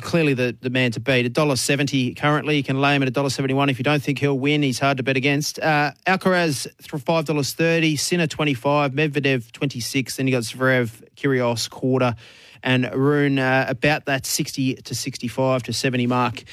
clearly 0.00 0.34
the, 0.34 0.56
the 0.60 0.70
man 0.70 0.92
to 0.92 1.00
beat. 1.00 1.26
A 1.26 1.28
dollar 1.28 1.56
seventy 1.56 2.14
currently. 2.14 2.56
You 2.56 2.62
can 2.62 2.80
lay 2.80 2.94
him 2.94 3.02
at 3.02 3.08
a 3.08 3.10
dollar 3.12 3.30
seventy 3.30 3.54
one 3.54 3.68
if 3.68 3.78
you 3.78 3.82
don't 3.82 4.02
think 4.02 4.18
he'll 4.18 4.38
win. 4.38 4.62
He's 4.62 4.78
hard 4.78 4.98
to 4.98 5.02
bet 5.02 5.16
against. 5.16 5.58
Uh, 5.58 5.92
Alcaraz 6.06 6.66
five 7.00 7.24
dollars 7.24 7.52
thirty. 7.54 7.96
Sinner 7.96 8.26
twenty 8.26 8.54
five. 8.54 8.92
Medvedev 8.92 9.50
twenty 9.52 9.80
six. 9.80 10.16
Then 10.16 10.26
you 10.26 10.32
got 10.32 10.44
Zverev, 10.44 11.02
Kyrgios 11.16 11.68
quarter, 11.68 12.14
and 12.62 12.88
Rune 12.94 13.38
uh, 13.38 13.66
about 13.68 14.06
that 14.06 14.24
sixty 14.26 14.74
to 14.74 14.94
sixty 14.94 15.28
five 15.28 15.62
to 15.64 15.72
seventy 15.72 16.06
mark. 16.06 16.44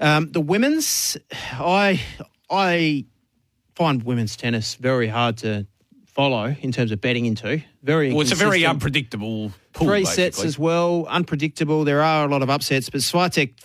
Um, 0.00 0.32
the 0.32 0.40
women's, 0.40 1.16
I 1.52 2.00
I 2.50 3.04
find 3.74 4.02
women's 4.02 4.36
tennis 4.36 4.74
very 4.74 5.08
hard 5.08 5.38
to 5.38 5.66
follow 6.06 6.54
in 6.60 6.72
terms 6.72 6.92
of 6.92 7.00
betting 7.00 7.26
into. 7.26 7.62
Very 7.82 8.12
well, 8.12 8.22
it's 8.22 8.32
a 8.32 8.36
very 8.36 8.64
unpredictable 8.64 9.52
pool. 9.74 9.88
Three 9.88 10.00
basically. 10.00 10.22
sets 10.22 10.44
as 10.44 10.58
well, 10.58 11.06
unpredictable. 11.06 11.84
There 11.84 12.02
are 12.02 12.24
a 12.24 12.28
lot 12.28 12.42
of 12.42 12.48
upsets, 12.48 12.88
but 12.88 13.02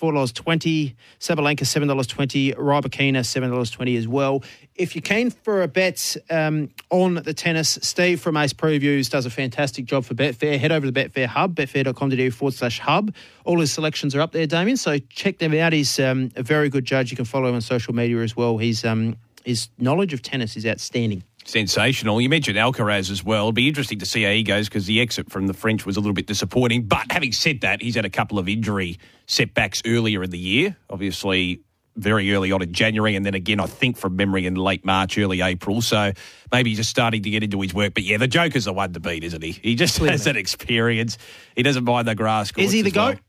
dollars 0.02 0.32
twenty, 0.32 0.96
Sabalenka 1.20 1.66
seven 1.66 1.88
dollars 1.88 2.08
twenty, 2.08 2.52
Rybakina 2.54 3.26
seven 3.26 3.50
dollars 3.52 3.72
twenty 3.72 3.96
as 3.96 4.08
well. 4.08 4.44
If 4.76 4.96
you're 4.96 5.02
keen 5.02 5.30
for 5.30 5.62
a 5.62 5.68
bet 5.68 6.18
um, 6.30 6.70
on 6.90 7.16
the 7.16 7.34
tennis, 7.34 7.78
Steve 7.82 8.20
from 8.20 8.38
Ace 8.38 8.54
Previews 8.54 9.10
does 9.10 9.26
a 9.26 9.30
fantastic 9.30 9.86
job 9.86 10.06
for 10.06 10.14
Betfair. 10.14 10.60
Head 10.60 10.72
over 10.72 10.88
to 10.88 10.92
the 10.92 11.10
Betfair 11.10 11.28
Hub, 11.28 11.56
betfair.com.au 11.56 12.32
forward 12.32 12.54
slash 12.54 12.80
hub. 12.80 13.14
All 13.46 13.60
his 13.60 13.72
selections 13.72 14.16
are 14.16 14.22
up 14.22 14.32
there, 14.32 14.48
Damian. 14.48 14.78
So 14.78 14.98
check 15.10 15.38
them 15.38 15.54
out. 15.54 15.74
He's 15.74 16.00
um, 16.00 16.32
a 16.36 16.44
very 16.44 16.70
good 16.70 16.86
judge. 16.86 17.12
You 17.12 17.18
can 17.18 17.26
follow 17.26 17.50
him 17.50 17.56
on 17.56 17.62
social 17.62 17.94
media 17.94 18.18
as 18.22 18.36
well. 18.36 18.58
He's 18.58 18.84
um, 18.84 19.16
his 19.44 19.70
knowledge 19.78 20.14
of 20.14 20.22
tennis 20.22 20.58
is 20.58 20.66
outstanding 20.66 21.24
sensational. 21.50 22.22
You 22.22 22.30
mentioned 22.30 22.58
Alcaraz 22.58 23.12
as 23.12 23.24
well. 23.24 23.42
It'll 23.42 23.52
be 23.52 23.68
interesting 23.68 24.00
to 24.00 24.06
see 24.06 24.24
how 24.24 24.32
he 24.32 24.44
goes 24.44 24.70
because 24.70 24.86
the 24.86 25.02
exit 25.02 25.32
from 25.32 25.48
the 25.48 25.54
French 25.54 25.86
was 25.86 25.98
a 25.98 26.00
little 26.00 26.14
bit 26.14 26.28
disappointing. 26.28 26.84
But 26.84 27.12
having 27.12 27.32
said 27.32 27.62
that, 27.62 27.82
he's 27.82 27.96
had 27.96 28.06
a 28.06 28.10
couple 28.10 28.40
of 28.40 28.48
injury 28.48 29.00
setbacks 29.26 29.82
earlier 29.86 30.24
in 30.24 30.30
the 30.30 30.38
year. 30.38 30.78
Obviously, 30.90 31.62
very 31.96 32.34
early 32.34 32.52
on 32.52 32.62
in 32.62 32.72
January, 32.72 33.16
and 33.16 33.26
then 33.26 33.34
again, 33.34 33.60
I 33.60 33.66
think 33.66 33.98
from 33.98 34.16
memory 34.16 34.46
in 34.46 34.56
late 34.56 34.86
March, 34.86 35.18
early 35.18 35.42
April. 35.42 35.82
So 35.82 36.14
maybe 36.52 36.70
he's 36.70 36.78
just 36.78 36.90
starting 36.90 37.24
to 37.24 37.30
get 37.30 37.44
into 37.44 37.60
his 37.62 37.74
work. 37.74 37.94
But 37.94 38.04
yeah, 38.04 38.18
the 38.18 38.28
Joker's 38.28 38.66
the 38.66 38.74
one 38.74 38.94
to 38.94 39.00
beat, 39.00 39.24
isn't 39.24 39.44
he? 39.44 39.52
He 39.52 39.76
just 39.76 39.98
Clearly. 39.98 40.12
has 40.14 40.24
that 40.24 40.38
experience. 40.38 41.18
He 41.56 41.64
doesn't 41.64 41.84
mind 41.84 42.08
the 42.08 42.16
grass. 42.16 42.52
Is 42.58 42.72
he 42.72 42.82
the 42.82 42.92
well. 42.96 43.14
goat? 43.14 43.22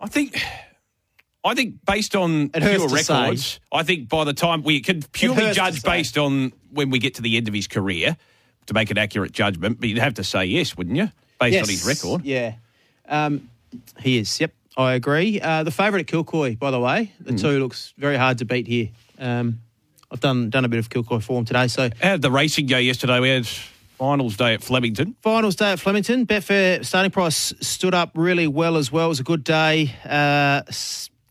I 0.00 0.06
think 0.06 0.42
I 1.44 1.54
think 1.54 1.84
based 1.86 2.16
on 2.16 2.50
it 2.54 2.62
pure 2.62 2.88
records, 2.88 3.44
say. 3.44 3.58
I 3.72 3.82
think 3.82 4.08
by 4.08 4.24
the 4.24 4.34
time 4.34 4.62
we 4.62 4.80
can 4.80 5.02
purely 5.12 5.52
judge 5.52 5.82
based 5.82 6.18
on 6.18 6.52
when 6.72 6.90
we 6.90 6.98
get 6.98 7.14
to 7.14 7.22
the 7.22 7.36
end 7.36 7.48
of 7.48 7.54
his 7.54 7.66
career 7.66 8.16
to 8.66 8.74
make 8.74 8.90
an 8.90 8.98
accurate 8.98 9.32
judgment, 9.32 9.80
but 9.80 9.88
you'd 9.88 9.98
have 9.98 10.14
to 10.14 10.24
say 10.24 10.44
yes, 10.44 10.76
wouldn't 10.76 10.96
you? 10.96 11.10
Based 11.40 11.54
yes. 11.54 11.62
on 11.64 11.70
his 11.70 11.86
record. 11.86 12.24
Yeah. 12.24 12.54
Um, 13.08 13.48
he 13.98 14.18
is, 14.18 14.40
yep. 14.40 14.52
I 14.76 14.94
agree. 14.94 15.40
Uh, 15.40 15.64
the 15.64 15.70
favourite 15.70 16.08
at 16.08 16.14
Kilcoy, 16.14 16.58
by 16.58 16.70
the 16.70 16.78
way, 16.78 17.12
the 17.20 17.32
mm. 17.32 17.40
two 17.40 17.58
looks 17.58 17.92
very 17.98 18.16
hard 18.16 18.38
to 18.38 18.44
beat 18.44 18.68
here. 18.68 18.90
Um, 19.18 19.60
I've 20.10 20.20
done 20.20 20.50
done 20.50 20.64
a 20.64 20.68
bit 20.68 20.78
of 20.78 20.88
Kilcoy 20.88 21.22
form 21.22 21.44
today. 21.44 21.66
So 21.68 21.90
How 22.00 22.12
did 22.12 22.22
the 22.22 22.30
racing 22.30 22.66
go 22.66 22.78
yesterday? 22.78 23.18
We 23.20 23.28
had 23.28 23.46
finals 23.46 24.36
day 24.36 24.54
at 24.54 24.62
Flemington. 24.62 25.16
Finals 25.20 25.56
day 25.56 25.72
at 25.72 25.80
Flemington. 25.80 26.26
Betfair 26.26 26.84
starting 26.84 27.10
price 27.10 27.52
stood 27.60 27.92
up 27.92 28.12
really 28.14 28.46
well 28.46 28.76
as 28.76 28.92
well. 28.92 29.06
It 29.06 29.08
was 29.08 29.20
a 29.20 29.24
good 29.24 29.44
day. 29.44 29.92
Uh, 30.04 30.62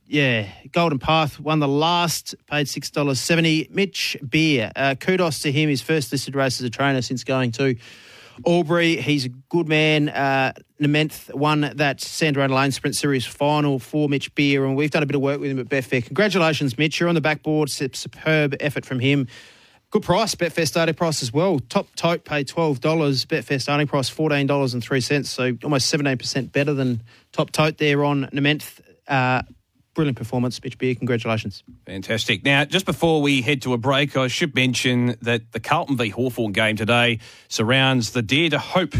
yeah, 0.08 0.48
Golden 0.72 1.00
Path 1.00 1.40
won 1.40 1.60
the 1.60 1.68
last, 1.68 2.36
paid 2.48 2.70
six 2.70 2.90
dollars 2.90 3.20
seventy. 3.20 3.68
Mitch 3.70 4.18
Beer, 4.28 4.72
uh, 4.76 4.96
kudos 5.00 5.40
to 5.42 5.52
him. 5.52 5.70
His 5.70 5.82
first 5.82 6.12
listed 6.12 6.36
race 6.36 6.60
as 6.60 6.66
a 6.66 6.70
trainer 6.70 7.02
since 7.02 7.24
going 7.24 7.52
to 7.54 7.76
Albury. 8.46 8.98
He's 8.98 9.26
a 9.26 9.30
good 9.30 9.68
man. 9.68 10.10
Uh, 10.10 10.54
Nementh 10.80 11.34
won 11.34 11.62
that 11.76 12.00
Sandrone 12.00 12.52
Lane 12.52 12.72
Sprint 12.72 12.96
Series 12.96 13.26
final 13.26 13.80
for 13.80 14.08
Mitch 14.08 14.34
Beer, 14.36 14.64
and 14.66 14.76
we've 14.76 14.92
done 14.92 15.04
a 15.04 15.08
bit 15.08 15.16
of 15.16 15.22
work 15.22 15.40
with 15.40 15.52
him 15.52 15.60
at 15.60 15.68
Betfair. 15.68 16.06
Congratulations, 16.06 16.78
Mitch. 16.78 17.00
You're 17.00 17.10
on 17.10 17.16
the 17.16 17.22
backboard. 17.22 17.70
Superb 17.70 18.56
effort 18.60 18.86
from 18.86 19.00
him. 19.00 19.28
Good 19.90 20.04
price, 20.04 20.36
Betfair 20.36 20.68
starting 20.68 20.96
price 20.96 21.24
as 21.24 21.32
well. 21.34 21.60
Top 21.60 21.88
tote 21.96 22.26
paid 22.26 22.48
twelve 22.48 22.80
dollars. 22.80 23.26
Betfair 23.26 23.62
starting 23.62 23.88
price 23.88 24.10
fourteen 24.10 24.46
dollars 24.46 24.74
and 24.74 24.84
three 24.84 25.02
cents, 25.02 25.30
so 25.30 25.58
almost 25.64 25.88
seventeen 25.88 26.18
percent 26.18 26.52
better 26.52 26.74
than 26.74 27.02
top 27.32 27.52
tote 27.52 27.78
there 27.78 28.04
on 28.04 28.26
Nementh. 28.34 28.80
Uh, 29.08 29.42
brilliant 29.98 30.16
performance, 30.16 30.64
Mitch 30.64 30.78
Beer. 30.78 30.94
Congratulations. 30.94 31.64
Fantastic. 31.88 32.46
Now, 32.46 32.64
just 32.66 32.86
before 32.86 33.20
we 33.20 33.42
head 33.42 33.64
to 33.64 33.74
a 33.74 33.78
break, 33.80 34.16
I 34.16 34.28
should 34.28 34.54
mention 34.54 35.18
that 35.24 35.52
the 35.54 35.60
Carlton 35.60 35.98
v 35.98 36.10
Hawthorn 36.10 36.52
game 36.52 36.76
today 36.76 37.18
surrounds 37.50 38.12
the 38.12 38.22
Dare 38.22 38.52
to 38.52 38.60
Hope 38.60 38.94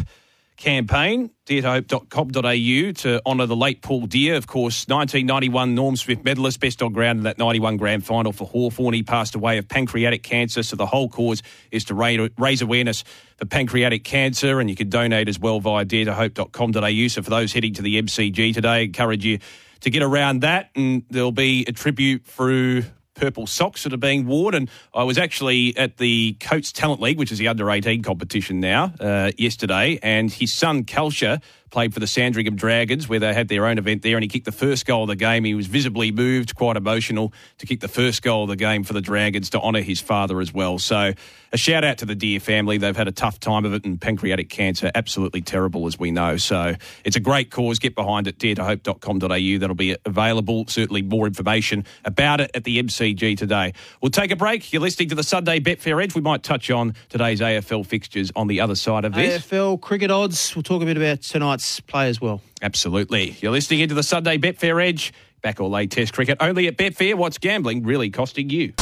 campaign, 0.58 1.30
daretohope.com.au 1.46 2.92
to 2.92 3.22
honour 3.28 3.46
the 3.46 3.56
late 3.56 3.84
Paul 3.84 4.08
Dear. 4.08 4.34
Of 4.34 4.48
course, 4.48 4.88
1991 4.88 5.76
Norm 5.76 5.96
Smith 5.96 6.24
medalist, 6.24 6.60
best 6.60 6.82
on 6.82 6.94
ground 6.94 7.20
in 7.20 7.24
that 7.26 7.38
91 7.38 7.78
grand 7.78 8.04
final 8.04 8.32
for 8.32 8.48
Hawthorn. 8.48 8.96
He 8.96 9.04
passed 9.04 9.36
away 9.36 9.60
of 9.60 9.70
pancreatic 9.70 10.24
cancer, 10.24 10.64
so 10.64 10.76
the 10.76 10.88
whole 10.88 11.10
cause 11.10 11.44
is 11.70 11.84
to 11.86 11.94
raise 11.94 12.62
awareness 12.64 13.04
for 13.38 13.46
pancreatic 13.46 14.04
cancer, 14.04 14.60
and 14.60 14.68
you 14.68 14.76
can 14.76 14.90
donate 14.90 15.30
as 15.30 15.38
well 15.38 15.60
via 15.60 15.86
daretohope.com.au. 15.86 17.08
So 17.08 17.22
for 17.22 17.30
those 17.30 17.54
heading 17.54 17.76
to 17.76 17.84
the 17.84 18.02
MCG 18.02 18.56
today, 18.56 18.86
encourage 18.86 19.24
you 19.24 19.38
to 19.82 19.90
get 19.90 20.04
around 20.04 20.42
that, 20.42 20.70
and 20.76 21.04
there'll 21.10 21.32
be 21.32 21.66
a 21.68 21.72
tribute 21.72 22.26
through 22.26 22.84
purple 23.18 23.48
socks 23.48 23.84
that 23.84 23.94
are 23.94 23.98
being 23.98 24.26
worn. 24.26 24.54
And 24.56 24.70
I 24.94 25.04
was 25.04 25.18
actually 25.18 25.76
at 25.76 25.98
the 25.98 26.34
Coates 26.40 26.72
Talent 26.72 27.02
League, 27.02 27.18
which 27.18 27.32
is 27.32 27.40
the 27.40 27.48
under 27.48 27.70
18 27.70 28.04
competition 28.04 28.60
now, 28.60 28.94
uh, 29.00 29.32
yesterday, 29.38 30.00
and 30.02 30.32
his 30.32 30.54
son, 30.54 30.84
Calsher, 30.84 31.42
played 31.70 31.94
for 31.94 32.00
the 32.00 32.08
Sandringham 32.08 32.56
Dragons, 32.56 33.08
where 33.10 33.20
they 33.20 33.34
had 33.34 33.48
their 33.48 33.66
own 33.66 33.78
event 33.78 34.02
there, 34.02 34.16
and 34.16 34.24
he 34.24 34.28
kicked 34.28 34.46
the 34.46 34.52
first 34.52 34.86
goal 34.86 35.04
of 35.04 35.10
the 35.10 35.16
game. 35.16 35.44
He 35.44 35.54
was 35.54 35.68
visibly 35.68 36.12
moved, 36.12 36.56
quite 36.56 36.78
emotional, 36.78 37.34
to 37.58 37.66
kick 37.66 37.80
the 37.80 37.88
first 37.88 38.22
goal 38.22 38.44
of 38.44 38.50
the 38.50 38.56
game 38.56 38.84
for 38.84 38.94
the 38.94 39.02
Dragons 39.02 39.50
to 39.52 39.60
honour 39.60 39.82
his 39.82 40.00
father 40.00 40.40
as 40.40 40.54
well. 40.54 40.80
So 40.80 41.14
a 41.54 41.58
shout 41.58 41.84
out 41.84 42.00
to 42.00 42.06
the 42.06 42.16
Dear 42.16 42.40
family. 42.40 42.78
They've 42.78 42.96
had 42.96 43.08
a 43.08 43.12
tough 43.12 43.40
time 43.40 43.66
of 43.66 43.74
it, 43.74 43.86
and 43.86 44.00
pancreatic 44.00 44.50
cancer, 44.50 44.92
absolutely 44.96 45.42
terrible, 45.42 45.88
as 45.88 45.98
we 46.00 46.12
know. 46.12 46.38
So 46.38 46.76
it's 47.04 47.16
a 47.16 47.22
great 47.22 47.52
cause. 47.52 47.80
Get 47.80 47.96
behind 47.96 48.28
it, 48.28 48.38
daretohope.com.au. 48.38 49.60
That'll 49.60 49.76
be 49.76 49.96
available. 50.06 50.66
Certainly 50.68 51.04
more 51.04 51.28
information 51.28 51.86
about 52.06 52.42
it 52.42 52.52
at 52.54 52.64
the 52.64 52.82
MCG 52.82 53.38
today. 53.38 53.74
We'll 54.02 54.12
take 54.12 54.32
a 54.32 54.36
break. 54.36 54.72
You're 54.74 54.82
listening 54.82 55.10
to 55.10 55.16
the 55.16 55.24
Sunday 55.24 55.60
Betfair 55.60 56.04
Edge. 56.04 56.16
We 56.16 56.22
might 56.22 56.44
touch 56.44 56.70
on 56.70 56.96
today's 57.10 57.40
AFL 57.40 57.86
fixtures 57.86 58.32
on 58.36 58.48
the 58.48 58.62
other 58.62 58.76
side 58.76 59.06
of 59.06 59.14
this. 59.14 59.46
AFL 59.46 59.80
cricket 59.82 60.12
odds. 60.12 60.56
We'll 60.56 60.64
talk 60.64 60.82
a 60.82 60.86
bit 60.86 60.98
about 60.98 61.24
tonight's 61.58 61.80
play 61.82 62.10
as 62.10 62.22
well. 62.22 62.42
Absolutely. 62.62 63.36
You're 63.42 63.52
listening 63.52 63.82
into 63.82 63.96
the 63.96 64.04
Sunday 64.04 64.38
Betfair 64.38 64.84
Edge. 64.86 65.14
Back 65.42 65.60
or 65.60 65.70
late 65.70 65.92
test 65.92 66.14
cricket 66.14 66.38
only 66.40 66.68
at 66.68 66.78
Betfair. 66.78 67.16
What's 67.16 67.38
gambling 67.38 67.84
really 67.84 68.10
costing 68.10 68.50
you? 68.50 68.74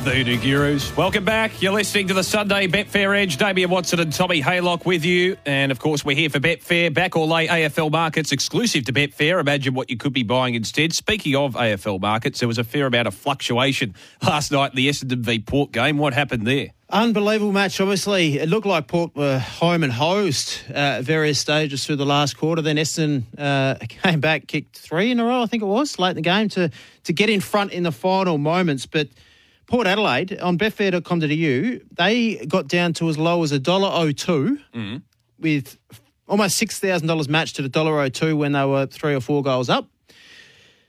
Love 0.00 0.06
the 0.06 0.14
Hoodoo 0.14 0.38
Gurus. 0.38 0.96
Welcome 0.96 1.26
back. 1.26 1.60
You're 1.60 1.74
listening 1.74 2.08
to 2.08 2.14
the 2.14 2.24
Sunday 2.24 2.66
Betfair 2.66 3.14
Edge. 3.14 3.36
Damian 3.36 3.68
Watson 3.68 4.00
and 4.00 4.10
Tommy 4.10 4.40
Haylock 4.40 4.86
with 4.86 5.04
you. 5.04 5.36
And 5.44 5.70
of 5.70 5.78
course, 5.78 6.02
we're 6.06 6.16
here 6.16 6.30
for 6.30 6.40
Betfair. 6.40 6.94
Back 6.94 7.16
or 7.16 7.26
late 7.26 7.50
AFL 7.50 7.90
markets 7.90 8.32
exclusive 8.32 8.86
to 8.86 8.94
Betfair. 8.94 9.38
Imagine 9.38 9.74
what 9.74 9.90
you 9.90 9.98
could 9.98 10.14
be 10.14 10.22
buying 10.22 10.54
instead. 10.54 10.94
Speaking 10.94 11.36
of 11.36 11.52
AFL 11.52 12.00
markets, 12.00 12.38
there 12.38 12.48
was 12.48 12.56
a 12.56 12.64
fair 12.64 12.86
amount 12.86 13.08
of 13.08 13.14
fluctuation 13.14 13.94
last 14.22 14.50
night 14.50 14.70
in 14.70 14.76
the 14.76 14.88
Essendon 14.88 15.18
v 15.18 15.38
Port 15.38 15.70
game. 15.70 15.98
What 15.98 16.14
happened 16.14 16.46
there? 16.46 16.68
Unbelievable 16.88 17.52
match. 17.52 17.78
Obviously, 17.78 18.38
it 18.38 18.48
looked 18.48 18.66
like 18.66 18.86
Port 18.86 19.14
were 19.14 19.38
home 19.38 19.84
and 19.84 19.92
hosed 19.92 20.62
uh, 20.70 20.72
at 20.72 21.04
various 21.04 21.38
stages 21.38 21.84
through 21.84 21.96
the 21.96 22.06
last 22.06 22.38
quarter. 22.38 22.62
Then 22.62 22.76
Essendon 22.76 23.24
uh, 23.36 23.74
came 23.88 24.20
back, 24.20 24.46
kicked 24.46 24.78
three 24.78 25.10
in 25.10 25.20
a 25.20 25.26
row, 25.26 25.42
I 25.42 25.46
think 25.46 25.62
it 25.62 25.66
was, 25.66 25.98
late 25.98 26.10
in 26.10 26.16
the 26.16 26.22
game 26.22 26.48
to 26.50 26.70
to 27.04 27.12
get 27.12 27.28
in 27.28 27.40
front 27.40 27.72
in 27.72 27.82
the 27.82 27.92
final 27.92 28.38
moments. 28.38 28.86
But 28.86 29.08
Port 29.70 29.86
Adelaide 29.86 30.36
on 30.40 30.58
betfair.com.au, 30.58 31.78
they 31.92 32.44
got 32.46 32.66
down 32.66 32.92
to 32.94 33.08
as 33.08 33.16
low 33.16 33.44
as 33.44 33.52
$1.02 33.52 34.14
mm-hmm. 34.74 34.96
with 35.38 35.78
almost 36.26 36.60
$6,000 36.60 37.28
matched 37.28 37.54
to 37.56 37.62
the 37.62 37.70
$1.02 37.70 38.36
when 38.36 38.50
they 38.50 38.64
were 38.64 38.86
three 38.86 39.14
or 39.14 39.20
four 39.20 39.44
goals 39.44 39.70
up. 39.70 39.88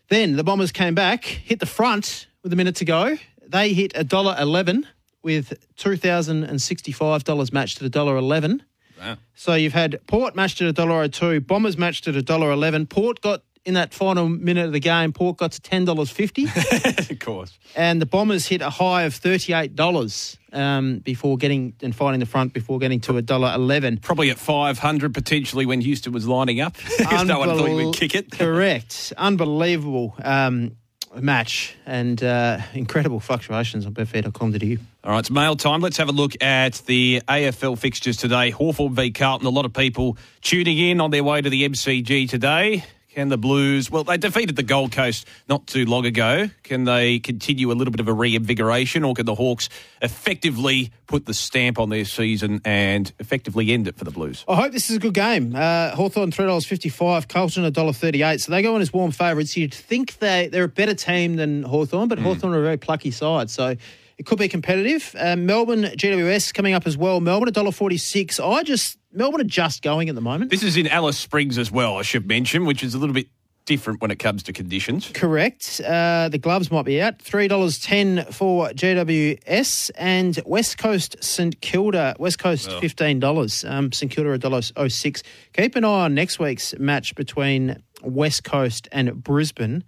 Then 0.10 0.36
the 0.36 0.44
Bombers 0.44 0.72
came 0.72 0.96
back, 0.96 1.24
hit 1.26 1.60
the 1.60 1.68
front 1.68 2.26
with 2.42 2.52
a 2.54 2.56
minute 2.56 2.76
to 2.78 2.86
go. 2.86 3.18
They 3.48 3.74
hit 3.74 3.94
$1.11 3.94 4.86
with 5.22 5.54
$2,065 5.78 7.54
matched 7.54 7.78
to 7.78 7.88
the 7.88 8.00
$1.11. 8.00 8.62
Wow. 9.00 9.18
So 9.36 9.54
you've 9.54 9.74
had 9.74 10.00
Port 10.08 10.36
matched 10.36 10.60
at 10.60 10.74
$1.02, 10.74 11.46
Bombers 11.46 11.78
matched 11.78 12.08
at 12.08 12.16
$1.11. 12.16 12.90
Port 12.90 13.22
got 13.22 13.44
in 13.64 13.76
that 13.76 13.94
final 13.94 14.28
minute 14.28 14.66
of 14.66 14.74
the 14.74 14.80
game, 14.80 15.14
Port 15.14 15.38
got 15.38 15.52
to 15.54 15.62
ten 15.62 15.86
dollars 15.86 16.10
fifty. 16.10 16.46
of 16.86 17.20
course. 17.20 17.58
And 17.76 18.02
the 18.02 18.06
Bombers 18.06 18.48
hit 18.48 18.62
a 18.62 18.70
high 18.70 19.04
of 19.04 19.14
thirty 19.14 19.54
eight 19.54 19.76
dollars 19.76 20.38
um, 20.52 21.00
before 21.00 21.38
getting 21.38 21.74
and 21.82 21.96
finding 21.96 22.20
the 22.20 22.26
front 22.26 22.54
before 22.54 22.80
getting 22.80 23.00
to 23.02 23.18
a 23.18 23.22
dollar 23.22 23.54
eleven. 23.54 23.98
Probably 23.98 24.30
at 24.30 24.38
five 24.38 24.80
hundred 24.80 25.14
potentially 25.14 25.66
when 25.66 25.82
Houston 25.82 26.12
was 26.14 26.28
lining 26.28 26.60
up 26.60 26.76
because 26.98 27.28
no 27.28 27.40
one 27.40 27.50
thought 27.50 27.68
he 27.68 27.86
would 27.86 27.96
kick 27.96 28.16
it. 28.16 28.32
Correct. 28.32 29.14
Unbelievable. 29.18 30.16
Um, 30.24 30.78
match 31.20 31.76
and 31.86 32.24
uh, 32.24 32.60
incredible 32.74 33.20
fluctuations 33.20 33.86
on 33.86 33.94
betfair.com.au. 33.94 34.84
All 35.04 35.12
right, 35.12 35.20
it's 35.20 35.30
mail 35.30 35.56
time. 35.56 35.82
Let's 35.82 35.98
have 35.98 36.10
a 36.10 36.14
look 36.14 36.42
at 36.42 36.76
the 36.86 37.22
AFL 37.28 37.78
fixtures 37.78 38.18
today. 38.18 38.50
Hawthorn 38.50 38.96
v 38.96 39.12
Carlton. 39.12 39.46
A 39.46 39.50
lot 39.50 39.66
of 39.66 39.74
people 39.74 40.18
tuning 40.42 40.78
in 40.78 41.02
on 41.02 41.12
their 41.12 41.24
way 41.24 41.42
to 41.42 41.50
the 41.50 41.68
MCG 41.68 42.30
today. 42.30 42.86
Can 43.14 43.28
the 43.28 43.38
Blues, 43.38 43.92
well, 43.92 44.06
they 44.06 44.16
defeated 44.16 44.56
the 44.56 44.64
Gold 44.64 44.94
Coast 44.94 45.28
not 45.50 45.68
too 45.68 45.86
long 45.86 46.06
ago. 46.06 46.50
Can 46.64 46.86
they 46.86 47.20
continue 47.20 47.70
a 47.70 47.74
little 47.74 47.92
bit 47.92 48.00
of 48.00 48.08
a 48.08 48.14
reinvigoration 48.14 49.04
or 49.04 49.14
can 49.14 49.26
the 49.26 49.36
Hawks 49.36 49.68
effectively 50.02 50.94
put 51.08 51.26
the 51.26 51.34
stamp 51.34 51.78
on 51.78 51.90
their 51.90 52.06
season 52.06 52.62
and 52.64 53.12
effectively 53.20 53.74
end 53.74 53.90
it 53.90 53.98
for 53.98 54.06
the 54.06 54.12
Blues? 54.12 54.46
I 54.48 54.56
hope 54.56 54.72
this 54.72 54.90
is 54.90 54.96
a 54.96 55.00
good 55.00 55.14
game. 55.14 55.54
Uh, 55.54 55.90
Hawthorn 55.90 56.32
$3.55, 56.32 57.28
Carlton 57.28 57.70
$1.38. 57.70 58.40
So 58.40 58.52
they 58.54 58.62
go 58.62 58.78
in 58.78 58.82
as 58.82 58.94
warm 58.94 59.12
favourites. 59.12 59.58
You'd 59.58 59.74
think 59.74 60.20
they, 60.20 60.48
they're 60.48 60.64
a 60.64 60.70
better 60.70 60.96
team 60.96 61.36
than 61.36 61.64
Hawthorn, 61.64 62.08
but 62.08 62.18
mm. 62.18 62.24
Hawthorn 62.24 62.54
are 62.54 62.60
a 62.60 62.64
very 62.64 62.78
plucky 62.78 63.12
side. 63.12 63.50
So 63.50 63.76
it 64.18 64.26
could 64.26 64.40
be 64.40 64.48
competitive. 64.48 65.14
Uh, 65.20 65.36
Melbourne 65.36 65.84
GWS 65.84 66.54
coming 66.54 66.76
up 66.76 66.88
as 66.88 66.96
well. 66.96 67.20
Melbourne 67.20 67.52
$1.46. 67.52 68.40
I 68.40 68.64
just 68.64 69.00
Melbourne 69.14 69.42
are 69.42 69.46
just 69.46 69.82
going 69.82 70.10
at 70.10 70.16
the 70.16 70.22
moment. 70.22 70.52
This 70.52 70.64
is 70.64 70.78
in 70.78 70.88
Alice 70.88 71.18
Springs 71.18 71.58
as 71.58 71.72
well, 71.72 71.98
I 71.98 72.02
should 72.02 72.28
mention, 72.28 72.66
which 72.66 72.84
is 72.84 72.94
a 72.94 72.98
little 72.98 73.14
bit 73.14 73.28
different 73.66 74.02
when 74.02 74.12
it 74.12 74.20
comes 74.20 74.44
to 74.44 74.54
conditions. 74.54 75.12
Correct. 75.14 75.82
Uh, 75.86 76.30
the 76.30 76.38
gloves 76.38 76.72
might 76.72 76.86
be 76.86 77.02
out. 77.02 77.20
$3.10 77.20 78.34
for 78.34 78.70
GWS 78.70 79.92
and 79.96 80.40
West 80.46 80.78
Coast 80.78 81.16
St 81.24 81.60
Kilda. 81.62 82.16
West 82.20 82.40
Coast 82.40 82.70
oh. 82.70 82.80
$15. 82.80 83.70
Um, 83.70 83.92
St 83.92 84.12
Kilda 84.12 84.38
$1.06. 84.38 85.24
Keep 85.54 85.76
an 85.76 85.86
eye 85.86 85.88
on 85.88 86.16
next 86.16 86.40
week's 86.40 86.78
match 86.80 87.16
between 87.16 87.82
West 88.04 88.44
Coast 88.44 88.88
and 88.92 89.24
Brisbane 89.24 89.84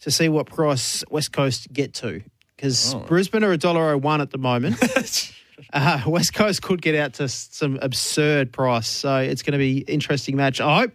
to 0.00 0.10
see 0.10 0.28
what 0.28 0.46
price 0.46 1.04
West 1.10 1.32
Coast 1.32 1.72
get 1.72 1.94
to. 1.94 2.22
Because 2.56 2.94
oh. 2.94 3.00
Brisbane 3.00 3.44
are 3.44 3.56
$1.01 3.56 4.20
at 4.20 4.30
the 4.30 4.38
moment. 4.38 4.76
Uh, 5.72 6.02
West 6.06 6.34
Coast 6.34 6.62
could 6.62 6.82
get 6.82 6.94
out 6.94 7.14
to 7.14 7.28
some 7.28 7.78
absurd 7.80 8.52
price, 8.52 8.88
so 8.88 9.16
it's 9.16 9.42
going 9.42 9.52
to 9.52 9.58
be 9.58 9.78
interesting 9.78 10.36
match. 10.36 10.60
I 10.60 10.80
hope 10.80 10.92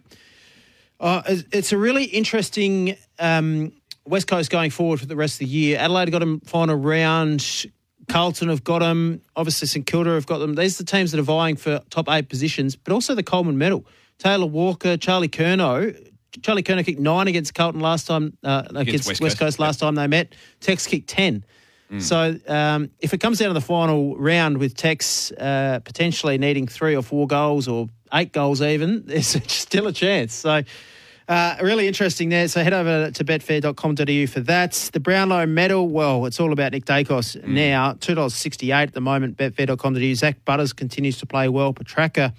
uh, 1.00 1.22
it's 1.52 1.72
a 1.72 1.78
really 1.78 2.04
interesting 2.04 2.96
um, 3.18 3.72
West 4.06 4.26
Coast 4.26 4.50
going 4.50 4.70
forward 4.70 5.00
for 5.00 5.06
the 5.06 5.16
rest 5.16 5.34
of 5.34 5.38
the 5.40 5.46
year. 5.46 5.78
Adelaide 5.78 6.10
got 6.10 6.20
them 6.20 6.40
final 6.40 6.76
round. 6.76 7.66
Carlton 8.08 8.48
have 8.48 8.64
got 8.64 8.80
them. 8.80 9.22
Obviously, 9.34 9.66
St 9.66 9.86
Kilda 9.86 10.10
have 10.10 10.26
got 10.26 10.38
them. 10.38 10.54
These 10.54 10.78
are 10.78 10.84
the 10.84 10.90
teams 10.90 11.12
that 11.12 11.20
are 11.20 11.24
vying 11.24 11.56
for 11.56 11.80
top 11.90 12.08
eight 12.10 12.28
positions, 12.28 12.76
but 12.76 12.92
also 12.92 13.14
the 13.14 13.22
Coleman 13.22 13.56
Medal. 13.58 13.86
Taylor 14.18 14.46
Walker, 14.46 14.96
Charlie 14.96 15.28
Curnow. 15.28 16.10
Charlie 16.42 16.62
Curnow 16.62 16.84
kicked 16.84 17.00
nine 17.00 17.28
against 17.28 17.54
Carlton 17.54 17.80
last 17.80 18.06
time, 18.06 18.36
uh, 18.42 18.64
against, 18.70 18.80
against, 18.80 19.08
West, 19.08 19.20
West 19.20 19.38
Coast, 19.38 19.38
Coast 19.38 19.58
last 19.58 19.80
time 19.80 19.94
they 19.94 20.06
met. 20.06 20.34
Tex 20.60 20.86
kicked 20.86 21.08
10. 21.08 21.44
Mm. 21.94 22.02
So 22.02 22.52
um, 22.52 22.90
if 23.00 23.14
it 23.14 23.18
comes 23.18 23.38
down 23.38 23.48
to 23.48 23.54
the 23.54 23.60
final 23.60 24.16
round 24.16 24.58
with 24.58 24.76
Tex 24.76 25.32
uh, 25.32 25.80
potentially 25.84 26.38
needing 26.38 26.66
three 26.66 26.96
or 26.96 27.02
four 27.02 27.26
goals 27.26 27.68
or 27.68 27.88
eight 28.12 28.32
goals 28.32 28.62
even, 28.62 29.02
there's 29.06 29.26
still 29.50 29.86
a 29.86 29.92
chance. 29.92 30.34
So 30.34 30.62
uh, 31.28 31.56
really 31.62 31.88
interesting 31.88 32.28
there. 32.28 32.48
So 32.48 32.62
head 32.62 32.74
over 32.74 33.10
to 33.10 33.24
betfair.com.au 33.24 34.26
for 34.26 34.40
that. 34.40 34.72
The 34.92 35.00
Brownlow 35.00 35.46
medal, 35.46 35.88
well, 35.88 36.26
it's 36.26 36.38
all 36.38 36.52
about 36.52 36.72
Nick 36.72 36.84
Daicos 36.84 37.40
mm. 37.40 37.46
now. 37.46 37.94
$2.68 37.94 38.72
at 38.72 38.92
the 38.92 39.00
moment, 39.00 39.36
betfair.com.au. 39.36 40.14
Zach 40.14 40.44
Butters 40.44 40.72
continues 40.72 41.18
to 41.18 41.26
play 41.26 41.48
well. 41.48 41.72
Petracca. 41.72 42.34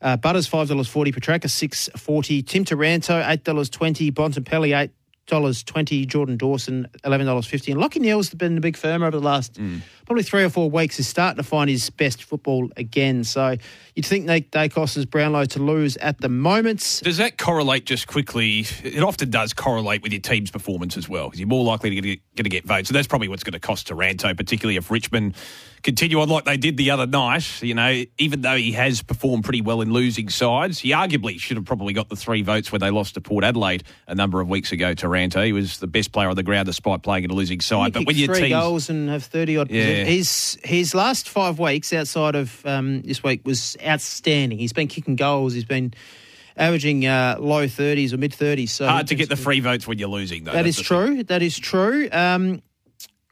Uh, 0.00 0.16
Butters 0.16 0.46
five 0.46 0.68
dollars 0.68 0.88
forty. 0.88 1.10
Petracca 1.10 1.50
six 1.50 1.88
forty. 1.96 2.42
Tim 2.42 2.64
Taranto 2.64 3.20
eight 3.26 3.42
dollars 3.42 3.68
twenty. 3.68 4.12
Bontempelli 4.12 4.78
eight 4.78 4.92
dollars 5.28 5.62
twenty. 5.62 6.04
Jordan 6.04 6.36
Dawson 6.36 6.88
eleven 7.04 7.26
dollars 7.26 7.46
fifty. 7.46 7.70
And 7.70 7.80
Lachie 7.80 8.00
Neale's 8.00 8.30
been 8.30 8.58
a 8.58 8.60
big 8.60 8.76
firm 8.76 9.02
over 9.02 9.16
the 9.16 9.24
last 9.24 9.54
mm. 9.54 9.80
probably 10.06 10.24
three 10.24 10.42
or 10.42 10.50
four 10.50 10.68
weeks. 10.68 10.98
Is 10.98 11.06
starting 11.06 11.36
to 11.36 11.48
find 11.48 11.70
his 11.70 11.88
best 11.90 12.24
football 12.24 12.68
again. 12.76 13.22
So 13.22 13.56
you'd 13.94 14.06
think 14.06 14.24
Nate 14.24 14.50
Daicos 14.50 14.96
is 14.96 15.06
Brownlow 15.06 15.44
to 15.44 15.62
lose 15.62 15.96
at 15.98 16.20
the 16.20 16.28
moment. 16.28 17.02
Does 17.04 17.18
that 17.18 17.38
correlate 17.38 17.86
just 17.86 18.08
quickly? 18.08 18.66
It 18.82 19.02
often 19.02 19.30
does 19.30 19.52
correlate 19.52 20.02
with 20.02 20.12
your 20.12 20.20
team's 20.20 20.50
performance 20.50 20.96
as 20.96 21.08
well, 21.08 21.26
because 21.26 21.38
you're 21.38 21.48
more 21.48 21.64
likely 21.64 21.90
to 21.90 22.00
get, 22.00 22.20
get 22.34 22.42
to 22.42 22.48
get 22.48 22.64
votes. 22.64 22.88
So 22.88 22.94
that's 22.94 23.06
probably 23.06 23.28
what's 23.28 23.44
going 23.44 23.52
to 23.52 23.60
cost 23.60 23.86
Taranto, 23.86 24.34
particularly 24.34 24.76
if 24.76 24.90
Richmond 24.90 25.36
continue 25.82 26.20
on 26.20 26.28
like 26.28 26.44
they 26.44 26.56
did 26.56 26.76
the 26.76 26.90
other 26.90 27.06
night. 27.06 27.62
You 27.62 27.74
know, 27.74 28.04
even 28.18 28.42
though 28.42 28.56
he 28.56 28.72
has 28.72 29.02
performed 29.02 29.44
pretty 29.44 29.62
well 29.62 29.80
in 29.80 29.92
losing 29.92 30.28
sides, 30.28 30.78
he 30.78 30.90
arguably 30.90 31.38
should 31.38 31.56
have 31.56 31.66
probably 31.66 31.92
got 31.92 32.08
the 32.08 32.16
three 32.16 32.42
votes 32.42 32.72
when 32.72 32.80
they 32.80 32.90
lost 32.90 33.14
to 33.14 33.20
Port 33.20 33.44
Adelaide 33.44 33.84
a 34.06 34.14
number 34.14 34.40
of 34.40 34.48
weeks 34.48 34.72
ago. 34.72 34.94
Taranto, 34.94 35.42
he 35.42 35.52
was 35.52 35.78
the 35.78 35.86
best 35.86 36.12
player 36.12 36.28
on 36.28 36.36
the 36.36 36.42
ground 36.42 36.66
despite 36.66 37.02
playing 37.02 37.24
in 37.24 37.30
a 37.30 37.34
losing 37.34 37.60
side. 37.60 37.92
But 37.92 38.06
when 38.06 38.16
you 38.16 38.26
three 38.26 38.40
teams, 38.40 38.52
goals 38.52 38.90
and 38.90 39.08
have 39.08 39.24
thirty 39.24 39.56
odd, 39.56 39.70
yeah. 39.70 40.04
his 40.04 40.58
his 40.62 40.94
last 40.94 41.28
five 41.28 41.58
weeks 41.58 41.92
outside 41.92 42.34
of 42.34 42.64
um, 42.66 43.02
this 43.02 43.22
week 43.22 43.42
was 43.44 43.76
outstanding. 43.84 44.58
He's 44.58 44.72
been 44.72 44.88
kicking 44.88 45.16
goals. 45.16 45.52
He's 45.54 45.64
been 45.64 45.92
averaging 46.58 47.06
uh, 47.06 47.36
low 47.38 47.66
30s 47.66 48.12
or 48.12 48.16
mid 48.16 48.32
30s. 48.32 48.68
So 48.70 48.86
hard 48.86 49.06
to 49.08 49.14
get 49.14 49.28
the 49.28 49.36
free 49.36 49.60
votes 49.60 49.86
when 49.86 49.98
you're 49.98 50.08
losing, 50.08 50.44
though. 50.44 50.52
That 50.52 50.66
is 50.66 50.80
true. 50.80 51.16
Thing. 51.16 51.24
That 51.24 51.42
is 51.42 51.58
true. 51.58 52.08
Um, 52.10 52.62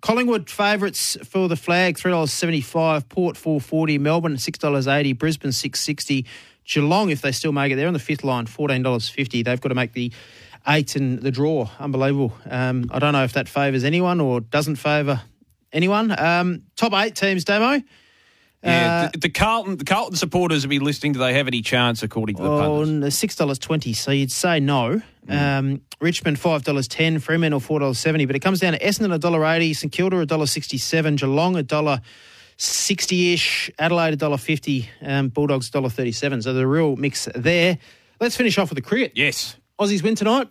Collingwood 0.06 0.48
favourites 0.48 1.16
for 1.24 1.48
the 1.48 1.56
flag 1.56 1.98
three 1.98 2.12
dollars 2.12 2.32
seventy 2.32 2.60
five. 2.60 3.08
Port 3.08 3.36
four 3.36 3.60
forty. 3.60 3.98
Melbourne 3.98 4.38
six 4.38 4.56
dollars 4.56 4.86
eighty. 4.86 5.12
Brisbane 5.12 5.50
six 5.50 5.80
sixty. 5.80 6.26
Geelong, 6.64 7.10
if 7.10 7.22
they 7.22 7.32
still 7.32 7.50
make 7.50 7.72
it, 7.72 7.74
they're 7.74 7.88
on 7.88 7.92
the 7.92 7.98
fifth 7.98 8.22
line, 8.22 8.46
fourteen 8.46 8.82
dollars 8.82 9.08
fifty. 9.08 9.42
They've 9.42 9.60
got 9.60 9.70
to 9.70 9.74
make 9.74 9.94
the 9.94 10.12
eight 10.68 10.94
in 10.94 11.18
the 11.18 11.32
draw. 11.32 11.68
Unbelievable. 11.80 12.32
Um, 12.48 12.88
I 12.92 13.00
don't 13.00 13.14
know 13.14 13.24
if 13.24 13.32
that 13.32 13.48
favours 13.48 13.82
anyone 13.82 14.20
or 14.20 14.40
doesn't 14.40 14.76
favour 14.76 15.22
anyone. 15.72 16.16
Um, 16.16 16.62
top 16.76 16.92
eight 16.92 17.16
teams, 17.16 17.42
Demo. 17.42 17.82
Yeah, 18.66 19.04
uh, 19.06 19.10
the, 19.12 19.18
the, 19.18 19.28
Carlton 19.28 19.76
the 19.76 19.84
Carlton 19.84 20.16
supporters 20.16 20.62
have 20.62 20.70
been 20.70 20.82
listening. 20.82 21.12
Do 21.12 21.20
they 21.20 21.34
have 21.34 21.46
any 21.46 21.62
chance, 21.62 22.02
according 22.02 22.36
to 22.36 22.42
the 22.42 22.48
pundits? 22.48 23.16
Six 23.16 23.36
dollars 23.36 23.58
twenty. 23.58 23.92
So 23.92 24.10
you'd 24.10 24.32
say 24.32 24.60
no. 24.60 25.00
Mm. 25.26 25.58
Um, 25.58 25.80
Richmond 26.00 26.38
five 26.38 26.64
dollars 26.64 26.88
ten. 26.88 27.18
Fremantle 27.18 27.60
four 27.60 27.80
dollars 27.80 27.98
seventy. 27.98 28.26
But 28.26 28.36
it 28.36 28.40
comes 28.40 28.60
down 28.60 28.72
to 28.72 28.78
Essendon 28.78 29.14
a 29.14 29.18
dollar 29.18 29.44
eighty. 29.46 29.72
St 29.74 29.92
Kilda 29.92 30.18
a 30.18 30.26
dollar 30.26 30.46
sixty 30.46 30.78
seven. 30.78 31.16
Geelong 31.16 31.56
a 31.56 31.62
dollar 31.62 32.00
sixty 32.56 33.32
ish. 33.32 33.70
Adelaide 33.78 34.14
a 34.14 34.16
dollar 34.16 34.38
fifty. 34.38 34.88
Um, 35.02 35.28
Bulldogs 35.28 35.70
dollar 35.70 35.88
thirty 35.88 36.12
seven. 36.12 36.42
So 36.42 36.52
the 36.52 36.66
real 36.66 36.96
mix 36.96 37.28
there. 37.34 37.78
Let's 38.20 38.36
finish 38.36 38.58
off 38.58 38.70
with 38.70 38.76
the 38.76 38.82
cricket. 38.82 39.12
Yes, 39.14 39.56
Aussies 39.78 40.02
win 40.02 40.14
tonight. 40.14 40.48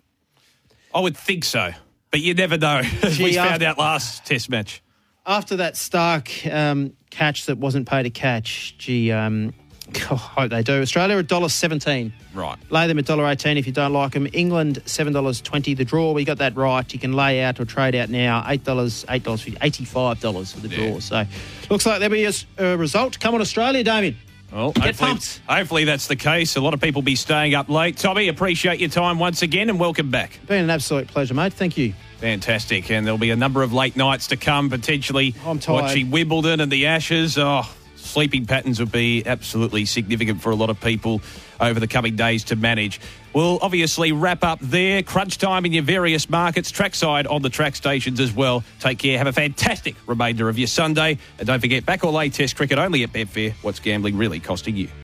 I 0.93 0.99
would 0.99 1.17
think 1.17 1.43
so, 1.43 1.71
but 2.11 2.21
you 2.21 2.33
never 2.33 2.57
know. 2.57 2.81
As 3.01 3.19
we 3.19 3.33
found 3.33 3.63
out 3.63 3.77
last 3.77 4.25
Test 4.25 4.49
match 4.49 4.81
after 5.25 5.57
that 5.57 5.73
Starc 5.75 6.51
um, 6.53 6.93
catch 7.09 7.45
that 7.47 7.57
wasn't 7.57 7.87
paid 7.87 8.05
a 8.05 8.09
catch, 8.09 8.75
gee, 8.77 9.11
um, 9.11 9.53
I 9.93 10.15
hope 10.15 10.49
they 10.49 10.63
do. 10.63 10.81
Australia, 10.81 11.21
$1.17. 11.23 12.11
Right. 12.33 12.57
Lay 12.71 12.87
them 12.87 12.97
at 12.99 13.05
$1.18 13.05 13.57
if 13.57 13.67
you 13.67 13.73
don't 13.73 13.93
like 13.93 14.13
them. 14.13 14.27
England, 14.33 14.81
$7.20 14.85 15.77
the 15.77 15.85
draw. 15.85 16.11
We 16.11 16.25
got 16.25 16.39
that 16.39 16.55
right. 16.55 16.91
You 16.91 16.99
can 16.99 17.13
lay 17.13 17.43
out 17.43 17.59
or 17.59 17.65
trade 17.65 17.95
out 17.95 18.09
now. 18.09 18.41
$8, 18.41 18.59
$8 19.05 19.57
$85 19.57 20.53
for 20.53 20.59
the 20.59 20.67
Yeah. 20.69 20.89
draw. 20.89 20.99
So 20.99 21.25
looks 21.69 21.85
like 21.85 21.99
there'll 21.99 22.13
be 22.13 22.25
a 22.57 22.77
result. 22.77 23.19
Come 23.19 23.35
on, 23.35 23.41
Australia, 23.41 23.83
Damian. 23.83 24.17
Well, 24.51 24.71
Get 24.71 24.85
hopefully, 24.85 25.09
pumped. 25.09 25.41
hopefully 25.47 25.83
that's 25.83 26.07
the 26.07 26.15
case. 26.15 26.55
A 26.55 26.61
lot 26.61 26.73
of 26.73 26.79
people 26.81 27.01
be 27.01 27.15
staying 27.15 27.55
up 27.55 27.67
late. 27.69 27.97
Tommy, 27.97 28.27
appreciate 28.29 28.79
your 28.79 28.89
time 28.89 29.19
once 29.19 29.41
again 29.41 29.69
and 29.69 29.79
welcome 29.79 30.09
back. 30.11 30.39
Been 30.47 30.63
an 30.63 30.69
absolute 30.69 31.07
pleasure, 31.07 31.33
mate. 31.33 31.53
Thank 31.53 31.77
you. 31.77 31.93
Fantastic. 32.19 32.89
And 32.91 33.05
there'll 33.05 33.17
be 33.17 33.31
a 33.31 33.35
number 33.35 33.61
of 33.61 33.73
late 33.73 33.95
nights 33.95 34.27
to 34.27 34.37
come, 34.37 34.69
potentially 34.69 35.35
oh, 35.45 35.51
I'm 35.51 35.59
tired. 35.59 35.81
watching 35.81 36.11
Wimbledon 36.11 36.59
and 36.59 36.71
the 36.71 36.87
Ashes. 36.87 37.37
Oh, 37.37 37.69
sleeping 37.95 38.45
patterns 38.45 38.79
would 38.79 38.91
be 38.91 39.23
absolutely 39.25 39.85
significant 39.85 40.41
for 40.41 40.51
a 40.51 40.55
lot 40.55 40.69
of 40.69 40.79
people 40.79 41.21
over 41.59 41.79
the 41.79 41.87
coming 41.87 42.15
days 42.15 42.45
to 42.45 42.55
manage. 42.55 42.99
We'll 43.33 43.59
obviously 43.61 44.13
wrap 44.13 44.43
up 44.43 44.59
there. 44.61 45.03
Crunch 45.03 45.37
time 45.37 45.65
in 45.65 45.73
your 45.73 45.83
various 45.83 46.29
markets, 46.29 46.71
trackside 46.71 47.27
on 47.27 47.41
the 47.41 47.49
track 47.49 47.75
stations 47.75 48.19
as 48.21 48.31
well. 48.31 48.63
Take 48.79 48.99
care. 48.99 49.17
Have 49.17 49.27
a 49.27 49.33
fantastic 49.33 49.95
remainder 50.07 50.47
of 50.47 50.57
your 50.57 50.67
Sunday. 50.67 51.17
And 51.37 51.47
don't 51.47 51.59
forget, 51.59 51.85
back 51.85 52.05
or 52.05 52.11
late 52.11 52.33
test 52.33 52.55
cricket 52.55 52.77
only 52.77 53.03
at 53.03 53.11
Betfair. 53.11 53.53
What's 53.61 53.79
gambling 53.79 54.17
really 54.17 54.39
costing 54.39 54.77
you? 54.77 54.87